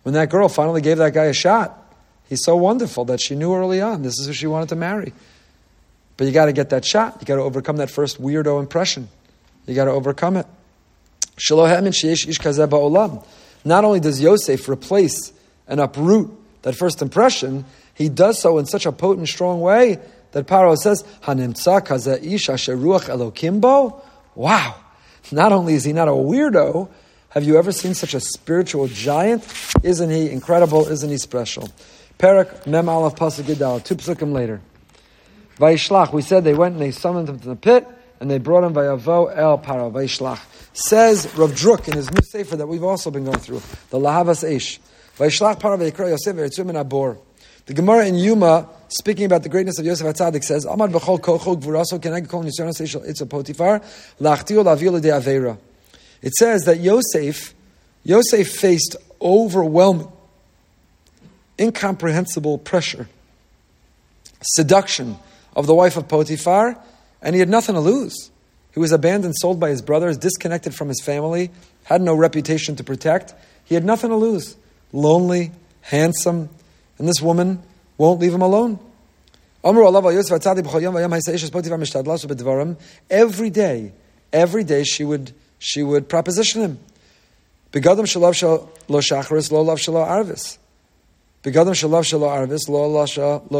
When 0.02 0.14
that 0.14 0.28
girl 0.28 0.48
finally 0.48 0.82
gave 0.82 0.98
that 0.98 1.14
guy 1.14 1.24
a 1.24 1.32
shot, 1.32 1.94
he's 2.28 2.44
so 2.44 2.56
wonderful 2.56 3.06
that 3.06 3.20
she 3.20 3.34
knew 3.34 3.54
early 3.54 3.80
on 3.80 4.02
this 4.02 4.18
is 4.18 4.26
who 4.26 4.34
she 4.34 4.46
wanted 4.46 4.68
to 4.68 4.76
marry. 4.76 5.14
But 6.16 6.26
you 6.26 6.32
got 6.32 6.46
to 6.46 6.52
get 6.52 6.70
that 6.70 6.84
shot. 6.84 7.16
You 7.20 7.26
got 7.26 7.36
to 7.36 7.42
overcome 7.42 7.78
that 7.78 7.90
first 7.90 8.20
weirdo 8.20 8.60
impression. 8.60 9.08
You 9.66 9.74
got 9.74 9.86
to 9.86 9.90
overcome 9.90 10.36
it. 10.36 10.46
Not 13.66 13.84
only 13.84 14.00
does 14.00 14.20
Yosef 14.20 14.68
replace 14.68 15.32
and 15.66 15.80
uproot 15.80 16.30
that 16.62 16.74
first 16.74 17.02
impression, 17.02 17.64
he 17.94 18.08
does 18.08 18.38
so 18.38 18.58
in 18.58 18.66
such 18.66 18.86
a 18.86 18.92
potent, 18.92 19.28
strong 19.28 19.60
way 19.60 19.98
that 20.32 20.46
Paro 20.46 20.76
says, 20.76 21.02
Hanimtsa 21.22 21.80
kaza 21.86 22.22
ish 22.22 22.48
asheruach 22.48 23.08
elokimbo? 23.08 24.00
Wow! 24.34 24.74
Not 25.32 25.52
only 25.52 25.74
is 25.74 25.84
he 25.84 25.92
not 25.92 26.08
a 26.08 26.12
weirdo, 26.12 26.88
have 27.30 27.44
you 27.44 27.56
ever 27.56 27.72
seen 27.72 27.94
such 27.94 28.14
a 28.14 28.20
spiritual 28.20 28.86
giant? 28.88 29.44
Isn't 29.82 30.10
he 30.10 30.30
incredible? 30.30 30.86
Isn't 30.86 31.10
he 31.10 31.18
special? 31.18 31.68
Perak 32.18 32.66
Mem 32.66 32.88
Aleph 32.88 33.16
Pasuk 33.16 33.44
Gidal, 33.44 33.82
two 33.82 33.96
psukim 33.96 34.32
later. 34.32 34.60
Vaishlach, 35.58 36.12
we 36.12 36.22
said 36.22 36.44
they 36.44 36.54
went 36.54 36.74
and 36.74 36.82
they 36.82 36.90
summoned 36.90 37.28
him 37.28 37.38
to 37.38 37.48
the 37.48 37.56
pit, 37.56 37.86
and 38.20 38.30
they 38.30 38.38
brought 38.38 38.64
him 38.64 38.74
Vayavo 38.74 39.36
El 39.36 39.58
Paro, 39.58 39.90
Vaishlach. 39.90 40.40
Says 40.74 41.32
Rav 41.36 41.52
Druk 41.52 41.86
in 41.86 41.94
his 41.94 42.10
new 42.10 42.20
sefer 42.20 42.56
that 42.56 42.66
we've 42.66 42.82
also 42.82 43.10
been 43.10 43.24
going 43.24 43.38
through, 43.38 43.62
the 43.90 43.98
Lahavas 43.98 44.42
Eish. 44.44 44.80
The 47.66 47.74
Gemara 47.74 48.06
in 48.06 48.16
Yuma, 48.16 48.68
speaking 48.88 49.24
about 49.24 49.44
the 49.44 49.48
greatness 49.48 49.78
of 49.78 49.86
Yosef 49.86 50.04
Hatzadik, 50.04 50.42
says, 50.42 50.66
Amad 50.66 50.90
b'chol 50.90 51.20
kocho 51.20 51.62
gvuraso 51.62 52.00
keneg 52.00 52.28
kol 52.28 52.42
potifar, 52.42 53.80
avera. 54.20 55.58
It 56.20 56.34
says 56.34 56.64
that 56.64 56.80
Yosef, 56.80 57.54
Yosef 58.02 58.50
faced 58.50 58.96
overwhelming, 59.22 60.10
incomprehensible 61.60 62.58
pressure, 62.58 63.08
seduction 64.42 65.16
of 65.54 65.68
the 65.68 65.74
wife 65.74 65.96
of 65.96 66.08
Potiphar, 66.08 66.76
and 67.22 67.36
he 67.36 67.38
had 67.38 67.48
nothing 67.48 67.76
to 67.76 67.80
lose. 67.80 68.32
He 68.74 68.80
was 68.80 68.90
abandoned, 68.90 69.34
sold 69.38 69.60
by 69.60 69.70
his 69.70 69.80
brothers, 69.82 70.18
disconnected 70.18 70.74
from 70.74 70.88
his 70.88 71.00
family, 71.00 71.52
had 71.84 72.02
no 72.02 72.12
reputation 72.12 72.74
to 72.76 72.84
protect. 72.84 73.32
He 73.64 73.76
had 73.76 73.84
nothing 73.84 74.10
to 74.10 74.16
lose. 74.16 74.56
Lonely, 74.92 75.52
handsome, 75.80 76.50
and 76.98 77.08
this 77.08 77.22
woman 77.22 77.62
won't 77.96 78.20
leave 78.20 78.34
him 78.34 78.42
alone. 78.42 78.80
Every 79.62 79.90
day, 83.50 83.92
every 84.32 84.64
day 84.64 84.84
she 84.84 85.04
would 85.04 85.32
she 85.58 85.82
would 85.82 86.08
proposition 86.08 86.60
him. 86.60 86.78
Begadim 87.72 88.04
shalav 88.04 88.68
lo 88.88 89.00
shacharis, 89.00 89.50
lo 89.50 89.62
lav 89.62 89.78
shalo 89.78 90.06
arvis. 90.06 90.58
Begadim 91.42 91.74
shalav 91.74 92.02
shalo 92.02 92.28
arvis, 92.28 92.68
lo 92.68 92.88
lo 92.88 93.04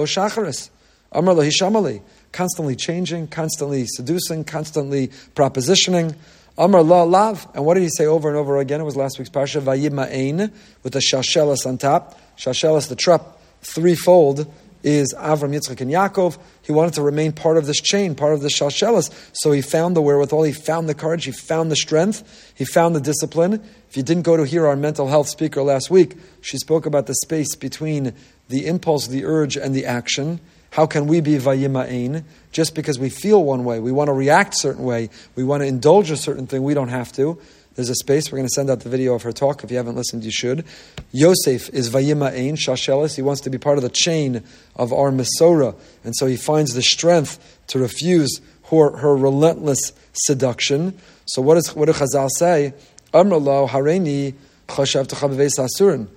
shacharis. 0.05 0.71
Amar 1.13 1.37
Hishamali, 1.37 2.03
constantly 2.35 2.77
changing, 2.77 3.29
constantly 3.29 3.87
seducing, 3.87 4.45
constantly 4.45 5.09
propositioning. 5.35 6.15
Amar 6.59 6.83
La 6.83 7.05
Lav. 7.05 7.47
And 7.55 7.65
what 7.65 7.75
did 7.75 7.85
he 7.85 7.89
say 7.89 8.07
over 8.07 8.29
and 8.29 8.37
over 8.37 8.59
again? 8.59 8.81
It 8.81 8.85
was 8.85 8.97
last 8.97 9.19
week's 9.19 9.31
Parsha, 9.31 9.63
Vayima'ain, 9.63 10.53
with 10.83 10.93
the 10.93 10.99
Shalshelis 10.99 11.65
on 11.65 11.79
top. 11.79 12.21
Shalshelis, 12.37 12.89
the 12.89 12.97
trap, 12.97 13.39
threefold, 13.63 14.53
is 14.83 15.15
Avram, 15.15 15.55
Yitzchak, 15.55 15.81
and 15.81 15.91
Yaakov. 15.91 16.39
He 16.63 16.73
wanted 16.73 16.95
to 16.95 17.03
remain 17.03 17.33
part 17.33 17.57
of 17.57 17.67
this 17.67 17.81
chain, 17.81 18.15
part 18.15 18.35
of 18.35 18.43
the 18.43 18.49
Shalshelis. 18.49 19.11
So 19.33 19.53
he 19.53 19.63
found 19.63 19.97
the 19.97 20.03
wherewithal, 20.03 20.43
he 20.43 20.53
found 20.53 20.89
the 20.89 20.95
courage, 20.95 21.25
he 21.25 21.33
found 21.33 21.71
the 21.71 21.77
strength, 21.77 22.53
he 22.55 22.65
found 22.65 22.95
the 22.95 23.01
discipline. 23.01 23.55
If 23.89 23.97
you 23.97 24.03
didn't 24.03 24.25
go 24.25 24.37
to 24.37 24.45
hear 24.45 24.67
our 24.67 24.77
mental 24.77 25.09
health 25.09 25.29
speaker 25.29 25.63
last 25.63 25.91
week, 25.91 26.17
she 26.41 26.59
spoke 26.59 26.85
about 26.85 27.07
the 27.07 27.15
space 27.15 27.57
between 27.57 28.13
the 28.49 28.67
impulse, 28.67 29.07
the 29.07 29.25
urge, 29.25 29.57
and 29.57 29.75
the 29.75 29.87
action. 29.87 30.41
How 30.75 30.87
can 30.87 31.07
we 31.07 31.21
be 31.21 31.37
vayima'in? 31.37 32.25
Just 32.51 32.75
because 32.75 32.99
we 32.99 33.09
feel 33.09 33.45
one 33.45 33.65
way, 33.65 33.79
we 33.79 33.93
want 33.93 34.09
to 34.09 34.13
react 34.13 34.57
certain 34.57 34.83
way, 34.83 35.09
we 35.37 35.45
want 35.45 35.63
to 35.63 35.69
indulge 35.69 36.11
a 36.11 36.17
certain 36.17 36.49
thing, 36.49 36.65
we 36.65 36.75
don't 36.75 36.89
have 36.89 37.13
to. 37.13 37.39
There's 37.77 37.91
a 37.91 37.95
space. 37.95 38.33
We're 38.33 38.39
going 38.39 38.49
to 38.49 38.55
send 38.55 38.71
out 38.71 38.81
the 38.81 38.89
video 38.89 39.15
of 39.15 39.23
her 39.23 39.31
talk. 39.31 39.63
If 39.63 39.71
you 39.71 39.77
haven't 39.77 39.95
listened, 39.95 40.25
you 40.25 40.33
should. 40.33 40.65
Yosef 41.13 41.69
is 41.69 41.91
Vayima 41.91 42.33
Ein, 42.33 42.57
Shalshelis. 42.57 43.15
He 43.15 43.23
wants 43.23 43.41
to 43.43 43.51
be 43.51 43.59
part 43.59 43.79
of 43.79 43.85
the 43.85 43.89
chain 43.89 44.43
of 44.75 44.93
our 44.93 45.13
Masorah. 45.13 45.77
And 46.03 46.13
so 46.17 46.27
he 46.27 46.37
finds 46.37 46.75
the 46.75 46.83
strength 46.83 47.39
to 47.69 47.79
refuse 47.79 48.41
her, 48.71 48.97
her 48.97 49.17
relentless 49.17 49.93
seduction. 50.13 50.99
So 51.27 51.41
what, 51.41 51.57
is, 51.57 51.73
what 51.77 51.85
do 51.85 51.93
Chazal 51.93 52.31
say? 52.37 52.75
Amr 53.13 53.37
hareini 53.37 54.35
chashav 54.67 55.07
asurin. 55.07 56.09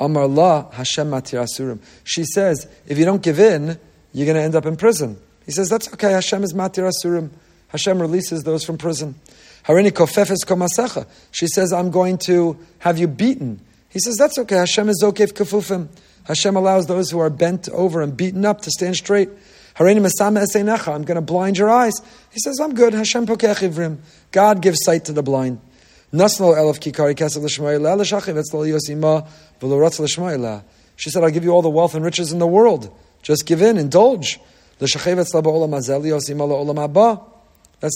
Amar 0.00 0.26
la 0.26 0.70
Hashem 0.70 1.10
matir 1.10 1.46
asurim. 1.46 1.80
She 2.04 2.24
says, 2.24 2.66
if 2.86 2.96
you 2.98 3.04
don't 3.04 3.22
give 3.22 3.38
in, 3.38 3.78
you're 4.16 4.24
going 4.24 4.36
to 4.36 4.42
end 4.42 4.54
up 4.54 4.64
in 4.64 4.76
prison. 4.76 5.18
He 5.44 5.52
says, 5.52 5.68
that's 5.68 5.92
okay. 5.92 6.12
Hashem 6.12 6.42
is 6.42 6.54
matir 6.54 6.90
asurim. 6.90 7.28
Hashem 7.68 8.00
releases 8.00 8.44
those 8.44 8.64
from 8.64 8.78
prison. 8.78 9.14
Harini 9.66 9.90
kofefes 9.90 10.38
komasecha. 10.46 11.06
She 11.32 11.46
says, 11.46 11.70
I'm 11.70 11.90
going 11.90 12.16
to 12.20 12.56
have 12.78 12.96
you 12.96 13.08
beaten. 13.08 13.60
He 13.90 13.98
says, 13.98 14.16
that's 14.16 14.38
okay. 14.38 14.56
Hashem 14.56 14.88
is 14.88 15.04
zokef 15.04 15.34
kafufim. 15.34 15.88
Hashem 16.24 16.56
allows 16.56 16.86
those 16.86 17.10
who 17.10 17.18
are 17.18 17.28
bent 17.28 17.68
over 17.68 18.00
and 18.00 18.16
beaten 18.16 18.46
up 18.46 18.62
to 18.62 18.70
stand 18.70 18.96
straight. 18.96 19.28
Harini 19.74 19.98
mesame 19.98 20.42
eseinecha. 20.42 20.94
I'm 20.94 21.02
going 21.02 21.16
to 21.16 21.20
blind 21.20 21.58
your 21.58 21.68
eyes. 21.68 22.00
He 22.30 22.40
says, 22.40 22.58
I'm 22.58 22.74
good. 22.74 22.94
Hashem 22.94 23.26
pokech. 23.26 23.98
God 24.32 24.62
gives 24.62 24.82
sight 24.82 25.04
to 25.04 25.12
the 25.12 25.22
blind. 25.22 25.60
She 26.10 26.28
said, 31.10 31.22
I'll 31.22 31.30
give 31.30 31.44
you 31.44 31.50
all 31.50 31.60
the 31.60 31.68
wealth 31.68 31.94
and 31.94 32.02
riches 32.02 32.32
in 32.32 32.38
the 32.38 32.46
world. 32.46 32.98
Just 33.26 33.44
give 33.44 33.60
in, 33.60 33.76
indulge. 33.76 34.38
That's 34.78 34.94
the 34.94 35.02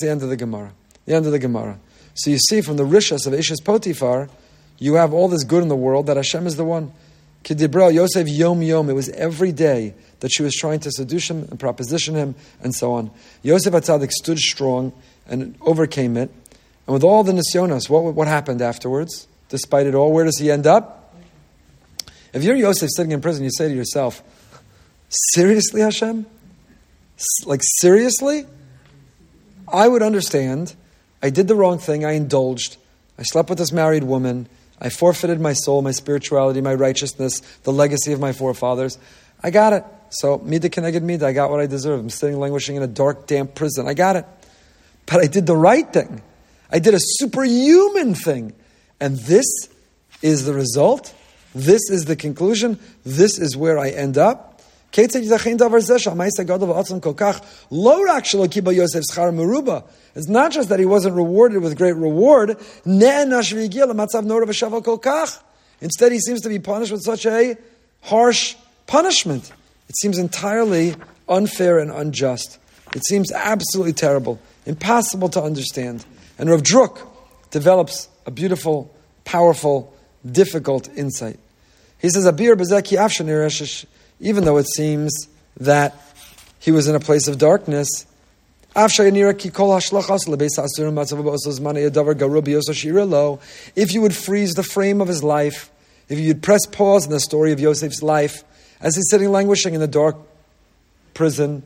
end 0.03 0.23
of 0.23 0.29
the 0.29 0.37
Gemara. 0.37 0.73
The 1.07 1.15
end 1.15 1.25
of 1.27 1.31
the 1.31 1.39
Gemara. 1.39 1.79
So 2.15 2.31
you 2.31 2.39
see 2.39 2.61
from 2.63 2.77
the 2.77 2.83
Rishas 2.83 3.29
of 3.29 3.33
Ishas 3.33 3.63
Potifar, 3.63 4.29
you 4.81 4.95
have 4.95 5.13
all 5.13 5.29
this 5.29 5.45
good 5.45 5.63
in 5.63 5.69
the 5.69 5.77
world 5.77 6.07
that 6.07 6.17
Hashem 6.17 6.49
is 6.49 6.57
the 6.57 6.65
one. 6.65 6.91
Kidibra 7.45 7.95
Yosef 7.95 8.29
Yom 8.29 8.61
Yom. 8.61 8.91
It 8.91 8.95
was 8.95 9.09
every 9.11 9.53
day 9.53 9.95
that 10.19 10.33
she 10.33 10.43
was 10.43 10.53
trying 10.57 10.81
to 10.81 10.91
seduce 10.91 11.31
him 11.31 11.47
and 11.49 11.61
proposition 11.61 12.17
him 12.17 12.35
and 12.61 12.75
so 12.75 12.95
on. 12.95 13.13
Yosef 13.43 13.73
Hatzadik 13.73 14.11
stood 14.11 14.41
strong 14.41 14.93
and 15.29 15.55
overcame 15.61 16.17
it. 16.17 16.33
And 16.89 16.95
with 16.95 17.05
all 17.05 17.23
the 17.23 17.31
nisyonos, 17.31 17.89
what, 17.89 18.15
what 18.15 18.27
happened 18.27 18.63
afterwards? 18.63 19.29
Despite 19.49 19.87
it 19.87 19.95
all, 19.95 20.13
where 20.13 20.25
does 20.25 20.39
he 20.39 20.51
end 20.51 20.67
up? 20.67 21.15
If 22.33 22.43
you're 22.43 22.57
Yosef 22.57 22.91
sitting 22.97 23.13
in 23.13 23.21
prison, 23.21 23.45
you 23.45 23.51
say 23.57 23.69
to 23.69 23.75
yourself, 23.75 24.25
Seriously, 25.11 25.81
Hashem? 25.81 26.25
Like, 27.45 27.61
seriously? 27.63 28.47
I 29.71 29.87
would 29.87 30.03
understand 30.03 30.75
I 31.23 31.31
did 31.31 31.49
the 31.49 31.55
wrong 31.55 31.79
thing. 31.79 32.05
I 32.05 32.13
indulged. 32.13 32.77
I 33.19 33.23
slept 33.25 33.51
with 33.51 33.59
this 33.59 33.73
married 33.73 34.05
woman. 34.05 34.49
I 34.81 34.89
forfeited 34.89 35.41
my 35.41 35.53
soul, 35.53 35.83
my 35.83 35.91
spirituality, 35.91 36.61
my 36.61 36.75
righteousness, 36.75 37.41
the 37.65 37.73
legacy 37.73 38.13
of 38.13 38.21
my 38.21 38.33
forefathers. 38.33 38.99
I 39.43 39.51
got 39.51 39.73
it. 39.73 39.85
So, 40.11 40.39
mida 40.39 40.71
keneged 40.71 41.03
mida, 41.03 41.27
I 41.27 41.33
got 41.33 41.51
what 41.51 41.61
I 41.61 41.67
deserve. 41.67 42.01
I'm 42.01 42.11
sitting 42.11 42.39
languishing 42.39 42.77
in 42.77 42.83
a 42.83 42.87
dark, 42.87 43.27
damp 43.27 43.55
prison. 43.55 43.87
I 43.87 43.95
got 43.95 44.17
it. 44.17 44.25
But 45.07 45.21
I 45.21 45.27
did 45.27 45.47
the 45.47 45.57
right 45.57 45.91
thing. 45.93 46.23
I 46.71 46.79
did 46.79 46.95
a 46.95 47.01
superhuman 47.01 48.15
thing. 48.15 48.55
And 49.01 49.19
this 49.19 49.47
is 50.23 50.47
the 50.47 50.55
result. 50.55 51.15
This 51.55 51.91
is 51.91 52.07
the 52.07 52.17
conclusion. 52.17 52.79
This 53.05 53.39
is 53.39 53.57
where 53.57 53.79
I 53.79 53.91
end 53.91 54.17
up. 54.17 54.50
It's 54.93 55.15
not 60.29 60.51
just 60.51 60.69
that 60.69 60.79
he 60.79 60.87
wasn't 60.87 61.15
rewarded 61.15 61.63
with 61.63 61.77
great 61.77 61.95
reward. 61.95 62.57
Instead, 65.83 66.13
he 66.13 66.19
seems 66.19 66.41
to 66.41 66.49
be 66.49 66.59
punished 66.59 66.93
with 66.93 67.03
such 67.03 67.25
a 67.27 67.57
harsh 68.03 68.57
punishment. 68.87 69.53
It 69.89 69.97
seems 69.97 70.19
entirely 70.19 70.97
unfair 71.29 71.79
and 71.79 71.93
unjust. 71.93 72.59
It 72.95 73.05
seems 73.05 73.31
absolutely 73.31 73.93
terrible, 73.93 74.41
impossible 74.67 75.29
to 75.31 75.41
understand. 75.43 76.05
And 76.39 76.51
Rav 76.51 76.63
Druk 76.63 76.99
develops 77.53 78.09
a 78.27 78.33
beautiful, 78.33 78.93
powerful, 79.25 79.95
difficult 80.31 80.89
insight. 80.97 81.39
He 81.99 82.09
says, 82.11 82.25
"Abir 82.27 82.57
bezeki 82.57 82.97
even 84.21 84.45
though 84.45 84.59
it 84.59 84.67
seems 84.69 85.29
that 85.59 85.95
he 86.59 86.71
was 86.71 86.87
in 86.87 86.95
a 86.95 87.01
place 87.01 87.27
of 87.27 87.39
darkness. 87.39 88.07
If 88.77 88.99
you 93.93 94.01
would 94.03 94.15
freeze 94.15 94.55
the 94.55 94.63
frame 94.63 95.01
of 95.01 95.09
his 95.09 95.25
life, 95.25 95.71
if 96.09 96.19
you 96.19 96.29
would 96.29 96.43
press 96.43 96.67
pause 96.67 97.05
in 97.07 97.11
the 97.11 97.21
story 97.21 97.53
of 97.53 97.59
Yosef's 97.61 98.03
life, 98.03 98.45
as 98.81 98.95
he's 98.95 99.09
sitting 99.11 99.31
languishing 99.31 99.75
in 99.75 99.81
the 99.81 99.89
dark 99.89 100.17
prison, 101.15 101.63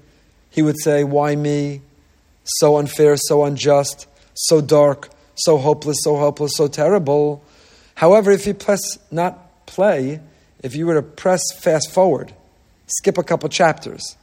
he 0.51 0.63
would 0.63 0.77
say, 0.81 1.05
Why 1.05 1.37
me? 1.37 1.83
So 2.45 2.77
unfair, 2.77 3.17
so 3.17 3.45
unjust, 3.45 4.07
so 4.35 4.61
dark, 4.61 5.11
so 5.35 5.57
hopeless, 5.59 5.99
so 6.03 6.17
helpless, 6.17 6.53
so 6.57 6.69
terrible. 6.69 7.43
However, 7.95 8.31
if 8.31 8.47
you 8.47 8.55
press 8.55 8.81
not 9.11 9.67
play, 9.67 10.21
if 10.63 10.75
you 10.75 10.87
were 10.87 10.95
to 10.95 11.03
press 11.03 11.43
fast 11.59 11.91
forward, 11.91 12.33
skip 12.87 13.19
a 13.19 13.23
couple 13.23 13.49
chapters. 13.49 14.17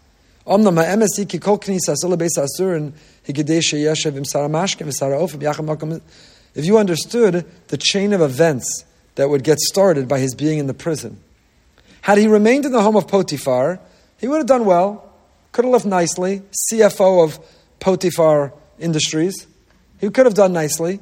If 6.53 6.65
you 6.65 6.77
understood 6.77 7.45
the 7.67 7.77
chain 7.77 8.13
of 8.13 8.21
events 8.21 8.85
that 9.15 9.29
would 9.29 9.43
get 9.43 9.59
started 9.59 10.07
by 10.07 10.19
his 10.19 10.35
being 10.35 10.59
in 10.59 10.67
the 10.67 10.73
prison, 10.73 11.21
had 12.01 12.17
he 12.17 12.27
remained 12.27 12.65
in 12.65 12.71
the 12.71 12.81
home 12.81 12.95
of 12.95 13.07
Potiphar, 13.07 13.79
he 14.17 14.27
would 14.27 14.37
have 14.37 14.47
done 14.47 14.65
well, 14.65 15.13
could 15.51 15.65
have 15.65 15.71
lived 15.71 15.85
nicely, 15.85 16.41
CFO 16.71 17.23
of 17.23 17.39
Potiphar 17.79 18.53
Industries. 18.79 19.47
He 19.99 20.09
could 20.09 20.25
have 20.25 20.33
done 20.33 20.53
nicely, 20.53 20.99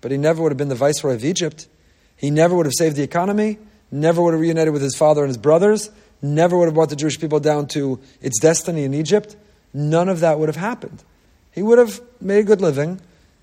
but 0.00 0.10
he 0.10 0.16
never 0.16 0.42
would 0.42 0.50
have 0.50 0.58
been 0.58 0.68
the 0.68 0.74
viceroy 0.74 1.14
of 1.14 1.24
Egypt. 1.24 1.68
He 2.16 2.30
never 2.30 2.56
would 2.56 2.66
have 2.66 2.74
saved 2.76 2.96
the 2.96 3.02
economy, 3.02 3.58
never 3.90 4.20
would 4.22 4.32
have 4.34 4.40
reunited 4.40 4.72
with 4.72 4.82
his 4.82 4.96
father 4.96 5.22
and 5.22 5.28
his 5.28 5.36
brothers, 5.36 5.90
never 6.22 6.56
would 6.56 6.66
have 6.66 6.74
brought 6.74 6.88
the 6.88 6.96
Jewish 6.96 7.20
people 7.20 7.40
down 7.40 7.66
to 7.68 8.00
its 8.20 8.40
destiny 8.40 8.84
in 8.84 8.94
Egypt. 8.94 9.36
None 9.74 10.08
of 10.08 10.20
that 10.20 10.38
would 10.38 10.48
have 10.48 10.56
happened. 10.56 11.02
He 11.50 11.62
would 11.62 11.78
have 11.78 12.00
made 12.20 12.38
a 12.38 12.44
good 12.44 12.60
living, 12.60 13.00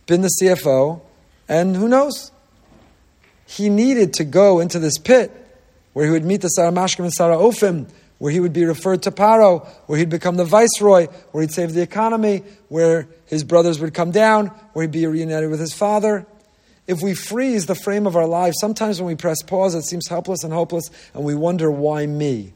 been 0.07 0.21
the 0.21 0.31
CFO, 0.41 1.01
and 1.47 1.75
who 1.75 1.87
knows? 1.87 2.31
He 3.45 3.69
needed 3.69 4.13
to 4.15 4.23
go 4.23 4.59
into 4.59 4.79
this 4.79 4.97
pit 4.97 5.31
where 5.93 6.05
he 6.05 6.11
would 6.11 6.25
meet 6.25 6.41
the 6.41 6.49
Sarah 6.49 6.71
Mashkim 6.71 7.03
and 7.03 7.13
Sarah 7.13 7.37
Ophim, 7.37 7.87
where 8.19 8.31
he 8.31 8.39
would 8.39 8.53
be 8.53 8.65
referred 8.65 9.03
to 9.03 9.11
Paro, 9.11 9.67
where 9.87 9.97
he'd 9.97 10.09
become 10.09 10.35
the 10.35 10.45
viceroy, 10.45 11.07
where 11.31 11.41
he'd 11.41 11.51
save 11.51 11.73
the 11.73 11.81
economy, 11.81 12.43
where 12.67 13.07
his 13.25 13.43
brothers 13.43 13.79
would 13.79 13.93
come 13.93 14.11
down, 14.11 14.47
where 14.73 14.83
he'd 14.83 14.91
be 14.91 15.05
reunited 15.07 15.49
with 15.49 15.59
his 15.59 15.73
father. 15.73 16.25
If 16.85 17.01
we 17.01 17.13
freeze 17.13 17.65
the 17.65 17.75
frame 17.75 18.07
of 18.07 18.15
our 18.15 18.27
lives, 18.27 18.57
sometimes 18.59 18.99
when 18.99 19.07
we 19.07 19.15
press 19.15 19.41
pause, 19.43 19.73
it 19.75 19.83
seems 19.83 20.07
helpless 20.07 20.43
and 20.43 20.51
hopeless, 20.51 20.89
and 21.13 21.23
we 21.23 21.35
wonder, 21.35 21.71
why 21.71 22.05
me? 22.05 22.53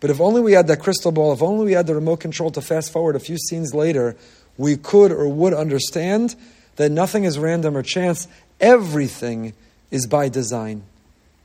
But 0.00 0.10
if 0.10 0.20
only 0.20 0.40
we 0.40 0.52
had 0.52 0.68
that 0.68 0.80
crystal 0.80 1.10
ball, 1.10 1.32
if 1.32 1.42
only 1.42 1.66
we 1.66 1.72
had 1.72 1.86
the 1.86 1.94
remote 1.94 2.20
control 2.20 2.50
to 2.52 2.60
fast 2.60 2.92
forward 2.92 3.16
a 3.16 3.20
few 3.20 3.36
scenes 3.36 3.74
later, 3.74 4.16
we 4.56 4.76
could 4.76 5.10
or 5.10 5.28
would 5.28 5.54
understand 5.54 6.36
that 6.76 6.90
nothing 6.90 7.24
is 7.24 7.38
random 7.38 7.76
or 7.76 7.82
chance. 7.82 8.28
Everything 8.60 9.54
is 9.90 10.06
by 10.06 10.28
design. 10.28 10.82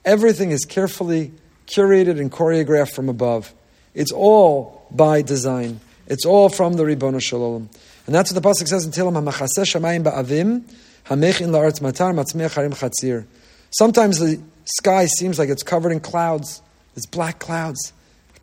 Everything 0.05 0.51
is 0.51 0.65
carefully 0.65 1.31
curated 1.65 2.19
and 2.19 2.31
choreographed 2.31 2.93
from 2.93 3.09
above. 3.09 3.53
It's 3.95 4.11
all 4.11 4.85
by 4.91 5.21
design. 5.21 5.79
It's 6.07 6.25
all 6.25 6.49
from 6.49 6.73
the 6.73 6.85
Ribbon 6.85 7.19
Shalom. 7.19 7.69
And 8.05 8.13
that's 8.13 8.31
what 8.31 8.41
the 8.41 8.47
Pasuk 8.47 8.67
says 8.67 8.85
in 8.85 8.91
Tehillim, 8.91 9.13
HaMachaseh 9.13 9.63
Shamayim 9.63 10.03
Ba'avim, 10.03 10.61
HaMechin 11.05 11.49
La'aretz 11.49 11.79
Matar, 11.79 12.13
Matzmeach 12.13 12.53
Harim 12.53 12.73
Chatzir. 12.73 13.25
Sometimes 13.71 14.19
the 14.19 14.41
sky 14.65 15.05
seems 15.05 15.39
like 15.39 15.49
it's 15.49 15.63
covered 15.63 15.91
in 15.91 15.99
clouds. 15.99 16.61
It's 16.95 17.05
black 17.05 17.39
clouds 17.39 17.93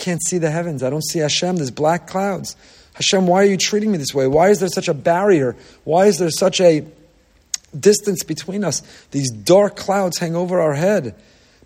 can't 0.01 0.23
see 0.23 0.39
the 0.39 0.51
heavens. 0.51 0.83
I 0.83 0.91
don't 0.91 1.05
see 1.05 1.21
Hashem. 1.21 1.57
There's 1.57 1.71
black 1.71 2.09
clouds. 2.09 2.57
Hashem, 2.95 3.27
why 3.27 3.43
are 3.43 3.47
you 3.47 3.57
treating 3.57 3.93
me 3.93 3.99
this 3.99 4.13
way? 4.13 4.27
Why 4.27 4.49
is 4.49 4.59
there 4.59 4.69
such 4.69 4.89
a 4.89 4.95
barrier? 4.95 5.57
Why 5.85 6.07
is 6.07 6.19
there 6.19 6.31
such 6.31 6.61
a 6.61 6.85
distance 7.79 8.25
between 8.25 8.65
us? 8.65 8.83
These 9.13 9.31
dark 9.31 9.77
clouds 9.77 10.19
hang 10.19 10.35
over 10.35 10.61
our 10.61 10.75
head. 10.75 11.15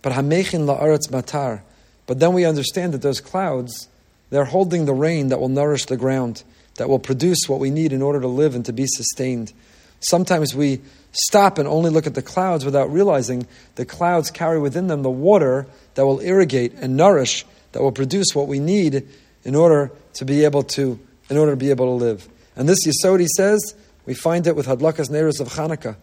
But 0.02 0.12
Hamechin 0.12 0.66
la'aretz 0.66 1.10
matar. 1.10 1.62
But 2.06 2.20
then 2.20 2.34
we 2.34 2.44
understand 2.44 2.92
that 2.92 3.00
those 3.00 3.20
clouds, 3.20 3.88
they're 4.28 4.44
holding 4.44 4.84
the 4.84 4.92
rain 4.92 5.28
that 5.28 5.40
will 5.40 5.48
nourish 5.48 5.86
the 5.86 5.96
ground, 5.96 6.42
that 6.76 6.88
will 6.88 6.98
produce 6.98 7.48
what 7.48 7.60
we 7.60 7.70
need 7.70 7.92
in 7.92 8.02
order 8.02 8.20
to 8.20 8.28
live 8.28 8.54
and 8.54 8.66
to 8.66 8.72
be 8.72 8.86
sustained. 8.86 9.52
Sometimes 10.00 10.54
we 10.54 10.82
stop 11.12 11.56
and 11.56 11.66
only 11.66 11.88
look 11.88 12.06
at 12.06 12.14
the 12.14 12.22
clouds 12.22 12.64
without 12.64 12.92
realizing 12.92 13.46
the 13.76 13.86
clouds 13.86 14.30
carry 14.30 14.60
within 14.60 14.88
them 14.88 15.02
the 15.02 15.10
water 15.10 15.66
that 15.94 16.04
will 16.04 16.20
irrigate 16.20 16.74
and 16.74 16.96
nourish, 16.96 17.46
that 17.74 17.82
will 17.82 17.92
produce 17.92 18.34
what 18.34 18.46
we 18.46 18.60
need 18.60 19.06
in 19.42 19.54
order 19.54 19.90
to 20.14 20.24
be 20.24 20.44
able 20.44 20.62
to, 20.62 20.98
in 21.28 21.36
order 21.36 21.52
to 21.52 21.56
be 21.56 21.70
able 21.70 21.86
to 21.86 22.04
live. 22.04 22.28
And 22.54 22.68
this 22.68 22.86
Yisodi 22.86 23.26
says, 23.26 23.74
we 24.06 24.14
find 24.14 24.46
it 24.46 24.54
with 24.54 24.66
Hadlakas 24.66 25.10
Neros 25.10 25.40
of 25.40 25.48
Chanukah. 25.48 25.96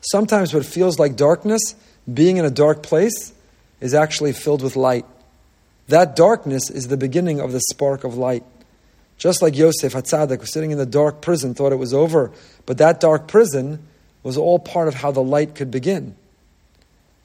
Sometimes 0.00 0.54
what 0.54 0.64
feels 0.66 0.98
like 0.98 1.16
darkness, 1.16 1.74
being 2.12 2.38
in 2.38 2.44
a 2.46 2.50
dark 2.50 2.82
place, 2.82 3.32
is 3.80 3.92
actually 3.92 4.32
filled 4.32 4.62
with 4.62 4.74
light. 4.74 5.04
That 5.88 6.16
darkness 6.16 6.70
is 6.70 6.88
the 6.88 6.96
beginning 6.96 7.40
of 7.40 7.52
the 7.52 7.60
spark 7.70 8.04
of 8.04 8.16
light. 8.16 8.44
Just 9.18 9.42
like 9.42 9.54
Yosef 9.54 9.92
Hatzadik 9.92 10.40
was 10.40 10.50
sitting 10.50 10.70
in 10.70 10.78
the 10.78 10.86
dark 10.86 11.20
prison, 11.20 11.52
thought 11.52 11.72
it 11.72 11.76
was 11.76 11.92
over, 11.92 12.32
but 12.64 12.78
that 12.78 13.00
dark 13.00 13.28
prison 13.28 13.86
was 14.22 14.38
all 14.38 14.58
part 14.58 14.88
of 14.88 14.94
how 14.94 15.10
the 15.10 15.22
light 15.22 15.54
could 15.54 15.70
begin. 15.70 16.16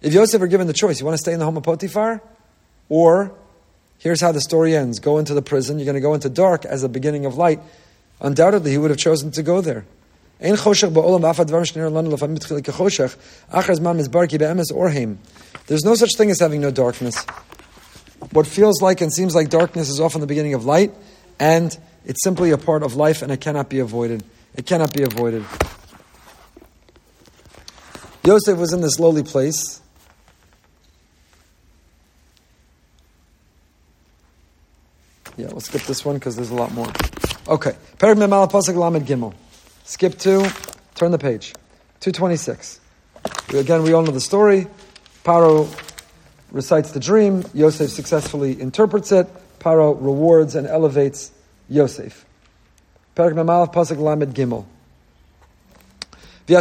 If 0.05 0.13
Yosef 0.13 0.39
were 0.39 0.45
given 0.45 0.67
the 0.67 0.73
choice, 0.73 0.99
you 0.99 1.05
want 1.07 1.15
to 1.15 1.21
stay 1.21 1.33
in 1.33 1.39
the 1.39 1.45
home 1.45 1.57
of 1.57 1.63
Potiphar? 1.63 2.21
Or, 2.89 3.33
here's 3.97 4.21
how 4.21 4.31
the 4.31 4.39
story 4.39 4.75
ends 4.75 4.99
go 4.99 5.17
into 5.17 5.33
the 5.33 5.41
prison, 5.41 5.79
you're 5.79 5.85
going 5.85 5.95
to 5.95 6.01
go 6.01 6.13
into 6.13 6.29
dark 6.29 6.63
as 6.63 6.83
a 6.83 6.89
beginning 6.89 7.25
of 7.25 7.37
light. 7.37 7.59
Undoubtedly, 8.21 8.69
he 8.69 8.77
would 8.77 8.91
have 8.91 8.99
chosen 8.99 9.31
to 9.31 9.41
go 9.41 9.61
there. 9.61 9.83
There's 10.39 10.63
no 15.83 15.95
such 15.95 16.15
thing 16.15 16.29
as 16.29 16.39
having 16.39 16.61
no 16.61 16.69
darkness. 16.69 17.25
What 18.31 18.45
feels 18.45 18.83
like 18.83 19.01
and 19.01 19.11
seems 19.11 19.33
like 19.33 19.49
darkness 19.49 19.89
is 19.89 19.99
often 19.99 20.21
the 20.21 20.27
beginning 20.27 20.53
of 20.53 20.65
light, 20.65 20.93
and 21.39 21.75
it's 22.05 22.23
simply 22.23 22.51
a 22.51 22.59
part 22.59 22.83
of 22.83 22.95
life 22.95 23.23
and 23.23 23.31
it 23.31 23.41
cannot 23.41 23.69
be 23.71 23.79
avoided. 23.79 24.23
It 24.53 24.67
cannot 24.67 24.93
be 24.93 25.01
avoided. 25.01 25.43
Yosef 28.23 28.55
was 28.59 28.71
in 28.71 28.81
this 28.81 28.99
lowly 28.99 29.23
place. 29.23 29.81
Yeah, 35.37 35.47
we'll 35.47 35.59
skip 35.59 35.81
this 35.83 36.05
one 36.05 36.15
because 36.15 36.35
there's 36.35 36.49
a 36.49 36.55
lot 36.55 36.71
more. 36.71 36.87
Okay. 37.47 37.75
Perik 37.97 38.17
Mem 38.17 38.31
Aleph 38.33 38.51
Pasuk 38.51 38.75
Lamed 38.75 39.05
Gimel. 39.05 39.33
Skip 39.83 40.17
two. 40.17 40.45
turn 40.95 41.11
the 41.11 41.17
page. 41.17 41.53
226. 41.99 42.79
Again, 43.53 43.83
we 43.83 43.93
all 43.93 44.01
know 44.03 44.11
the 44.11 44.21
story. 44.21 44.67
Paro 45.23 45.67
recites 46.51 46.91
the 46.91 46.99
dream. 46.99 47.43
Yosef 47.53 47.89
successfully 47.89 48.59
interprets 48.59 49.11
it. 49.11 49.27
Paro 49.59 49.95
rewards 49.95 50.55
and 50.55 50.67
elevates 50.67 51.31
Yosef. 51.69 52.25
Perak 53.15 53.35
Mem 53.35 53.49
Aleph 53.49 53.71
Pasuk 53.71 53.97
Lamed 53.97 54.33
Gimel. 54.33 54.65
He 56.47 56.53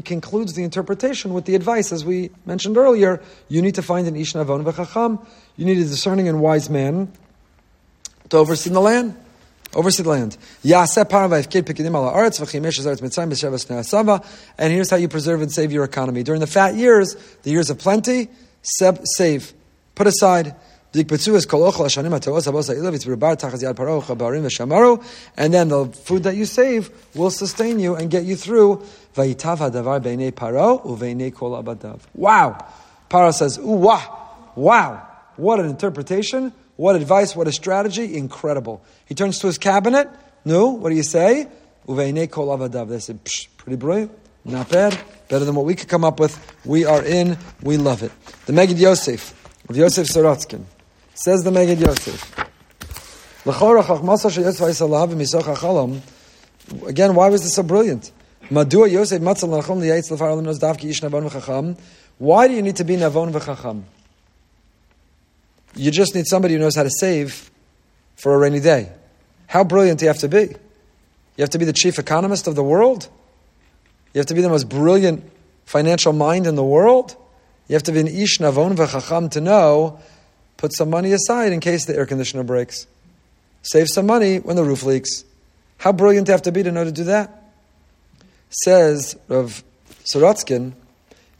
concludes 0.00 0.54
the 0.54 0.62
interpretation 0.64 1.34
with 1.34 1.44
the 1.44 1.54
advice, 1.54 1.92
as 1.92 2.04
we 2.06 2.30
mentioned 2.46 2.78
earlier, 2.78 3.20
you 3.48 3.60
need 3.60 3.74
to 3.74 3.82
find 3.82 4.06
an 4.08 4.14
Ishnavon 4.14 4.64
v'chacham, 4.64 5.24
you 5.56 5.66
need 5.66 5.76
a 5.78 5.84
discerning 5.84 6.26
and 6.28 6.40
wise 6.40 6.70
man 6.70 7.12
to 8.30 8.38
oversee 8.38 8.70
the 8.70 8.80
land. 8.80 9.14
Oversee 9.74 10.02
the 10.02 10.08
land. 10.08 10.36
And 14.58 14.72
here's 14.72 14.90
how 14.90 14.96
you 14.96 15.08
preserve 15.08 15.42
and 15.42 15.52
save 15.52 15.72
your 15.72 15.84
economy. 15.84 16.22
During 16.22 16.40
the 16.40 16.46
fat 16.46 16.74
years, 16.74 17.16
the 17.42 17.50
years 17.50 17.70
of 17.70 17.78
plenty, 17.78 18.28
save. 18.62 19.52
Put 19.94 20.06
aside 20.06 20.54
and 20.92 21.08
then 25.54 25.68
the 25.68 25.86
food 26.04 26.24
that 26.24 26.36
you 26.36 26.44
save 26.44 26.90
will 27.14 27.30
sustain 27.30 27.78
you 27.78 27.94
and 27.94 28.10
get 28.10 28.24
you 28.24 28.36
through. 28.36 28.84
Wow. 32.14 32.66
Paro 33.08 33.32
says, 33.32 33.58
ooh, 33.58 33.66
wow, 33.66 34.36
wow. 34.54 35.08
What 35.36 35.60
an 35.60 35.66
interpretation, 35.66 36.52
what 36.76 36.96
advice, 36.96 37.34
what 37.34 37.48
a 37.48 37.52
strategy, 37.52 38.16
incredible. 38.16 38.82
He 39.06 39.14
turns 39.14 39.38
to 39.40 39.46
his 39.46 39.58
cabinet. 39.58 40.08
No, 40.44 40.68
what 40.68 40.90
do 40.90 40.96
you 40.96 41.02
say? 41.02 41.48
They 41.86 42.98
said, 42.98 43.18
pretty 43.56 43.76
brilliant, 43.76 44.12
not 44.44 44.68
bad, 44.68 44.98
better 45.28 45.44
than 45.44 45.54
what 45.54 45.64
we 45.64 45.74
could 45.74 45.88
come 45.88 46.04
up 46.04 46.20
with. 46.20 46.38
We 46.64 46.84
are 46.84 47.02
in, 47.02 47.38
we 47.62 47.76
love 47.76 48.02
it. 48.02 48.12
The 48.46 48.52
Megid 48.52 48.78
Yosef, 48.78 49.34
of 49.68 49.76
Yosef 49.76 50.08
Sorotskin. 50.08 50.64
Says 51.14 51.42
the 51.42 51.50
Megid 51.50 51.78
Yosef. 51.78 52.32
Again, 56.86 57.14
why 57.14 57.28
was 57.28 57.42
this 57.42 57.54
so 57.54 57.62
brilliant? 57.62 58.12
Why 58.48 58.64
do 58.64 58.78
you 62.54 62.62
need 62.62 62.76
to 62.76 62.84
be 62.84 62.96
navon 62.96 63.32
v'chacham? 63.32 63.82
You 65.74 65.90
just 65.90 66.14
need 66.14 66.26
somebody 66.26 66.54
who 66.54 66.60
knows 66.60 66.76
how 66.76 66.82
to 66.82 66.90
save 66.90 67.50
for 68.16 68.34
a 68.34 68.38
rainy 68.38 68.60
day. 68.60 68.92
How 69.48 69.64
brilliant 69.64 69.98
do 69.98 70.04
you 70.04 70.08
have 70.08 70.18
to 70.18 70.28
be? 70.28 70.54
You 71.36 71.40
have 71.40 71.50
to 71.50 71.58
be 71.58 71.64
the 71.64 71.72
chief 71.72 71.98
economist 71.98 72.46
of 72.46 72.54
the 72.54 72.62
world? 72.62 73.08
You 74.14 74.18
have 74.18 74.26
to 74.26 74.34
be 74.34 74.40
the 74.40 74.48
most 74.48 74.68
brilliant 74.68 75.24
financial 75.64 76.12
mind 76.12 76.46
in 76.46 76.54
the 76.54 76.64
world? 76.64 77.16
You 77.68 77.74
have 77.74 77.82
to 77.84 77.92
be 77.92 78.00
an 78.00 78.08
ish 78.08 78.38
navon 78.38 78.76
v'chacham 78.76 79.30
to 79.32 79.40
know 79.40 79.98
put 80.62 80.72
some 80.72 80.90
money 80.90 81.10
aside 81.10 81.52
in 81.52 81.58
case 81.58 81.86
the 81.86 81.96
air 81.96 82.06
conditioner 82.06 82.44
breaks. 82.44 82.86
Save 83.62 83.88
some 83.88 84.06
money 84.06 84.38
when 84.38 84.54
the 84.54 84.62
roof 84.62 84.84
leaks. 84.84 85.24
How 85.78 85.90
brilliant 85.90 86.28
you 86.28 86.32
have 86.32 86.42
to 86.42 86.52
be 86.52 86.62
to 86.62 86.70
know 86.70 86.84
to 86.84 86.92
do 86.92 87.02
that? 87.02 87.50
Says 88.48 89.16
Rav 89.26 89.64
Sorotskin, 90.04 90.74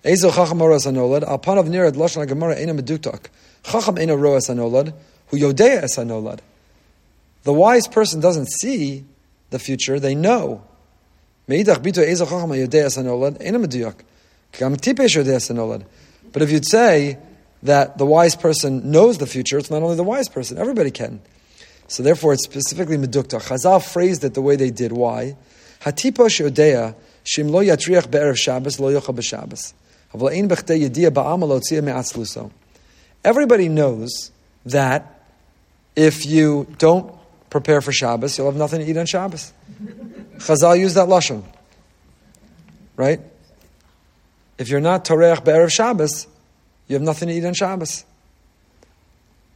Ezo 0.03 0.35
chacham 0.35 0.59
oras 0.59 0.91
anolad, 0.91 1.23
al 1.23 1.39
nirad 1.39 1.93
lashon 1.93 2.27
gemara 2.27 2.57
ena 2.57 2.75
meduktak. 2.75 3.27
Chacham 3.62 3.97
ena 3.97 4.16
roas 4.16 4.51
anolad, 4.51 4.93
hu 5.29 5.37
yodea 5.37 5.85
es 5.85 5.99
anolad. 5.99 6.41
The 7.45 7.53
wise 7.53 7.87
person 7.87 8.18
doesn't 8.18 8.51
see 8.51 9.05
the 9.51 9.61
future, 9.61 10.01
they 10.01 10.16
know. 10.16 10.64
Meidach 11.49 11.79
bito 11.79 12.05
ezo 12.05 12.29
chacham 12.29 12.51
yodea 12.51 12.87
es 12.87 12.99
anolad, 12.99 13.41
ena 13.41 13.61
anolad. 13.61 14.03
But 16.33 16.43
if 16.43 16.51
you'd 16.51 16.66
say, 16.66 17.18
that 17.62 17.98
the 17.98 18.06
wise 18.06 18.34
person 18.36 18.90
knows 18.90 19.18
the 19.18 19.26
future. 19.26 19.58
It's 19.58 19.70
not 19.70 19.82
only 19.82 19.96
the 19.96 20.02
wise 20.02 20.28
person, 20.28 20.58
everybody 20.58 20.90
can. 20.90 21.20
So 21.88 22.02
therefore, 22.02 22.32
it's 22.32 22.44
specifically 22.44 22.96
medukta. 22.96 23.40
Chazal 23.40 23.82
phrased 23.84 24.24
it 24.24 24.34
the 24.34 24.42
way 24.42 24.56
they 24.56 24.70
did. 24.70 24.92
Why? 24.92 25.36
Hatipa 25.82 26.28
sheodea 26.28 26.94
shim 27.24 27.50
lo 27.50 27.60
yatriach 27.62 28.10
be'erev 28.10 28.36
Shabbos 28.36 28.80
lo 28.80 28.90
yocha 28.92 29.14
b'Shabbos. 29.14 29.74
Havla 30.12 30.48
b'chtei 30.48 30.88
yedia 30.88 31.12
ba'am 31.12 31.42
lo 31.42 31.58
me'atzluso. 31.58 32.50
Everybody 33.24 33.68
knows 33.68 34.30
that 34.66 35.22
if 35.94 36.26
you 36.26 36.66
don't 36.78 37.14
prepare 37.50 37.80
for 37.80 37.92
Shabbos, 37.92 38.38
you'll 38.38 38.46
have 38.46 38.56
nothing 38.56 38.80
to 38.80 38.90
eat 38.90 38.96
on 38.96 39.06
Shabbos. 39.06 39.52
Chazal 40.38 40.78
used 40.78 40.96
that 40.96 41.08
lashon, 41.08 41.44
right? 42.96 43.20
If 44.58 44.68
you're 44.68 44.80
not 44.80 45.04
toreach 45.04 45.44
be'erev 45.44 45.70
Shabbos, 45.70 46.26
you 46.93 46.97
have 46.97 47.03
nothing 47.03 47.28
to 47.28 47.34
eat 47.34 47.45
on 47.45 47.55
Shabbos. 47.55 48.05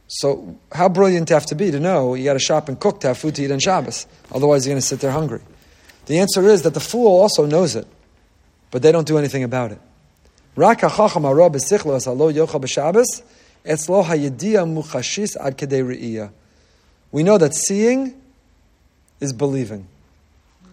So, 0.07 0.57
how 0.71 0.89
brilliant 0.89 1.29
you 1.29 1.35
have 1.35 1.45
to 1.47 1.55
be 1.55 1.69
to 1.69 1.79
know 1.79 2.15
you 2.15 2.23
got 2.23 2.33
to 2.33 2.39
shop 2.39 2.67
and 2.67 2.79
cook 2.79 3.01
to 3.01 3.09
have 3.09 3.17
food 3.19 3.35
to 3.35 3.43
eat 3.43 3.51
on 3.51 3.59
Shabbos? 3.59 4.07
Otherwise, 4.33 4.65
you're 4.65 4.73
going 4.73 4.81
to 4.81 4.87
sit 4.87 5.01
there 5.01 5.11
hungry. 5.11 5.41
The 6.07 6.17
answer 6.17 6.47
is 6.49 6.63
that 6.63 6.73
the 6.73 6.79
fool 6.79 7.21
also 7.21 7.45
knows 7.45 7.75
it, 7.75 7.85
but 8.71 8.81
they 8.81 8.91
don't 8.91 9.05
do 9.05 9.19
anything 9.19 9.43
about 9.43 9.71
it. 9.71 9.79
We 17.11 17.23
know 17.23 17.37
that 17.37 17.53
seeing 17.53 18.19
is 19.19 19.33
believing. 19.33 19.87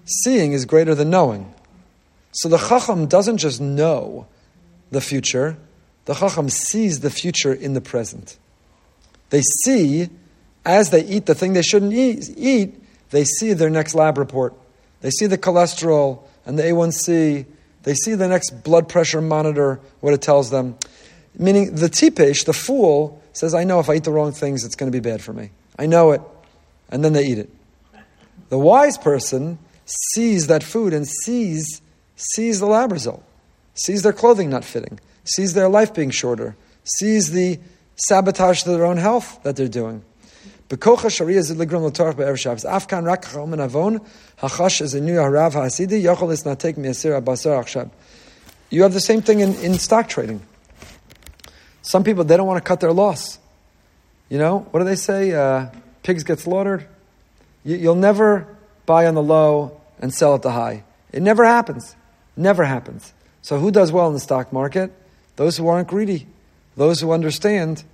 Seeing 0.07 0.53
is 0.53 0.65
greater 0.65 0.95
than 0.95 1.11
knowing. 1.11 1.53
So 2.33 2.49
the 2.49 2.57
chacham 2.57 3.07
doesn't 3.07 3.37
just 3.39 3.61
know 3.61 4.27
the 4.91 5.01
future, 5.01 5.59
the 6.05 6.15
Chacham 6.15 6.49
sees 6.49 7.01
the 7.01 7.11
future 7.11 7.53
in 7.53 7.75
the 7.75 7.81
present. 7.81 8.39
They 9.31 9.43
see, 9.65 10.11
as 10.65 10.91
they 10.91 11.05
eat 11.05 11.27
the 11.27 11.35
thing 11.35 11.53
they 11.55 11.63
shouldn't 11.63 11.93
eat, 11.93 12.75
they 13.11 13.25
see 13.25 13.53
their 13.53 13.71
next 13.71 13.95
lab 13.95 14.19
report. 14.19 14.55
They 15.01 15.11
see 15.11 15.27
the 15.27 15.39
cholesterol 15.39 16.23
and 16.47 16.59
the 16.59 16.63
A1C 16.63 17.47
They 17.83 17.95
see 17.95 18.15
the 18.15 18.29
next 18.29 18.63
blood 18.65 18.89
pressure 18.89 19.21
monitor, 19.21 19.81
what 20.01 20.15
it 20.15 20.23
tells 20.23 20.51
them. 20.51 20.77
Meaning 21.39 21.75
the 21.75 21.89
tipesh, 21.89 22.45
the 22.45 22.53
fool, 22.53 23.23
says, 23.33 23.55
I 23.55 23.65
know 23.65 23.81
if 23.81 23.91
I 23.91 23.95
eat 23.95 24.05
the 24.05 24.13
wrong 24.13 24.33
things, 24.33 24.65
it's 24.65 24.77
going 24.77 24.91
to 24.91 24.97
be 24.97 25.07
bad 25.07 25.23
for 25.23 25.33
me. 25.33 25.51
I 25.79 25.87
know 25.87 26.13
it. 26.13 26.23
And 26.91 27.05
then 27.05 27.13
they 27.13 27.25
eat 27.25 27.39
it. 27.39 27.51
The 28.49 28.59
wise 28.59 28.97
person 28.97 29.59
sees 29.85 30.47
that 30.47 30.63
food 30.63 30.93
and 30.93 31.07
sees, 31.07 31.83
sees 32.17 32.61
the 32.61 32.67
lab 32.67 32.93
result, 32.93 33.23
sees 33.75 34.03
their 34.03 34.13
clothing 34.13 34.49
not 34.49 34.65
fitting, 34.65 35.01
sees 35.25 35.55
their 35.55 35.69
life 35.69 35.95
being 35.95 36.11
shorter, 36.11 36.57
sees 36.85 37.33
the 37.33 37.59
sabotage 37.97 38.63
to 38.63 38.71
their 38.71 38.85
own 38.85 38.97
health 38.97 39.43
that 39.43 39.57
they're 39.57 39.69
doing. 39.69 40.05
You 48.71 48.83
have 48.83 48.93
the 48.93 49.01
same 49.01 49.23
thing 49.23 49.41
in, 49.41 49.55
in 49.57 49.75
stock 49.79 50.09
trading. 50.09 50.43
Some 51.83 52.03
people, 52.03 52.25
they 52.25 52.37
don't 52.37 52.47
want 52.47 52.63
to 52.63 52.67
cut 52.67 52.81
their 52.81 52.93
loss. 52.93 53.39
You 54.31 54.39
know, 54.39 54.61
what 54.71 54.81
do 54.81 54.87
they 54.87 54.97
say? 54.97 55.33
Uh, 55.33 55.67
pigs 56.03 56.25
get 56.25 56.41
slaughtered. 56.41 56.87
You, 57.63 57.77
you'll 57.77 57.95
never 57.95 58.49
buy 58.87 59.07
on 59.07 59.15
the 59.15 59.23
low 59.23 59.81
and 60.01 60.13
sell 60.13 60.35
at 60.35 60.43
the 60.43 60.53
high. 60.53 60.83
It 61.13 61.23
never 61.23 61.45
happens. 61.45 61.95
Never 62.37 62.65
happens. 62.65 63.13
So 63.43 63.59
who 63.59 63.71
does 63.71 63.93
well 63.93 64.09
in 64.09 64.15
the 64.15 64.21
stock 64.21 64.53
market? 64.53 64.93
Those 65.37 65.57
who 65.57 65.69
aren't 65.69 65.89
greedy. 65.89 66.27
Those 66.77 67.01
who 67.01 67.13
understand 67.13 67.85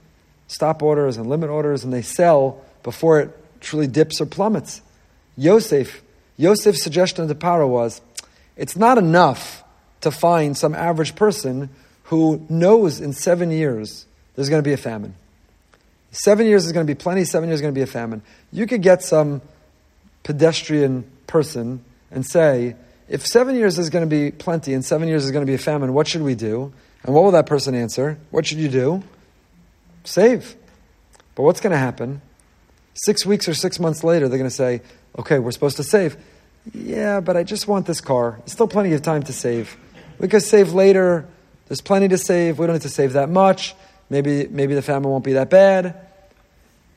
stop 0.49 0.83
orders 0.83 1.17
and 1.17 1.29
limit 1.29 1.51
orders 1.51 1.85
and 1.85 1.93
they 1.93 2.03
sell 2.03 2.63
before 2.83 3.21
it 3.21 3.61
truly 3.61 3.87
dips 3.87 4.21
or 4.21 4.27
plummets. 4.27 4.83
Yosef, 5.37 6.03
Yosef's 6.37 6.83
suggestion 6.83 7.29
to 7.29 7.35
Paro 7.35 7.69
was, 7.69 8.01
it's 8.57 8.77
not 8.77 8.99
enough 8.99 9.63
to 10.01 10.11
find 10.11 10.57
some 10.57 10.75
average 10.75 11.15
person 11.15 11.71
who 12.05 12.45
knows 12.49 13.01
in 13.01 13.13
seven 13.13 13.51
years 13.51 14.07
there's 14.35 14.49
going 14.49 14.63
to 14.63 14.69
be 14.69 14.73
a 14.73 14.79
famine. 14.79 15.15
Seven 16.13 16.47
years 16.47 16.67
is 16.67 16.73
going 16.73 16.87
to 16.87 16.91
be 16.91 16.99
plenty, 16.99 17.25
seven 17.25 17.49
years 17.49 17.59
is 17.59 17.63
going 17.63 17.73
to 17.73 17.79
be 17.79 17.83
a 17.83 17.87
famine. 17.87 18.23
You 18.51 18.67
could 18.67 18.83
get 18.83 19.03
some 19.03 19.43
pedestrian 20.25 21.05
person 21.27 21.85
and 22.11 22.27
say, 22.27 22.75
if 23.09 23.27
seven 23.27 23.55
years 23.55 23.79
is 23.79 23.91
going 23.91 24.09
to 24.09 24.11
be 24.11 24.31
plenty 24.31 24.75
and 24.75 24.85
seven 24.85 25.09
years 25.09 25.25
is 25.25 25.31
going 25.31 25.45
to 25.45 25.51
be 25.51 25.55
a 25.55 25.59
famine, 25.59 25.93
what 25.95 26.09
should 26.09 26.23
we 26.23 26.35
do? 26.35 26.73
And 27.05 27.15
what 27.15 27.25
will 27.25 27.31
that 27.33 27.47
person 27.47 27.75
answer? 27.75 28.19
What 28.31 28.47
should 28.47 28.59
you 28.59 28.69
do? 28.69 29.03
Save. 30.05 30.57
But 31.35 31.43
what's 31.43 31.61
going 31.61 31.73
to 31.73 31.79
happen? 31.79 32.21
Six 32.95 33.25
weeks 33.25 33.49
or 33.49 33.55
six 33.55 33.81
months 33.81 34.05
later, 34.05 34.29
they're 34.29 34.39
going 34.39 34.51
to 34.51 34.55
say, 34.55 34.83
okay, 35.19 35.39
we're 35.39 35.53
supposed 35.53 35.77
to 35.79 35.85
save. 35.85 36.17
Yeah, 36.75 37.21
but 37.21 37.37
I 37.37 37.43
just 37.43 37.67
want 37.67 37.87
this 37.87 38.01
car. 38.01 38.37
There's 38.39 38.53
still 38.53 38.69
plenty 38.69 38.93
of 38.93 39.03
time 39.03 39.23
to 39.25 39.33
save. 39.33 39.77
We 40.19 40.29
could 40.29 40.43
save 40.43 40.75
later. 40.75 41.27
There's 41.69 41.81
plenty 41.81 42.09
to 42.09 42.19
save. 42.19 42.59
We 42.59 42.67
don't 42.67 42.75
need 42.75 42.83
to 42.83 42.89
save 42.89 43.15
that 43.15 43.31
much. 43.31 43.75
Maybe, 44.11 44.47
maybe 44.49 44.75
the 44.75 44.83
famine 44.83 45.11
won't 45.11 45.25
be 45.25 45.35
that 45.35 45.49
bad. 45.49 46.07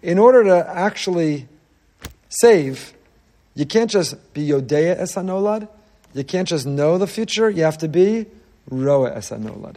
In 0.01 0.19
order 0.19 0.43
to 0.43 0.69
actually 0.69 1.47
save, 2.27 2.93
you 3.55 3.65
can't 3.65 3.89
just 3.89 4.33
be 4.33 4.49
Yodea 4.49 4.99
Esanolad. 4.99 5.69
You 6.13 6.23
can't 6.23 6.47
just 6.47 6.65
know 6.65 6.97
the 6.97 7.07
future. 7.07 7.49
You 7.49 7.63
have 7.63 7.77
to 7.79 7.87
be 7.87 8.25
Roa 8.69 9.11
Esanolad. 9.11 9.75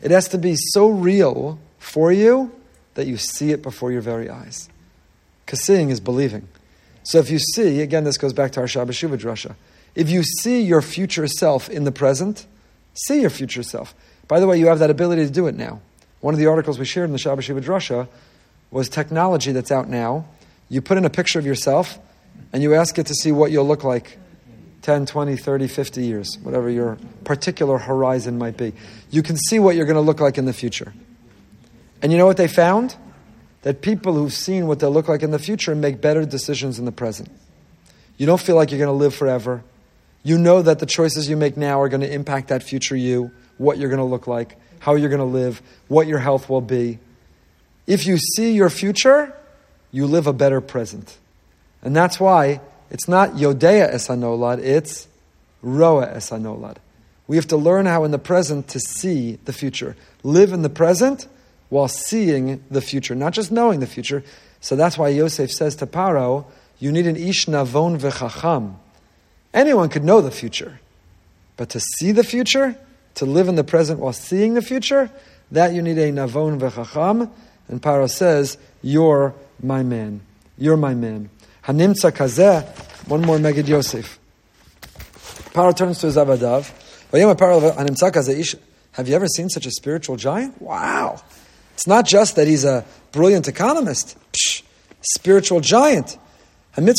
It 0.00 0.10
has 0.10 0.28
to 0.28 0.38
be 0.38 0.56
so 0.56 0.88
real 0.88 1.58
for 1.78 2.12
you 2.12 2.52
that 2.94 3.06
you 3.06 3.16
see 3.16 3.52
it 3.52 3.62
before 3.62 3.92
your 3.92 4.00
very 4.00 4.28
eyes. 4.28 4.68
Because 5.44 5.62
seeing 5.64 5.90
is 5.90 6.00
believing. 6.00 6.48
So 7.02 7.18
if 7.18 7.30
you 7.30 7.38
see, 7.38 7.80
again, 7.80 8.04
this 8.04 8.18
goes 8.18 8.32
back 8.32 8.52
to 8.52 8.60
our 8.60 8.66
Shabbat 8.66 8.88
Shuvah 8.88 9.18
drasha. 9.18 9.54
If 9.94 10.10
you 10.10 10.22
see 10.22 10.60
your 10.60 10.82
future 10.82 11.26
self 11.26 11.70
in 11.70 11.84
the 11.84 11.92
present, 11.92 12.46
see 12.94 13.20
your 13.20 13.30
future 13.30 13.62
self. 13.62 13.94
By 14.28 14.40
the 14.40 14.46
way, 14.46 14.58
you 14.58 14.66
have 14.66 14.80
that 14.80 14.90
ability 14.90 15.24
to 15.24 15.30
do 15.30 15.46
it 15.46 15.54
now. 15.54 15.80
One 16.20 16.34
of 16.34 16.40
the 16.40 16.46
articles 16.46 16.78
we 16.78 16.84
shared 16.84 17.08
in 17.08 17.12
the 17.12 17.18
Shabbat 17.18 17.38
Shuvah 17.38 17.62
drasha 17.62 18.08
was 18.70 18.88
technology 18.88 19.52
that's 19.52 19.70
out 19.70 19.88
now. 19.88 20.26
You 20.68 20.82
put 20.82 20.98
in 20.98 21.04
a 21.04 21.10
picture 21.10 21.38
of 21.38 21.46
yourself 21.46 21.98
and 22.52 22.62
you 22.62 22.74
ask 22.74 22.98
it 22.98 23.06
to 23.06 23.14
see 23.14 23.30
what 23.30 23.50
you'll 23.52 23.66
look 23.66 23.84
like 23.84 24.18
10, 24.86 25.04
20, 25.04 25.36
30, 25.36 25.66
50 25.66 26.04
years, 26.04 26.38
whatever 26.44 26.70
your 26.70 26.96
particular 27.24 27.76
horizon 27.76 28.38
might 28.38 28.56
be. 28.56 28.72
You 29.10 29.20
can 29.20 29.36
see 29.36 29.58
what 29.58 29.74
you're 29.74 29.84
going 29.84 29.96
to 29.96 30.00
look 30.00 30.20
like 30.20 30.38
in 30.38 30.44
the 30.44 30.52
future. 30.52 30.94
And 32.00 32.12
you 32.12 32.18
know 32.18 32.24
what 32.24 32.36
they 32.36 32.46
found? 32.46 32.94
That 33.62 33.82
people 33.82 34.14
who've 34.14 34.32
seen 34.32 34.68
what 34.68 34.78
they'll 34.78 34.92
look 34.92 35.08
like 35.08 35.24
in 35.24 35.32
the 35.32 35.40
future 35.40 35.74
make 35.74 36.00
better 36.00 36.24
decisions 36.24 36.78
in 36.78 36.84
the 36.84 36.92
present. 36.92 37.28
You 38.16 38.26
don't 38.26 38.40
feel 38.40 38.54
like 38.54 38.70
you're 38.70 38.78
going 38.78 38.86
to 38.86 38.92
live 38.92 39.12
forever. 39.12 39.64
You 40.22 40.38
know 40.38 40.62
that 40.62 40.78
the 40.78 40.86
choices 40.86 41.28
you 41.28 41.36
make 41.36 41.56
now 41.56 41.80
are 41.80 41.88
going 41.88 42.02
to 42.02 42.12
impact 42.12 42.46
that 42.48 42.62
future 42.62 42.94
you, 42.94 43.32
what 43.58 43.78
you're 43.78 43.90
going 43.90 43.98
to 43.98 44.04
look 44.04 44.28
like, 44.28 44.56
how 44.78 44.94
you're 44.94 45.10
going 45.10 45.18
to 45.18 45.24
live, 45.24 45.62
what 45.88 46.06
your 46.06 46.20
health 46.20 46.48
will 46.48 46.60
be. 46.60 47.00
If 47.88 48.06
you 48.06 48.18
see 48.18 48.52
your 48.52 48.70
future, 48.70 49.34
you 49.90 50.06
live 50.06 50.28
a 50.28 50.32
better 50.32 50.60
present. 50.60 51.18
And 51.82 51.96
that's 51.96 52.20
why 52.20 52.60
it's 52.90 53.08
not 53.08 53.30
Yodea 53.32 53.92
Esanolad, 53.92 54.58
it's 54.58 55.08
Roa 55.62 56.06
Esanolad. 56.06 56.76
We 57.26 57.36
have 57.36 57.48
to 57.48 57.56
learn 57.56 57.86
how 57.86 58.04
in 58.04 58.12
the 58.12 58.18
present 58.18 58.68
to 58.68 58.80
see 58.80 59.38
the 59.44 59.52
future. 59.52 59.96
Live 60.22 60.52
in 60.52 60.62
the 60.62 60.70
present 60.70 61.26
while 61.68 61.88
seeing 61.88 62.62
the 62.70 62.80
future, 62.80 63.14
not 63.14 63.32
just 63.32 63.50
knowing 63.50 63.80
the 63.80 63.86
future. 63.86 64.22
So 64.60 64.76
that's 64.76 64.96
why 64.96 65.08
Yosef 65.08 65.50
says 65.50 65.76
to 65.76 65.86
Paro, 65.86 66.46
you 66.78 66.92
need 66.92 67.06
an 67.06 67.16
ish 67.16 67.46
navon 67.46 67.98
v'chacham. 67.98 68.76
Anyone 69.52 69.88
could 69.88 70.04
know 70.04 70.20
the 70.20 70.30
future, 70.30 70.80
but 71.56 71.70
to 71.70 71.80
see 71.80 72.12
the 72.12 72.22
future, 72.24 72.76
to 73.16 73.24
live 73.24 73.48
in 73.48 73.54
the 73.54 73.64
present 73.64 73.98
while 73.98 74.12
seeing 74.12 74.54
the 74.54 74.62
future, 74.62 75.10
that 75.50 75.72
you 75.72 75.82
need 75.82 75.98
a 75.98 76.12
navon 76.12 76.60
v'chacham. 76.60 77.30
And 77.68 77.82
Paro 77.82 78.08
says, 78.08 78.58
you're 78.82 79.34
my 79.62 79.82
man. 79.82 80.20
You're 80.58 80.76
my 80.76 80.94
man. 80.94 81.30
Hanimtza 81.66 82.12
kazeh, 82.12 82.64
one 83.08 83.22
more 83.22 83.38
Megid 83.38 83.66
Yosef. 83.66 84.20
Paro 85.52 85.76
turns 85.76 85.98
to 85.98 86.06
his 86.06 86.16
Avadav. 86.16 86.70
Have 88.92 89.08
you 89.08 89.16
ever 89.16 89.26
seen 89.26 89.48
such 89.48 89.66
a 89.66 89.70
spiritual 89.72 90.14
giant? 90.16 90.62
Wow. 90.62 91.20
It's 91.74 91.88
not 91.88 92.06
just 92.06 92.36
that 92.36 92.46
he's 92.46 92.64
a 92.64 92.84
brilliant 93.10 93.48
economist, 93.48 94.16
Psh, 94.32 94.62
spiritual 95.00 95.58
giant. 95.58 96.16
The 96.76 96.92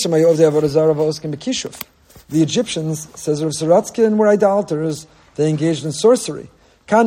Egyptians, 2.31 3.07
says 3.15 3.41
Rav 3.43 3.53
Sorotzkin, 3.53 4.17
were 4.17 4.27
idolaters. 4.27 5.07
They 5.35 5.49
engaged 5.49 5.85
in 5.85 5.93
sorcery. 5.93 6.49
This 6.87 7.03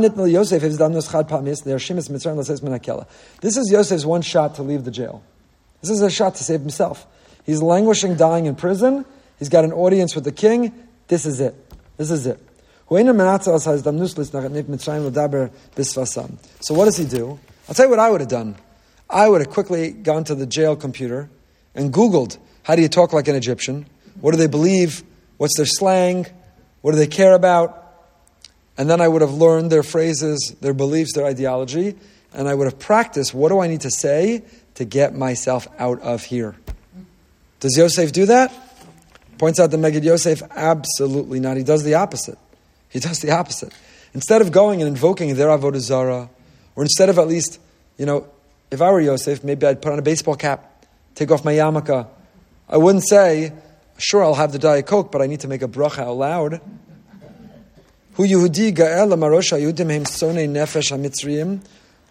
is 3.57 3.71
Yosef's 3.71 4.07
one 4.07 4.23
shot 4.23 4.55
to 4.55 4.63
leave 4.63 4.85
the 4.85 4.91
jail. 4.91 5.23
This 5.83 5.91
is 5.91 6.01
a 6.01 6.11
shot 6.11 6.37
to 6.37 6.45
save 6.45 6.61
himself. 6.61 7.07
He's 7.51 7.61
languishing, 7.61 8.15
dying 8.15 8.47
in 8.47 8.55
prison. 8.55 9.05
He's 9.41 9.49
got 9.49 9.65
an 9.65 9.73
audience 9.73 10.15
with 10.15 10.23
the 10.23 10.31
king. 10.31 10.73
This 11.09 11.27
is 11.27 11.41
it. 11.41 11.57
This 11.97 12.13
is 12.13 12.25
it. 12.25 12.39
So 16.61 16.75
what 16.75 16.85
does 16.85 16.97
he 16.97 17.05
do? 17.05 17.41
I'll 17.69 17.75
tell 17.75 17.87
you 17.87 17.91
what 17.91 17.99
I 17.99 18.09
would 18.09 18.21
have 18.21 18.31
done. 18.31 18.55
I 19.11 19.29
would 19.29 19.41
have 19.41 19.51
quickly 19.51 19.91
gone 19.91 20.23
to 20.25 20.37
the 20.37 20.47
jail 20.47 20.77
computer 20.77 21.29
and 21.75 21.93
Googled 21.93 22.39
how 22.63 22.77
do 22.77 22.83
you 22.83 22.89
talk 22.89 23.13
like 23.13 23.27
an 23.27 23.35
Egyptian? 23.35 23.85
What 24.21 24.31
do 24.31 24.37
they 24.37 24.47
believe? 24.47 25.03
What's 25.37 25.57
their 25.57 25.67
slang? 25.67 26.29
What 26.83 26.93
do 26.93 26.99
they 26.99 27.09
care 27.09 27.33
about? 27.35 27.97
And 28.79 28.89
then 28.89 29.01
I 29.01 29.09
would 29.09 29.23
have 29.23 29.35
learned 29.35 29.73
their 29.73 29.83
phrases, 29.83 30.55
their 30.61 30.73
beliefs, 30.73 31.15
their 31.15 31.27
ideology, 31.27 31.97
and 32.33 32.47
I 32.47 32.55
would 32.55 32.67
have 32.67 32.79
practiced 32.79 33.35
what 33.35 33.49
do 33.49 33.59
I 33.59 33.67
need 33.67 33.81
to 33.81 33.91
say 33.91 34.45
to 34.75 34.85
get 34.85 35.17
myself 35.17 35.67
out 35.81 36.01
of 36.03 36.23
here. 36.23 36.55
Does 37.61 37.77
Yosef 37.77 38.13
do 38.13 38.27
that? 38.27 38.53
Points 39.39 39.61
out 39.61 39.71
the 39.71 39.77
Megid 39.77 40.03
Yosef, 40.03 40.43
absolutely 40.51 41.41
not. 41.41 41.57
He 41.57 41.63
does 41.63 41.85
the 41.85 41.95
opposite. 41.95 42.39
He 42.89 42.99
does 42.99 43.21
the 43.21 43.31
opposite. 43.31 43.73
Instead 44.13 44.43
of 44.43 44.51
going 44.51 44.83
and 44.83 44.89
invoking 44.89 45.35
their 45.35 45.49
Avodah 45.49 45.79
Zarah, 45.79 46.29
or 46.75 46.83
instead 46.83 47.09
of 47.09 47.19
at 47.19 47.29
least, 47.29 47.61
you 47.97 48.07
know, 48.07 48.27
if 48.71 48.83
I 48.83 48.91
were 48.91 49.01
Yosef, 49.01 49.45
maybe 49.45 49.67
I'd 49.67 49.81
put 49.81 49.93
on 49.93 49.99
a 49.99 50.03
baseball 50.03 50.37
cap, 50.37 50.85
take 51.15 51.31
off 51.31 51.45
my 51.45 51.53
yarmulke. 51.53 52.07
I 52.69 52.77
wouldn't 52.77 53.07
say, 53.09 53.53
sure, 53.99 54.25
I'll 54.25 54.35
have 54.35 54.53
the 54.53 54.59
Diet 54.59 54.87
Coke, 54.87 55.13
but 55.13 55.23
I 55.23 55.27
need 55.27 55.41
to 55.41 55.49
make 55.49 55.63
a 55.63 55.69
bracha 55.69 56.01
out 56.01 56.17
loud. 56.17 56.61
Hu 58.15 58.27
Yehudi 58.27 58.75
ga'el 58.75 59.09
marosha 59.15 59.59
Yehudim 59.61 59.91
hem 59.91 60.05
sonei 60.05 60.49
nefesh 60.49 60.93
hamitzriyim 60.93 61.61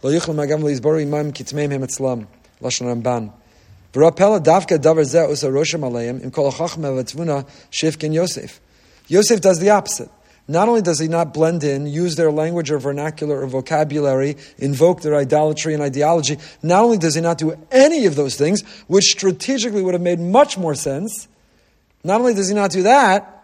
lo 0.02 0.12
yichl 0.12 0.34
magam 0.34 0.64
lo 0.64 0.70
yizboru 0.70 1.02
imam 1.02 1.32
kitmeim 1.32 1.72
hem 1.72 1.84
etzlam. 1.84 2.28
Lashon 2.62 3.02
Ramban. 3.02 3.34
V'rapela 3.94 4.40
davka 4.40 4.78
davar 4.78 5.04
zeh 5.04 5.28
aleim 5.82 6.24
im 6.24 6.32
kol 6.32 6.52
Yosef. 8.14 8.60
Yosef 9.08 9.42
does 9.42 9.60
the 9.60 9.70
opposite. 9.72 10.10
Not 10.48 10.68
only 10.68 10.82
does 10.82 10.98
he 10.98 11.08
not 11.08 11.32
blend 11.32 11.64
in, 11.64 11.86
use 11.86 12.16
their 12.16 12.32
language 12.32 12.72
or 12.72 12.80
vernacular 12.80 13.42
or 13.42 13.46
vocabulary, 13.46 14.36
invoke 14.58 15.02
their 15.04 15.16
idolatry 15.16 15.76
and 15.76 15.84
ideology, 15.84 16.38
not 16.64 16.84
only 16.84 16.98
does 16.98 17.14
he 17.14 17.22
not 17.22 17.38
do 17.38 17.56
any 17.72 18.08
of 18.08 18.16
those 18.16 18.36
things, 18.36 18.64
which 18.88 19.04
strategically 19.06 19.84
would 19.84 19.94
have 19.94 20.02
made 20.02 20.20
much 20.20 20.58
more 20.58 20.74
sense, 20.74 21.28
not 22.04 22.20
only 22.20 22.34
does 22.34 22.50
he 22.50 22.56
not 22.56 22.72
do 22.72 22.82
that, 22.84 23.44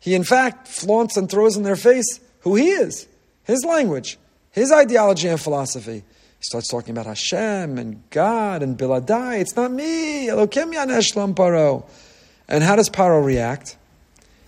he 0.00 0.16
in 0.16 0.24
fact 0.24 0.66
flaunts 0.66 1.16
and 1.16 1.30
throws 1.30 1.56
in 1.56 1.62
their 1.62 1.76
face 1.76 2.18
who 2.40 2.56
he 2.56 2.68
is, 2.68 3.06
his 3.44 3.64
language, 3.64 4.18
his 4.50 4.72
ideology 4.72 5.28
and 5.28 5.40
philosophy. 5.40 6.02
Starts 6.44 6.68
talking 6.68 6.90
about 6.90 7.06
Hashem 7.06 7.78
and 7.78 8.02
God 8.10 8.62
and 8.62 8.76
Biladai. 8.76 9.40
It's 9.40 9.56
not 9.56 9.72
me. 9.72 10.26
Elokim 10.26 10.74
Yaneshlam 10.74 11.34
Paro. 11.34 11.86
And 12.46 12.62
how 12.62 12.76
does 12.76 12.90
Paro 12.90 13.24
react? 13.24 13.78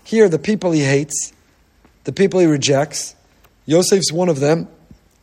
Here, 0.03 0.29
the 0.29 0.37
people 0.37 0.71
he 0.71 0.83
hates, 0.83 1.33
the 2.03 2.11
people 2.11 2.39
he 2.39 2.45
rejects, 2.45 3.15
Yosef's 3.65 4.11
one 4.11 4.29
of 4.29 4.39
them, 4.39 4.67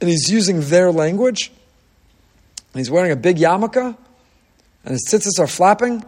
and 0.01 0.11
he's 0.11 0.29
using 0.29 0.63
their 0.63 0.91
language. 0.91 1.53
And 2.73 2.81
he's 2.81 2.91
wearing 2.91 3.13
a 3.13 3.17
big 3.17 3.37
yarmulke, 3.37 3.97
and 4.85 4.91
his 4.91 5.07
tzitzis 5.09 5.39
are 5.39 5.47
flapping. 5.47 6.05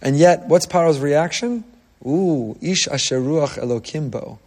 And 0.00 0.16
yet, 0.16 0.46
what's 0.46 0.66
Paro's 0.66 1.00
reaction? 1.00 1.64
Ooh, 2.06 2.56
ish 2.60 2.86
asheruach 2.86 3.58
elokimbo. 3.58 4.38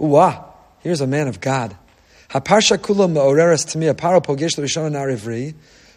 Ooh, 0.00 0.16
ah, 0.16 0.44
here's 0.80 1.00
a 1.00 1.06
man 1.06 1.28
of 1.28 1.40
God. 1.40 1.76
Haparsha 2.30 2.78
kula 2.78 3.10
ma'oreres 3.10 3.68
to 3.70 3.78
me, 3.78 3.88
a 3.88 3.94
paro 3.94 4.24
pogesh 4.24 4.56
l'rishon 4.56 4.92
narivri. 4.92 5.54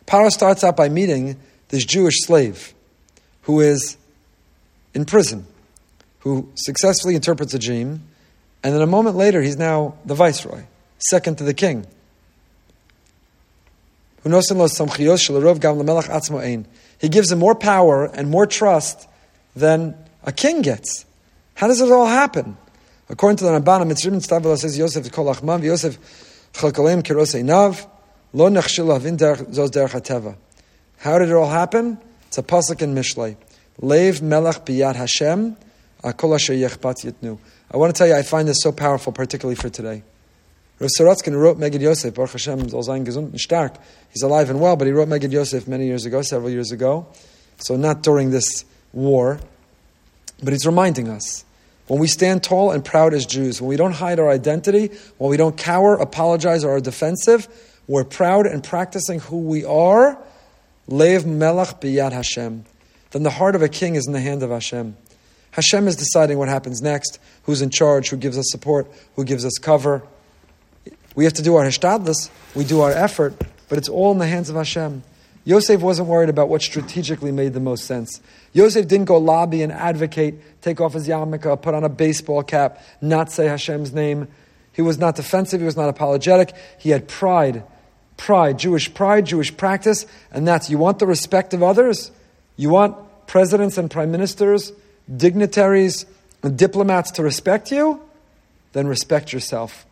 Paro 0.08 0.32
starts 0.32 0.64
out 0.64 0.76
by 0.76 0.90
meeting 0.90 1.38
this 1.70 1.86
Jewish 1.86 2.22
slave 2.22 2.74
who 3.44 3.60
is 3.60 3.98
in 4.94 5.06
prison, 5.06 5.46
who 6.20 6.50
successfully 6.56 7.16
interprets 7.16 7.54
a 7.54 7.60
dream, 7.60 8.02
and 8.64 8.74
then 8.74 8.82
a 8.82 8.88
moment 8.88 9.16
later 9.16 9.42
he's 9.42 9.58
now 9.58 9.96
the 10.06 10.16
viceroy, 10.16 10.64
second 10.98 11.38
to 11.38 11.44
the 11.44 11.54
king. 11.54 11.86
He 14.24 14.30
gives 17.10 17.32
him 17.32 17.40
more 17.40 17.56
power 17.56 18.06
and 18.06 18.30
more 18.30 18.48
trust 18.48 19.08
than 19.56 19.96
a 20.24 20.32
king 20.32 20.62
gets. 20.62 21.06
How 21.56 21.68
does 21.68 21.82
it 21.82 21.92
all 21.92 22.08
happen? 22.08 22.56
According 23.14 23.38
to 23.38 23.44
the 23.44 23.52
Ramban, 23.52 23.92
Mitzrim 23.92 24.16
Stavela 24.16 24.58
says 24.58 24.76
Yosef 24.76 25.12
kol 25.12 25.26
achman, 25.26 25.62
Yosef 25.62 26.00
chalkalem 26.52 27.04
kirosei 27.04 27.44
nav, 27.44 27.86
lo 28.34 28.50
nechshil 28.50 28.88
havin 28.88 29.18
zos 29.20 29.70
derech 29.70 29.92
hateva. 29.92 30.36
How 30.98 31.20
did 31.20 31.30
it 31.30 31.36
all 31.36 31.48
happen? 31.48 32.00
It's 32.26 32.40
a 32.40 32.42
pasuk 32.42 32.82
in 32.82 32.96
Mishlei. 32.96 33.38
Lev 33.78 34.24
melech 34.24 34.66
biyad 34.66 34.96
Hashem, 34.96 35.56
akol 36.04 36.34
asher 36.34 36.54
yechpat 36.54 37.06
yitnu. 37.06 37.38
I 37.70 37.78
want 37.78 37.94
to 37.94 37.98
tell 38.00 38.08
you, 38.08 38.16
I 38.16 38.24
find 38.24 38.48
this 38.48 38.58
so 38.62 38.72
powerful, 38.72 39.14
particularly 39.14 39.58
for 39.58 39.70
today. 39.70 40.02
Rav 40.80 40.90
Sorotzkin 41.00 41.40
wrote 41.40 41.60
Megid 41.60 41.82
Yosef, 41.82 42.16
Baruch 42.16 42.32
Hashem, 42.32 42.70
soll 42.70 42.82
sein 42.82 43.06
gesund 43.06 43.30
und 43.30 43.40
stark. 43.40 43.76
He's 44.12 44.24
alive 44.24 44.50
and 44.50 44.60
well, 44.60 44.76
but 44.76 44.88
he 44.88 44.92
wrote 44.92 45.08
Megid 45.08 45.32
Yosef 45.32 45.68
many 45.68 45.86
years 45.86 46.06
ago, 46.06 46.24
several 46.24 46.50
years 46.50 46.72
ago. 46.72 47.06
So 47.58 47.76
not 47.76 48.02
during 48.02 48.32
this 48.32 48.66
war, 48.92 49.40
but 50.42 50.52
he's 50.52 50.66
reminding 50.66 51.10
us. 51.10 51.46
When 51.88 52.00
we 52.00 52.08
stand 52.08 52.44
tall 52.44 52.72
and 52.72 52.84
proud 52.84 53.14
as 53.14 53.26
Jews, 53.26 53.62
when 53.62 53.68
we 53.68 53.76
don't 53.76 53.92
hide 53.92 54.20
our 54.20 54.30
identity, 54.30 54.92
when 55.18 55.30
we 55.30 55.38
don't 55.38 55.58
cower, 55.58 55.96
apologize, 55.96 56.64
or 56.64 56.76
are 56.76 56.80
defensive, 56.80 57.48
we're 57.88 58.06
proud 58.06 58.46
and 58.46 58.64
practicing 58.64 59.20
who 59.20 59.40
we 59.40 59.66
are. 59.66 60.18
Lev 60.88 61.24
melach 61.24 61.82
biyad 61.82 62.14
Hashem. 62.14 62.66
Then 63.12 63.24
the 63.24 63.30
heart 63.30 63.56
of 63.56 63.62
a 63.62 63.70
king 63.70 63.96
is 63.96 64.08
in 64.08 64.14
the 64.14 64.22
hand 64.22 64.44
of 64.44 64.50
Hashem. 64.50 64.96
Hashem 65.52 65.88
is 65.88 65.96
deciding 65.96 66.38
what 66.38 66.50
happens 66.50 66.82
next, 66.82 67.20
who's 67.44 67.62
in 67.62 67.70
charge, 67.70 68.10
who 68.10 68.18
gives 68.18 68.38
us 68.38 68.46
support, 68.50 68.92
who 69.16 69.24
gives 69.24 69.46
us 69.46 69.54
cover. 69.62 70.02
We 71.16 71.26
have 71.26 71.34
to 71.34 71.44
do 71.44 71.56
our 71.56 71.64
hishtadlis, 71.64 72.30
we 72.56 72.64
do 72.64 72.82
our 72.82 72.92
effort, 72.92 73.36
but 73.70 73.78
it's 73.78 73.90
all 73.90 74.12
in 74.12 74.18
the 74.18 74.28
hands 74.28 74.50
of 74.50 74.56
Hashem. 74.56 75.04
Yosef 75.46 75.82
wasn't 75.82 76.08
worried 76.08 76.30
about 76.30 76.48
what 76.48 76.62
strategically 76.62 77.32
made 77.32 77.54
the 77.54 77.60
most 77.60 77.86
sense. 77.86 78.22
Yosef 78.54 78.88
didn't 78.88 79.06
go 79.06 79.18
lobby 79.18 79.62
and 79.62 79.72
advocate, 79.74 80.62
take 80.62 80.80
off 80.80 80.94
his 80.94 81.08
yarmulke, 81.08 81.62
put 81.62 81.74
on 81.74 81.84
a 81.84 81.90
baseball 81.90 82.44
cap, 82.44 82.82
not 83.02 83.32
say 83.32 83.48
Hashem's 83.48 83.94
name. 83.94 84.28
He 84.72 84.82
was 84.82 84.98
not 84.98 85.16
defensive, 85.16 85.60
he 85.60 85.66
was 85.66 85.76
not 85.76 85.90
apologetic. 85.90 86.54
He 86.78 86.92
had 86.92 87.08
pride, 87.08 87.64
pride, 88.16 88.58
Jewish 88.58 88.94
pride, 88.94 89.26
Jewish 89.26 89.56
practice, 89.56 90.06
and 90.32 90.48
that's 90.48 90.70
you 90.70 90.78
want 90.78 91.00
the 91.00 91.08
respect 91.08 91.54
of 91.54 91.62
others? 91.62 92.12
You 92.56 92.70
want 92.70 92.96
presidents 93.28 93.78
and 93.78 93.92
prime 93.92 94.12
ministers, 94.12 94.72
dignitaries, 95.14 96.06
and 96.42 96.58
diplomats 96.58 97.12
to 97.12 97.24
respect 97.24 97.72
you? 97.72 98.02
Then 98.72 98.88
respect 98.88 99.34
yourself. 99.34 99.86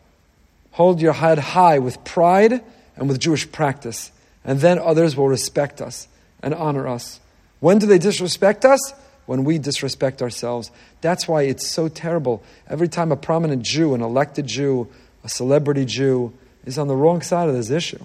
Hold 0.72 1.02
your 1.02 1.12
head 1.12 1.38
high 1.38 1.78
with 1.78 2.02
pride 2.04 2.62
and 2.96 3.08
with 3.08 3.20
Jewish 3.20 3.50
practice 3.52 4.11
and 4.44 4.60
then 4.60 4.78
others 4.78 5.16
will 5.16 5.28
respect 5.28 5.80
us 5.80 6.08
and 6.42 6.54
honor 6.54 6.88
us. 6.88 7.20
When 7.60 7.78
do 7.78 7.86
they 7.86 7.98
disrespect 7.98 8.64
us? 8.64 8.94
When 9.26 9.44
we 9.44 9.58
disrespect 9.58 10.20
ourselves. 10.20 10.72
That's 11.00 11.28
why 11.28 11.42
it's 11.42 11.66
so 11.66 11.88
terrible. 11.88 12.42
Every 12.68 12.88
time 12.88 13.12
a 13.12 13.16
prominent 13.16 13.62
Jew, 13.62 13.94
an 13.94 14.02
elected 14.02 14.46
Jew, 14.48 14.88
a 15.22 15.28
celebrity 15.28 15.84
Jew, 15.84 16.32
is 16.64 16.76
on 16.76 16.88
the 16.88 16.96
wrong 16.96 17.22
side 17.22 17.48
of 17.48 17.54
this 17.54 17.70
issue, 17.70 18.04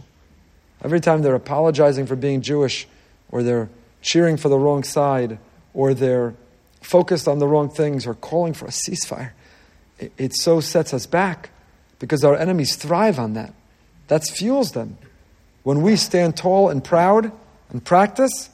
every 0.84 1.00
time 1.00 1.24
they're 1.24 1.36
apologizing 1.36 2.06
for 2.06 2.16
being 2.16 2.42
Jewish, 2.42 2.88
or 3.30 3.42
they're 3.42 3.70
cheering 4.02 4.38
for 4.38 4.50
the 4.50 4.60
wrong 4.60 4.84
side, 4.84 5.40
or 5.74 5.96
they're 5.96 6.36
focused 6.82 7.28
on 7.28 7.40
the 7.40 7.48
wrong 7.48 7.70
things, 7.70 8.06
or 8.06 8.14
calling 8.14 8.54
for 8.54 8.66
a 8.66 8.70
ceasefire, 8.70 9.32
it, 10.00 10.12
it 10.18 10.36
so 10.36 10.60
sets 10.60 10.94
us 10.94 11.08
back 11.08 11.50
because 11.98 12.24
our 12.24 12.36
enemies 12.36 12.76
thrive 12.76 13.18
on 13.18 13.34
that. 13.34 13.54
That 14.08 14.24
fuels 14.24 14.74
them. 14.74 14.98
When 15.68 15.82
we 15.82 15.98
stand 15.98 16.38
tall 16.38 16.70
and 16.70 16.82
proud 16.82 17.30
and 17.72 17.84
practice, 17.84 18.50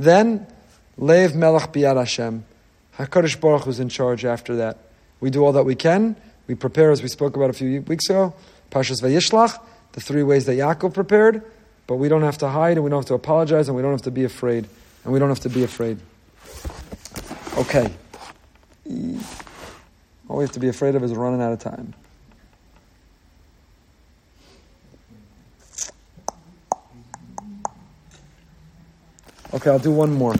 then 0.00 0.48
Lev 0.98 1.36
Melech 1.36 1.72
Biyad 1.72 1.96
Hashem. 1.96 2.44
HaKadosh 2.98 3.40
Baruch 3.40 3.62
Hu 3.62 3.70
is 3.70 3.78
in 3.78 3.88
charge 3.88 4.24
after 4.24 4.56
that. 4.56 4.78
We 5.20 5.30
do 5.30 5.44
all 5.44 5.52
that 5.52 5.62
we 5.62 5.76
can. 5.76 6.16
We 6.48 6.56
prepare, 6.56 6.90
as 6.90 7.02
we 7.02 7.08
spoke 7.08 7.36
about 7.36 7.50
a 7.50 7.52
few 7.52 7.82
weeks 7.82 8.10
ago, 8.10 8.34
Pashas 8.72 9.00
Vayishlach, 9.00 9.60
the 9.92 10.00
three 10.00 10.24
ways 10.24 10.46
that 10.46 10.54
Yaakov 10.54 10.92
prepared, 10.92 11.44
but 11.86 11.98
we 11.98 12.08
don't 12.08 12.22
have 12.22 12.38
to 12.38 12.48
hide 12.48 12.72
and 12.72 12.82
we 12.82 12.90
don't 12.90 12.98
have 12.98 13.06
to 13.06 13.14
apologize 13.14 13.68
and 13.68 13.76
we 13.76 13.82
don't 13.82 13.92
have 13.92 14.02
to 14.02 14.10
be 14.10 14.24
afraid. 14.24 14.68
And 15.04 15.12
we 15.12 15.20
don't 15.20 15.28
have 15.28 15.38
to 15.38 15.50
be 15.50 15.62
afraid. 15.62 16.00
Okay. 17.58 17.92
All 20.28 20.38
we 20.38 20.42
have 20.42 20.50
to 20.50 20.58
be 20.58 20.66
afraid 20.66 20.96
of 20.96 21.04
is 21.04 21.12
running 21.12 21.42
out 21.42 21.52
of 21.52 21.60
time. 21.60 21.94
Okay, 29.52 29.68
I'll 29.68 29.78
do 29.80 29.90
one 29.90 30.12
more. 30.12 30.34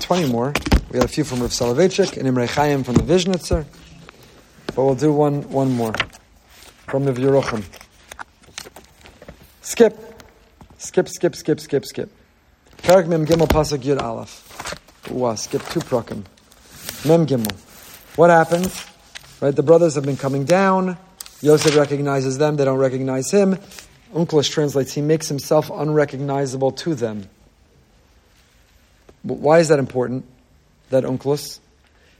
20 0.00 0.28
more. 0.32 0.54
We 0.90 0.98
had 0.98 1.04
a 1.04 1.08
few 1.08 1.24
from 1.24 1.40
Rav 1.40 1.50
Soloveitchik 1.50 2.16
and 2.16 2.26
Imre 2.26 2.46
Chaim 2.46 2.82
from 2.82 2.94
the 2.94 3.02
Vizhnitzer. 3.02 3.66
But 4.68 4.76
we'll 4.76 4.94
do 4.94 5.12
one, 5.12 5.42
one 5.50 5.72
more 5.72 5.92
from 6.86 7.04
the 7.04 7.12
Yeruchim. 7.12 7.64
Skip. 9.60 9.98
Skip, 10.78 11.08
skip, 11.08 11.34
skip, 11.34 11.60
skip, 11.60 11.84
skip. 11.84 12.10
Perak 12.78 13.08
Mem 13.08 13.26
Gimel 13.26 13.48
Pasuk 13.48 13.78
Yud 13.78 14.00
Aleph. 14.00 15.10
Ooh, 15.10 15.36
skip 15.36 15.62
two 15.64 15.80
prakim. 15.80 16.24
Mem 17.06 17.26
Gimel. 17.26 17.52
What 18.16 18.30
happens? 18.30 18.86
Right, 19.40 19.54
the 19.54 19.62
brothers 19.62 19.96
have 19.96 20.04
been 20.04 20.16
coming 20.16 20.44
down. 20.44 20.96
Yosef 21.42 21.76
recognizes 21.76 22.38
them, 22.38 22.56
they 22.56 22.64
don't 22.64 22.78
recognize 22.78 23.30
him. 23.30 23.58
Onkelos 24.16 24.50
translates, 24.50 24.94
he 24.94 25.02
makes 25.02 25.28
himself 25.28 25.70
unrecognizable 25.70 26.70
to 26.72 26.94
them. 26.94 27.28
But 29.22 29.36
Why 29.36 29.58
is 29.58 29.68
that 29.68 29.78
important, 29.78 30.24
that 30.88 31.04
Onkelos? 31.04 31.58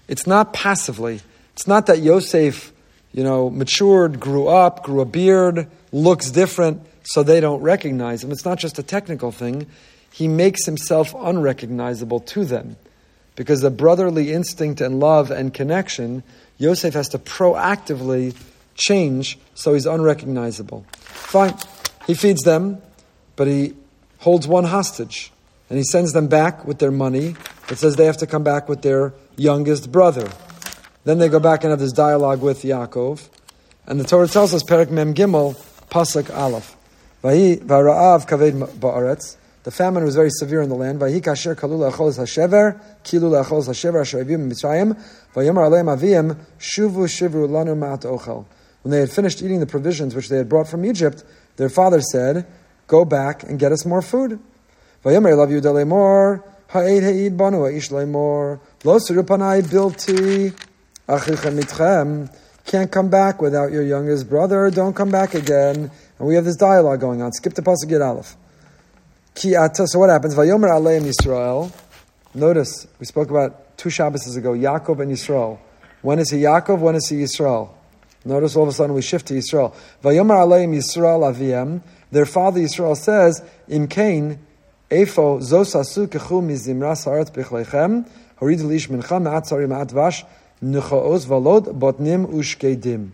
It's 0.06 0.26
not 0.26 0.52
passively. 0.52 1.20
It's 1.54 1.66
not 1.66 1.86
that 1.86 2.00
Yosef, 2.00 2.70
you 3.14 3.24
know, 3.24 3.48
matured, 3.48 4.20
grew 4.20 4.46
up, 4.46 4.84
grew 4.84 5.00
a 5.00 5.06
beard, 5.06 5.68
looks 5.90 6.30
different, 6.30 6.82
so 7.02 7.22
they 7.22 7.40
don't 7.40 7.62
recognize 7.62 8.22
him. 8.22 8.30
It's 8.30 8.44
not 8.44 8.58
just 8.58 8.78
a 8.78 8.82
technical 8.82 9.32
thing. 9.32 9.66
He 10.12 10.28
makes 10.28 10.66
himself 10.66 11.14
unrecognizable 11.16 12.20
to 12.20 12.44
them. 12.44 12.76
Because 13.36 13.62
the 13.62 13.70
brotherly 13.70 14.32
instinct 14.32 14.82
and 14.82 15.00
love 15.00 15.30
and 15.30 15.52
connection, 15.52 16.24
Yosef 16.58 16.92
has 16.92 17.08
to 17.10 17.18
proactively 17.18 18.34
change 18.74 19.38
so 19.54 19.72
he's 19.72 19.86
unrecognizable. 19.86 20.84
Fine. 20.92 21.54
He 22.06 22.14
feeds 22.14 22.42
them, 22.42 22.80
but 23.34 23.46
he 23.46 23.74
holds 24.18 24.46
one 24.46 24.64
hostage. 24.64 25.32
And 25.68 25.76
he 25.76 25.84
sends 25.84 26.12
them 26.12 26.28
back 26.28 26.64
with 26.64 26.78
their 26.78 26.92
money. 26.92 27.34
It 27.68 27.78
says 27.78 27.96
they 27.96 28.06
have 28.06 28.18
to 28.18 28.26
come 28.26 28.44
back 28.44 28.68
with 28.68 28.82
their 28.82 29.12
youngest 29.36 29.90
brother. 29.90 30.30
Then 31.04 31.18
they 31.18 31.28
go 31.28 31.40
back 31.40 31.64
and 31.64 31.70
have 31.70 31.80
this 31.80 31.92
dialogue 31.92 32.40
with 32.40 32.62
Yaakov. 32.62 33.28
And 33.86 33.98
the 33.98 34.04
Torah 34.04 34.28
tells 34.28 34.54
us, 34.54 34.62
Perak 34.62 34.90
Mem 34.90 35.14
Gimel, 35.14 35.54
Pasuk 35.90 36.34
Aleph. 36.34 36.76
V'ra'av 37.22 38.26
kaved 38.28 38.66
ba'aretz. 38.78 39.36
The 39.64 39.72
famine 39.72 40.04
was 40.04 40.14
very 40.14 40.30
severe 40.30 40.62
in 40.62 40.68
the 40.68 40.76
land. 40.76 41.00
Vahi 41.00 41.20
kasher 41.20 41.56
kalu 41.56 41.90
la'achol 41.90 42.16
hashever, 42.16 42.80
kilu 43.02 43.30
la'achol 43.30 43.66
hashever 43.66 44.00
asher 44.00 44.24
avim 44.24 44.48
mitzrayim, 44.48 44.96
v'yomar 45.34 45.68
aleim 45.68 45.96
avim, 45.96 46.36
shuvu 46.60 47.06
shivru 47.08 47.48
lanu 47.48 47.76
ma'at 47.76 48.02
ochel. 48.02 48.44
When 48.82 48.92
they 48.92 49.00
had 49.00 49.10
finished 49.10 49.42
eating 49.42 49.58
the 49.58 49.66
provisions 49.66 50.14
which 50.14 50.28
they 50.28 50.36
had 50.36 50.48
brought 50.48 50.68
from 50.68 50.84
Egypt, 50.84 51.24
their 51.56 51.68
father 51.68 52.00
said, 52.00 52.46
Go 52.86 53.04
back 53.04 53.42
and 53.42 53.58
get 53.58 53.72
us 53.72 53.84
more 53.84 54.00
food. 54.02 54.38
Love 55.04 55.50
you 55.50 55.60
banu 55.60 57.58
bilti, 59.62 60.54
can't 62.66 62.90
come 62.90 63.08
back 63.08 63.40
without 63.40 63.70
your 63.70 63.82
youngest 63.84 64.28
brother, 64.28 64.70
don't 64.70 64.94
come 64.94 65.10
back 65.10 65.34
again. 65.34 65.90
And 66.18 66.28
we 66.28 66.34
have 66.34 66.44
this 66.44 66.56
dialogue 66.56 67.00
going 67.00 67.22
on. 67.22 67.32
Skip 67.32 67.54
the 67.54 67.62
pasuk 67.62 67.90
Yud 67.90 68.04
Aleph. 68.04 68.36
So 69.36 69.98
what 69.98 70.10
happens? 70.10 70.34
Vayomer 70.34 70.70
aleim 70.70 71.02
Yisrael. 71.02 71.72
Notice, 72.34 72.86
we 72.98 73.06
spoke 73.06 73.30
about 73.30 73.76
two 73.78 73.90
Shabbos 73.90 74.34
ago, 74.36 74.52
Yaakov 74.52 75.00
and 75.00 75.12
Yisrael. 75.12 75.58
When 76.02 76.18
is 76.18 76.30
he 76.30 76.38
Yaakov? 76.38 76.80
When 76.80 76.96
is 76.96 77.08
he 77.08 77.16
Yisrael? 77.16 77.75
Notice 78.26 78.56
all 78.56 78.64
of 78.64 78.68
a 78.70 78.72
sudden 78.72 78.94
we 78.94 79.02
shift 79.02 79.28
to 79.28 79.34
Yisrael. 79.34 79.72
Vayomer 80.02 80.34
aleim 80.34 80.74
Yisrael 80.74 81.32
aviem. 81.32 81.80
Their 82.10 82.26
father 82.26 82.60
Yisrael 82.60 82.96
says, 82.96 83.40
Im 83.68 83.86
kain, 83.86 84.40
efo 84.90 85.38
zosasu 85.38 86.08
kechu 86.08 86.42
mizimras 86.42 87.06
haaretz 87.06 87.30
bichlechem, 87.30 88.08
horid 88.40 88.64
lish 88.64 88.88
mincha 88.88 89.22
ma'at 89.22 89.48
tzari 89.48 89.68
ma'at 89.68 89.92
vash, 89.92 90.24
nuchaos 90.60 91.24
valod 91.26 91.78
botnim 91.78 92.26
ushkedim. 92.26 93.10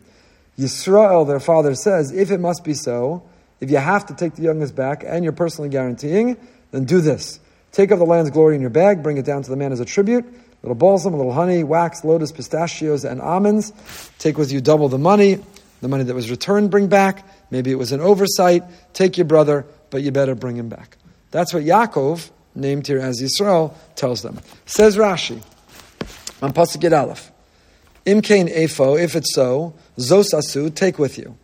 Yisrael, 0.58 1.26
their 1.26 1.40
father 1.40 1.74
says, 1.74 2.10
if 2.10 2.30
it 2.30 2.40
must 2.40 2.64
be 2.64 2.72
so, 2.72 3.22
if 3.60 3.70
you 3.70 3.76
have 3.76 4.06
to 4.06 4.14
take 4.14 4.34
the 4.36 4.42
youngest 4.42 4.74
back 4.74 5.04
and 5.06 5.24
you're 5.24 5.34
personally 5.34 5.68
guaranteeing, 5.68 6.38
then 6.70 6.84
do 6.84 7.02
this. 7.02 7.38
Take 7.70 7.90
of 7.90 7.98
the 7.98 8.06
land's 8.06 8.30
glory 8.30 8.54
in 8.54 8.62
your 8.62 8.70
bag, 8.70 9.02
bring 9.02 9.18
it 9.18 9.26
down 9.26 9.42
to 9.42 9.50
the 9.50 9.56
man 9.56 9.72
as 9.72 9.80
a 9.80 9.84
tribute, 9.84 10.24
little 10.62 10.74
balsam, 10.74 11.14
a 11.14 11.16
little 11.16 11.32
honey, 11.32 11.64
wax, 11.64 12.04
lotus, 12.04 12.32
pistachios, 12.32 13.04
and 13.04 13.20
almonds. 13.20 13.72
Take 14.18 14.38
with 14.38 14.52
you 14.52 14.60
double 14.60 14.88
the 14.88 14.98
money. 14.98 15.38
The 15.80 15.88
money 15.88 16.04
that 16.04 16.14
was 16.14 16.30
returned, 16.30 16.70
bring 16.70 16.86
back. 16.86 17.26
Maybe 17.50 17.72
it 17.72 17.74
was 17.74 17.90
an 17.90 18.00
oversight. 18.00 18.62
Take 18.92 19.18
your 19.18 19.24
brother, 19.26 19.66
but 19.90 20.02
you 20.02 20.12
better 20.12 20.36
bring 20.36 20.56
him 20.56 20.68
back. 20.68 20.96
That's 21.32 21.52
what 21.52 21.64
Yaakov, 21.64 22.30
named 22.54 22.86
here 22.86 23.00
as 23.00 23.20
Yisrael, 23.20 23.74
tells 23.96 24.22
them. 24.22 24.38
Says 24.66 24.96
Rashi 24.96 25.42
on 26.40 26.52
Pasuk 26.52 26.84
Aleph. 26.92 27.32
Imkain 28.06 28.52
efo, 28.52 29.00
if 29.00 29.16
it's 29.16 29.34
so, 29.34 29.74
zos 29.96 30.34
asu, 30.34 30.74
take 30.74 30.98
with 30.98 31.18
you. 31.18 31.36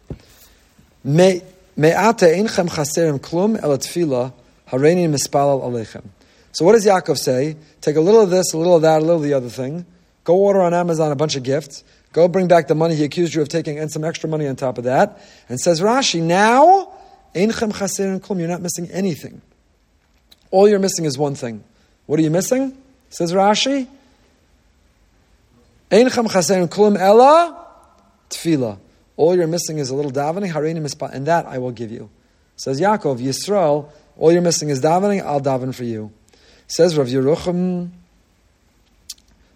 Me'ata 1.05 2.27
einchem 2.27 2.69
chaserim 2.69 3.19
klum 3.21 3.61
el 3.63 3.79
tefillah, 3.79 4.33
hareini 4.69 5.09
mispalal 5.09 5.63
alechem. 5.63 6.05
So 6.59 6.65
what 6.65 6.73
does 6.73 6.85
Yaakov 6.85 7.17
say? 7.19 7.55
Take 7.81 7.95
a 7.95 8.01
little 8.01 8.21
of 8.21 8.31
this, 8.31 8.53
a 8.53 8.59
little 8.59 8.75
of 8.75 8.83
that, 8.83 8.97
a 8.97 9.05
little 9.05 9.19
of 9.19 9.23
the 9.23 9.33
other 9.33 9.49
thing. 9.49 9.87
Go 10.25 10.35
order 10.39 10.61
on 10.61 10.75
Amazon 10.75 11.13
a 11.13 11.15
bunch 11.15 11.37
of 11.37 11.45
gifts. 11.45 11.85
Go 12.13 12.27
bring 12.27 12.49
back 12.49 12.67
the 12.67 12.75
money 12.75 12.97
he 12.97 13.05
accused 13.05 13.33
you 13.33 13.43
of 13.43 13.49
taking 13.49 13.79
and 13.79 13.93
some 13.93 14.03
extra 14.03 14.29
money 14.29 14.45
on 14.49 14.57
top 14.57 14.77
of 14.77 14.83
that. 14.83 15.25
And 15.49 15.61
says 15.61 15.81
Rashi, 15.81 16.21
now, 16.21 16.91
einchem 17.33 17.73
chaserim 17.73 18.19
klum, 18.19 18.41
you're 18.41 18.49
not 18.49 18.61
missing 18.61 18.91
anything. 18.91 19.41
All 20.51 20.69
you're 20.69 20.81
missing 20.81 21.05
is 21.05 21.17
one 21.17 21.37
thing. 21.37 21.63
What 22.07 22.19
are 22.19 22.25
you 22.25 22.31
missing? 22.33 22.77
Says 23.09 23.33
Rashi, 23.33 23.87
Einchem 25.93 26.27
chaserim 26.27 26.67
klum 26.67 26.99
ella 26.99 27.69
tefillah. 28.31 28.81
All 29.17 29.37
you're 29.37 29.47
missing 29.47 29.79
is 29.79 29.91
a 29.91 29.95
little 29.95 30.11
davening, 30.11 30.51
hareini 30.51 30.81
mispa, 30.81 31.09
and 31.15 31.25
that 31.29 31.47
I 31.47 31.59
will 31.59 31.71
give 31.71 31.93
you. 31.93 32.11
Says 32.57 32.81
Yaakov, 32.81 33.21
Yisrael, 33.21 33.93
all 34.17 34.33
you're 34.33 34.43
missing 34.43 34.71
is 34.71 34.81
davening, 34.81 35.23
I'll 35.25 35.41
daven 35.41 35.73
for 35.73 35.85
you. 35.85 36.11
Says 36.69 36.97
Rav 36.97 37.09
Yerucham 37.09 37.91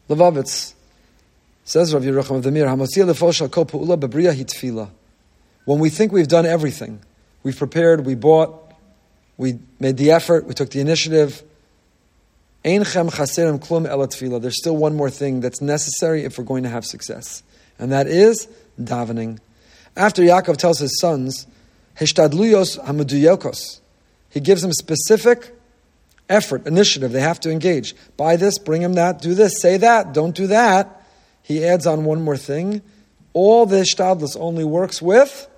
Levovitz, 0.08 0.74
says 1.64 1.94
Rav 1.94 2.02
Yerucham 2.02 2.36
of 2.36 2.42
the 2.42 2.50
Mir, 2.50 2.66
hitfila. 2.66 4.90
When 5.64 5.78
we 5.78 5.90
think 5.90 6.10
we've 6.10 6.26
done 6.26 6.44
everything, 6.44 7.00
we've 7.42 7.56
prepared, 7.56 8.04
we 8.04 8.14
bought, 8.14 8.72
we 9.36 9.58
made 9.78 9.96
the 9.96 10.10
effort, 10.10 10.46
we 10.46 10.54
took 10.54 10.70
the 10.70 10.80
initiative. 10.80 11.42
There's 12.64 14.58
still 14.58 14.76
one 14.76 14.96
more 14.96 15.10
thing 15.10 15.40
that's 15.40 15.60
necessary 15.60 16.24
if 16.24 16.38
we're 16.38 16.44
going 16.44 16.62
to 16.62 16.68
have 16.68 16.84
success, 16.84 17.42
and 17.78 17.92
that 17.92 18.06
is 18.06 18.48
davening. 18.80 19.38
After 19.96 20.22
Yaakov 20.22 20.56
tells 20.56 20.78
his 20.78 20.98
sons, 20.98 21.46
he 21.98 22.06
gives 24.40 24.62
them 24.62 24.72
specific 24.72 25.54
effort, 26.32 26.66
initiative. 26.66 27.12
They 27.12 27.20
have 27.20 27.38
to 27.40 27.50
engage. 27.50 27.94
Buy 28.16 28.36
this, 28.36 28.58
bring 28.58 28.82
him 28.82 28.94
that, 28.94 29.20
do 29.20 29.34
this, 29.34 29.60
say 29.60 29.76
that, 29.76 30.12
don't 30.12 30.34
do 30.34 30.48
that. 30.48 31.02
He 31.42 31.64
adds 31.64 31.86
on 31.86 32.04
one 32.04 32.22
more 32.22 32.36
thing. 32.36 32.82
All 33.32 33.66
the 33.66 33.76
Hishtadlus 33.76 34.36
only 34.38 34.64
works 34.64 35.00
with 35.00 35.48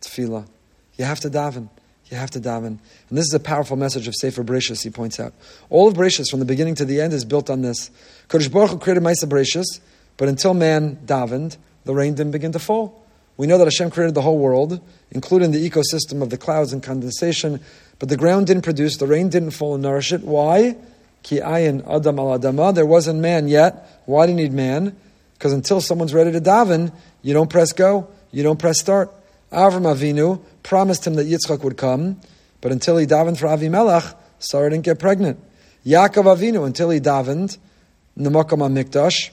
tefillah. 0.00 0.46
You 0.96 1.04
have 1.04 1.20
to 1.20 1.30
daven. 1.30 1.68
You 2.10 2.16
have 2.16 2.30
to 2.32 2.40
daven. 2.40 2.78
And 3.08 3.18
this 3.18 3.26
is 3.26 3.34
a 3.34 3.40
powerful 3.40 3.76
message 3.76 4.08
of 4.08 4.14
Sefer 4.14 4.42
Bereshis, 4.42 4.82
he 4.82 4.90
points 4.90 5.20
out. 5.20 5.32
All 5.68 5.88
of 5.88 5.94
Bereshis, 5.94 6.28
from 6.30 6.40
the 6.40 6.44
beginning 6.44 6.74
to 6.76 6.84
the 6.84 7.00
end, 7.00 7.12
is 7.12 7.24
built 7.24 7.48
on 7.50 7.62
this. 7.62 7.90
Kodesh 8.28 8.50
Baruch 8.50 8.70
Hu 8.70 8.78
created 8.78 9.02
Maaseh 9.02 9.26
Bereshis, 9.28 9.80
but 10.16 10.28
until 10.28 10.54
man 10.54 10.98
davened, 11.06 11.56
the 11.84 11.94
rain 11.94 12.14
didn't 12.14 12.32
begin 12.32 12.52
to 12.52 12.58
fall. 12.58 13.04
We 13.40 13.46
know 13.46 13.56
that 13.56 13.64
Hashem 13.64 13.90
created 13.90 14.14
the 14.14 14.20
whole 14.20 14.36
world, 14.36 14.86
including 15.12 15.50
the 15.50 15.66
ecosystem 15.66 16.20
of 16.20 16.28
the 16.28 16.36
clouds 16.36 16.74
and 16.74 16.82
condensation, 16.82 17.60
but 17.98 18.10
the 18.10 18.16
ground 18.18 18.46
didn't 18.48 18.64
produce, 18.64 18.98
the 18.98 19.06
rain 19.06 19.30
didn't 19.30 19.52
fall 19.52 19.72
and 19.72 19.82
nourish 19.82 20.12
it. 20.12 20.20
Why? 20.20 20.76
Ki 21.22 21.38
ayin 21.38 21.80
adam 21.88 22.18
al 22.18 22.38
adama. 22.38 22.74
There 22.74 22.84
wasn't 22.84 23.20
man 23.20 23.48
yet. 23.48 24.02
Why 24.04 24.26
do 24.26 24.32
you 24.32 24.36
need 24.36 24.52
man? 24.52 24.94
Because 25.32 25.54
until 25.54 25.80
someone's 25.80 26.12
ready 26.12 26.32
to 26.32 26.40
daven, 26.42 26.92
you 27.22 27.32
don't 27.32 27.48
press 27.48 27.72
go, 27.72 28.08
you 28.30 28.42
don't 28.42 28.58
press 28.58 28.78
start. 28.78 29.10
Avram 29.50 29.90
Avinu 29.90 30.42
promised 30.62 31.06
him 31.06 31.14
that 31.14 31.26
Yitzchak 31.26 31.64
would 31.64 31.78
come, 31.78 32.20
but 32.60 32.72
until 32.72 32.98
he 32.98 33.06
davened 33.06 33.38
for 33.38 33.46
Avimelech, 33.46 34.14
Sarah 34.38 34.68
didn't 34.68 34.84
get 34.84 34.98
pregnant. 34.98 35.42
Yaakov 35.86 36.36
Avinu, 36.36 36.66
until 36.66 36.90
he 36.90 37.00
davened, 37.00 37.56
in 38.18 38.24
the 38.24 38.30
Makam 38.30 38.58
Mikdash, 38.58 39.30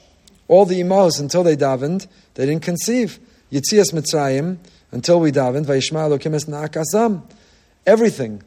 all 0.47 0.65
the 0.65 0.79
imahos, 0.79 1.19
until 1.19 1.43
they 1.43 1.57
davened, 1.57 2.07
they 2.35 2.45
didn't 2.45 2.63
conceive. 2.63 3.19
Yetzias 3.51 3.93
Mitzrayim, 3.93 4.57
until 4.91 5.19
we 5.19 5.31
davened, 5.31 5.65
Vayishma 5.65 6.09
Elokim 6.09 6.33
es 6.33 6.45
na'akasam. 6.45 7.21
Everything, 7.85 8.43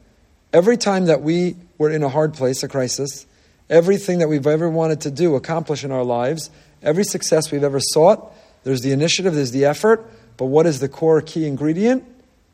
every 0.53 0.77
time 0.77 1.05
that 1.05 1.21
we 1.21 1.55
were 1.77 1.89
in 1.89 2.03
a 2.03 2.09
hard 2.09 2.33
place, 2.33 2.61
a 2.63 2.67
crisis, 2.67 3.25
everything 3.69 4.19
that 4.19 4.27
we've 4.27 4.45
ever 4.45 4.69
wanted 4.69 5.01
to 5.01 5.11
do, 5.11 5.35
accomplish 5.35 5.83
in 5.83 5.91
our 5.91 6.03
lives, 6.03 6.49
every 6.83 7.03
success 7.03 7.51
we've 7.51 7.63
ever 7.63 7.79
sought, 7.79 8.31
there's 8.63 8.81
the 8.81 8.91
initiative, 8.91 9.33
there's 9.33 9.51
the 9.51 9.65
effort, 9.65 10.05
but 10.37 10.45
what 10.45 10.65
is 10.65 10.79
the 10.79 10.89
core 10.89 11.21
key 11.21 11.45
ingredient? 11.45 12.03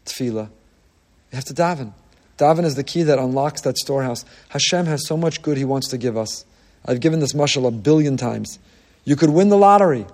Tefillah. 0.05 0.49
You 1.31 1.35
have 1.35 1.45
to 1.45 1.53
daven. 1.53 1.91
Daven 2.37 2.63
is 2.63 2.75
the 2.75 2.83
key 2.83 3.03
that 3.03 3.19
unlocks 3.19 3.61
that 3.61 3.77
storehouse. 3.77 4.23
Hashem 4.49 4.85
has 4.85 5.05
so 5.05 5.17
much 5.17 5.41
good 5.41 5.57
He 5.57 5.65
wants 5.65 5.89
to 5.89 5.97
give 5.97 6.15
us. 6.15 6.45
I've 6.85 6.99
given 6.99 7.19
this 7.19 7.33
mashal 7.33 7.67
a 7.67 7.71
billion 7.71 8.15
times. 8.15 8.59
You 9.03 9.15
could 9.15 9.29
win 9.29 9.49
the 9.49 9.57
lottery, 9.57 10.05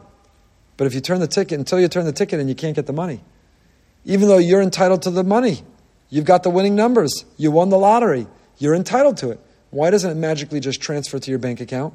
but 0.77 0.87
if 0.87 0.93
you 0.93 1.01
turn 1.01 1.19
the 1.19 1.27
ticket, 1.27 1.59
until 1.59 1.79
you 1.79 1.87
turn 1.87 2.05
the 2.05 2.11
ticket 2.11 2.39
and 2.39 2.49
you 2.49 2.55
can't 2.55 2.75
get 2.75 2.87
the 2.87 2.93
money, 2.93 3.21
even 4.05 4.27
though 4.27 4.37
you're 4.37 4.61
entitled 4.61 5.01
to 5.03 5.11
the 5.11 5.23
money, 5.23 5.63
you've 6.09 6.25
got 6.25 6.43
the 6.43 6.49
winning 6.49 6.75
numbers, 6.75 7.25
you 7.37 7.51
won 7.51 7.69
the 7.69 7.77
lottery, 7.77 8.27
you're 8.57 8.75
entitled 8.75 9.17
to 9.17 9.29
it. 9.31 9.39
Why 9.69 9.89
doesn't 9.89 10.11
it 10.11 10.15
magically 10.15 10.59
just 10.59 10.81
transfer 10.81 11.19
to 11.19 11.29
your 11.29 11.39
bank 11.39 11.61
account? 11.61 11.93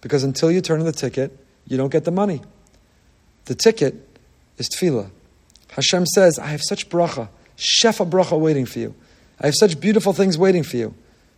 Because 0.00 0.24
until 0.24 0.50
you 0.50 0.60
turn 0.60 0.84
the 0.84 0.92
ticket, 0.92 1.36
you 1.66 1.76
don't 1.76 1.90
get 1.90 2.04
the 2.04 2.10
money. 2.10 2.42
The 3.46 3.54
ticket 3.54 3.94
is 4.58 4.68
tefillah. 4.68 5.10
Hashem 5.70 6.06
says, 6.06 6.38
I 6.38 6.46
have 6.46 6.62
such 6.62 6.88
bracha, 6.88 7.28
shefa 7.56 8.08
bracha 8.08 8.38
waiting 8.38 8.66
for 8.66 8.78
you. 8.78 8.94
I 9.40 9.46
have 9.46 9.54
such 9.54 9.80
beautiful 9.80 10.12
things 10.12 10.38
waiting 10.38 10.62
for 10.62 10.76
you. 10.76 10.94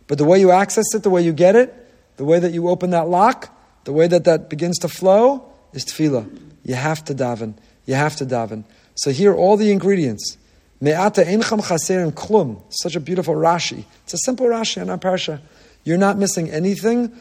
But 0.07 0.17
the 0.17 0.25
way 0.25 0.39
you 0.39 0.51
access 0.51 0.93
it, 0.93 1.03
the 1.03 1.09
way 1.09 1.21
you 1.21 1.33
get 1.33 1.55
it, 1.55 1.73
the 2.17 2.25
way 2.25 2.39
that 2.39 2.51
you 2.51 2.67
open 2.67 2.89
that 2.91 3.07
lock, 3.07 3.55
the 3.83 3.93
way 3.93 4.07
that 4.07 4.25
that 4.25 4.49
begins 4.49 4.77
to 4.79 4.89
flow 4.89 5.51
is 5.73 5.85
tefillah. 5.85 6.48
You 6.69 6.75
have 6.75 7.03
to 7.05 7.15
daven. 7.15 7.55
You 7.87 7.95
have 7.95 8.15
to 8.17 8.27
daven. 8.27 8.63
So 8.93 9.09
here, 9.09 9.31
are 9.31 9.35
all 9.35 9.57
the 9.57 9.71
ingredients. 9.71 10.37
Me'ata 10.79 11.23
einchem 11.23 11.63
chaserim 11.63 12.11
klum. 12.11 12.61
Such 12.69 12.95
a 12.95 12.99
beautiful 12.99 13.33
Rashi. 13.33 13.85
It's 14.03 14.13
a 14.13 14.19
simple 14.19 14.45
Rashi 14.45 14.79
on 14.79 14.91
our 14.91 14.99
parsha. 14.99 15.41
You're 15.83 15.97
not 15.97 16.19
missing 16.19 16.51
anything. 16.51 17.11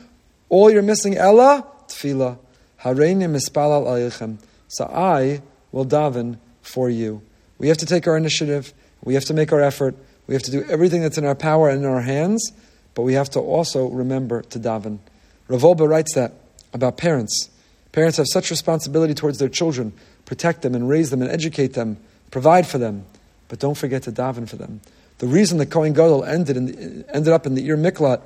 All 0.50 0.70
you're 0.70 0.82
missing, 0.82 1.16
Ella, 1.16 1.66
tefillah. 1.86 2.36
Hareini 2.82 3.24
mispalal 3.24 3.86
alechem. 3.86 4.36
So 4.66 4.84
I 4.84 5.40
will 5.72 5.86
daven 5.86 6.36
for 6.60 6.90
you. 6.90 7.22
We 7.56 7.68
have 7.68 7.78
to 7.78 7.86
take 7.86 8.06
our 8.06 8.18
initiative. 8.18 8.74
We 9.02 9.14
have 9.14 9.24
to 9.24 9.32
make 9.32 9.50
our 9.50 9.62
effort. 9.62 9.96
We 10.26 10.34
have 10.34 10.42
to 10.42 10.50
do 10.50 10.62
everything 10.64 11.00
that's 11.00 11.16
in 11.16 11.24
our 11.24 11.34
power 11.34 11.70
and 11.70 11.82
in 11.82 11.90
our 11.90 12.02
hands, 12.02 12.52
but 12.92 13.04
we 13.04 13.14
have 13.14 13.30
to 13.30 13.40
also 13.40 13.86
remember 13.86 14.42
to 14.42 14.60
daven. 14.60 14.98
Rav 15.48 15.62
Wolbe 15.62 15.88
writes 15.88 16.14
that 16.16 16.34
about 16.74 16.98
parents. 16.98 17.48
Parents 17.98 18.16
have 18.18 18.28
such 18.28 18.50
responsibility 18.50 19.12
towards 19.12 19.38
their 19.38 19.48
children, 19.48 19.92
protect 20.24 20.62
them 20.62 20.76
and 20.76 20.88
raise 20.88 21.10
them 21.10 21.20
and 21.20 21.28
educate 21.28 21.74
them, 21.74 21.96
provide 22.30 22.64
for 22.64 22.78
them, 22.78 23.04
but 23.48 23.58
don't 23.58 23.76
forget 23.76 24.04
to 24.04 24.12
daven 24.12 24.48
for 24.48 24.54
them. 24.54 24.80
The 25.18 25.26
reason 25.26 25.58
the 25.58 25.66
Kohen 25.66 25.94
Gadol 25.94 26.22
ended, 26.22 26.54
the, 26.54 27.04
ended 27.12 27.32
up 27.32 27.44
in 27.44 27.56
the 27.56 27.68
Ir 27.68 27.76
Miklat, 27.76 28.20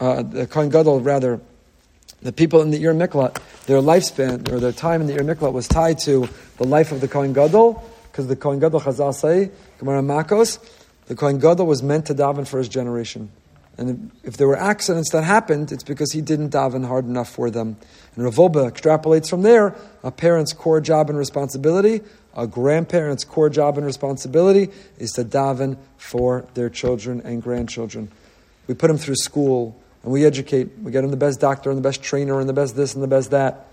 uh, 0.00 0.22
the 0.22 0.46
Kohen 0.46 0.70
Gadol 0.70 1.02
rather, 1.02 1.38
the 2.22 2.32
people 2.32 2.62
in 2.62 2.70
the 2.70 2.82
Ir 2.82 2.94
Miklat, 2.94 3.36
their 3.66 3.82
lifespan 3.82 4.50
or 4.50 4.58
their 4.58 4.72
time 4.72 5.02
in 5.02 5.06
the 5.06 5.16
Ir 5.16 5.22
Miklat 5.22 5.52
was 5.52 5.68
tied 5.68 5.98
to 5.98 6.26
the 6.56 6.64
life 6.64 6.92
of 6.92 7.02
the 7.02 7.08
Kohen 7.08 7.34
Gadol, 7.34 7.84
because 8.10 8.26
the 8.26 8.36
Kohen 8.36 8.58
Gadol 8.58 8.80
Chazal 8.80 9.12
say, 9.12 9.50
Gemara 9.78 10.00
Makos, 10.00 10.66
the 11.08 11.14
Kohen 11.14 11.38
Gadol 11.40 11.66
was 11.66 11.82
meant 11.82 12.06
to 12.06 12.14
daven 12.14 12.48
for 12.48 12.56
his 12.56 12.70
generation. 12.70 13.30
And 13.80 14.10
if 14.24 14.36
there 14.36 14.46
were 14.46 14.58
accidents 14.58 15.10
that 15.12 15.24
happened, 15.24 15.72
it's 15.72 15.82
because 15.82 16.12
he 16.12 16.20
didn't 16.20 16.50
daven 16.50 16.86
hard 16.86 17.06
enough 17.06 17.30
for 17.30 17.50
them. 17.50 17.78
And 18.14 18.24
Rav 18.24 18.34
Wolbe 18.34 18.70
extrapolates 18.70 19.30
from 19.30 19.40
there 19.40 19.74
a 20.04 20.10
parent's 20.10 20.52
core 20.52 20.82
job 20.82 21.08
and 21.08 21.18
responsibility, 21.18 22.02
a 22.36 22.46
grandparent's 22.46 23.24
core 23.24 23.48
job 23.48 23.78
and 23.78 23.86
responsibility 23.86 24.68
is 24.98 25.12
to 25.12 25.24
daven 25.24 25.78
for 25.96 26.44
their 26.52 26.68
children 26.68 27.22
and 27.24 27.42
grandchildren. 27.42 28.12
We 28.66 28.74
put 28.74 28.88
them 28.88 28.98
through 28.98 29.16
school 29.16 29.74
and 30.02 30.12
we 30.12 30.26
educate. 30.26 30.68
We 30.82 30.92
get 30.92 31.00
them 31.00 31.10
the 31.10 31.16
best 31.16 31.40
doctor 31.40 31.70
and 31.70 31.78
the 31.78 31.82
best 31.82 32.02
trainer 32.02 32.38
and 32.38 32.46
the 32.50 32.52
best 32.52 32.76
this 32.76 32.92
and 32.92 33.02
the 33.02 33.08
best 33.08 33.30
that. 33.30 33.66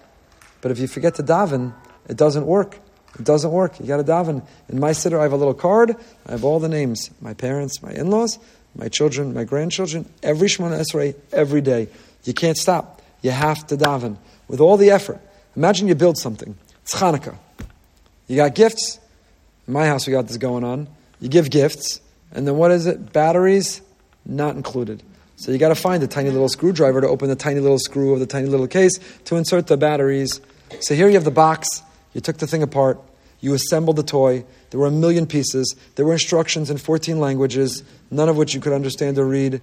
But 0.61 0.71
if 0.71 0.79
you 0.79 0.87
forget 0.87 1.15
to 1.15 1.23
daven, 1.23 1.73
it 2.07 2.15
doesn't 2.15 2.45
work. 2.45 2.79
It 3.19 3.25
doesn't 3.25 3.51
work. 3.51 3.79
You 3.79 3.87
got 3.87 3.97
to 3.97 4.03
daven. 4.03 4.45
In 4.69 4.79
my 4.79 4.91
siddur, 4.91 5.19
I 5.19 5.23
have 5.23 5.33
a 5.33 5.37
little 5.37 5.53
card. 5.53 5.95
I 6.25 6.31
have 6.31 6.45
all 6.45 6.59
the 6.59 6.69
names 6.69 7.09
my 7.19 7.33
parents, 7.33 7.81
my 7.81 7.91
in 7.91 8.09
laws, 8.09 8.39
my 8.77 8.87
children, 8.87 9.33
my 9.33 9.43
grandchildren, 9.43 10.07
every 10.23 10.47
Shemona 10.47 10.79
Esrei, 10.79 11.15
every 11.31 11.61
day. 11.61 11.87
You 12.23 12.33
can't 12.33 12.57
stop. 12.57 13.01
You 13.21 13.31
have 13.31 13.65
to 13.67 13.77
daven 13.77 14.17
with 14.47 14.59
all 14.59 14.77
the 14.77 14.91
effort. 14.91 15.19
Imagine 15.55 15.87
you 15.87 15.95
build 15.95 16.17
something. 16.17 16.55
It's 16.83 16.95
Hanukkah. 16.95 17.35
You 18.27 18.35
got 18.35 18.55
gifts. 18.55 18.99
In 19.67 19.73
my 19.73 19.87
house, 19.87 20.05
we 20.07 20.11
got 20.11 20.27
this 20.27 20.37
going 20.37 20.63
on. 20.63 20.87
You 21.19 21.29
give 21.29 21.49
gifts, 21.49 21.99
and 22.31 22.47
then 22.47 22.55
what 22.55 22.71
is 22.71 22.85
it? 22.85 23.11
Batteries, 23.11 23.81
not 24.25 24.55
included. 24.55 25.01
So 25.35 25.51
you 25.51 25.57
got 25.57 25.69
to 25.69 25.75
find 25.75 26.01
a 26.03 26.07
tiny 26.07 26.29
little 26.29 26.49
screwdriver 26.49 27.01
to 27.01 27.07
open 27.07 27.29
the 27.29 27.35
tiny 27.35 27.59
little 27.59 27.79
screw 27.79 28.13
of 28.13 28.19
the 28.19 28.25
tiny 28.25 28.47
little 28.47 28.67
case 28.67 28.99
to 29.25 29.35
insert 29.35 29.67
the 29.67 29.77
batteries. 29.77 30.41
So 30.79 30.95
here 30.95 31.07
you 31.07 31.13
have 31.13 31.23
the 31.23 31.31
box. 31.31 31.81
You 32.13 32.21
took 32.21 32.37
the 32.37 32.47
thing 32.47 32.63
apart. 32.63 32.99
You 33.39 33.53
assembled 33.53 33.95
the 33.95 34.03
toy. 34.03 34.45
There 34.69 34.79
were 34.79 34.87
a 34.87 34.91
million 34.91 35.27
pieces. 35.27 35.75
There 35.95 36.05
were 36.05 36.13
instructions 36.13 36.69
in 36.69 36.77
14 36.77 37.19
languages, 37.19 37.83
none 38.09 38.29
of 38.29 38.37
which 38.37 38.53
you 38.53 38.61
could 38.61 38.73
understand 38.73 39.17
or 39.17 39.25
read. 39.25 39.61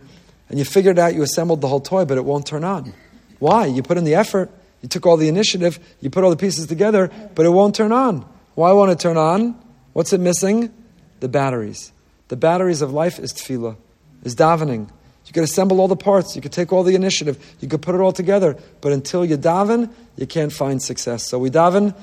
And 0.48 0.58
you 0.58 0.64
figured 0.64 0.98
out 0.98 1.14
you 1.14 1.22
assembled 1.22 1.60
the 1.60 1.68
whole 1.68 1.80
toy, 1.80 2.04
but 2.04 2.18
it 2.18 2.24
won't 2.24 2.46
turn 2.46 2.64
on. 2.64 2.92
Why? 3.38 3.66
You 3.66 3.82
put 3.82 3.98
in 3.98 4.04
the 4.04 4.14
effort. 4.14 4.50
You 4.82 4.88
took 4.88 5.06
all 5.06 5.16
the 5.16 5.28
initiative. 5.28 5.78
You 6.00 6.10
put 6.10 6.24
all 6.24 6.30
the 6.30 6.36
pieces 6.36 6.66
together, 6.66 7.10
but 7.34 7.46
it 7.46 7.50
won't 7.50 7.74
turn 7.74 7.90
on. 7.90 8.26
Why 8.54 8.72
won't 8.72 8.90
it 8.90 9.00
turn 9.00 9.16
on? 9.16 9.58
What's 9.92 10.12
it 10.12 10.20
missing? 10.20 10.72
The 11.20 11.28
batteries. 11.28 11.92
The 12.28 12.36
batteries 12.36 12.82
of 12.82 12.92
life 12.92 13.18
is 13.18 13.32
tefillah, 13.32 13.76
is 14.22 14.36
davening. 14.36 14.88
You 15.26 15.32
could 15.32 15.42
assemble 15.42 15.80
all 15.80 15.88
the 15.88 15.96
parts. 15.96 16.36
You 16.36 16.42
could 16.42 16.52
take 16.52 16.72
all 16.72 16.82
the 16.82 16.94
initiative. 16.94 17.54
You 17.60 17.68
could 17.68 17.82
put 17.82 17.94
it 17.94 18.00
all 18.00 18.12
together. 18.12 18.58
But 18.80 18.92
until 18.92 19.24
you 19.24 19.38
daven, 19.38 19.90
you 20.16 20.26
can't 20.26 20.52
find 20.52 20.82
success. 20.82 21.26
So 21.26 21.38
we 21.38 21.50
daven, 21.50 21.94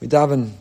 we 0.00 0.06
daven 0.06 0.52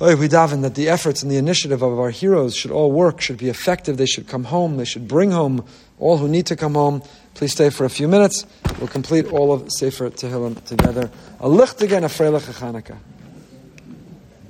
we 0.00 0.28
daven 0.28 0.62
that 0.62 0.76
the 0.76 0.88
efforts 0.88 1.22
and 1.22 1.30
the 1.30 1.36
initiative 1.36 1.82
of 1.82 1.98
our 1.98 2.10
heroes 2.10 2.54
should 2.54 2.70
all 2.70 2.92
work, 2.92 3.20
should 3.20 3.36
be 3.36 3.48
effective. 3.48 3.96
They 3.96 4.06
should 4.06 4.28
come 4.28 4.44
home. 4.44 4.76
They 4.76 4.84
should 4.84 5.08
bring 5.08 5.32
home 5.32 5.64
all 5.98 6.18
who 6.18 6.28
need 6.28 6.46
to 6.46 6.56
come 6.56 6.74
home. 6.74 7.02
Please 7.34 7.52
stay 7.52 7.68
for 7.70 7.84
a 7.84 7.90
few 7.90 8.06
minutes. 8.06 8.46
We'll 8.78 8.86
complete 8.86 9.26
all 9.26 9.52
of 9.52 9.68
Sefer 9.72 10.10
Tehillim 10.10 10.64
together. 10.64 11.10
A 11.40 11.48
lichtigen, 11.48 12.04
a 12.04 12.08
freilich 12.08 12.42
Chanukah. 12.42 12.98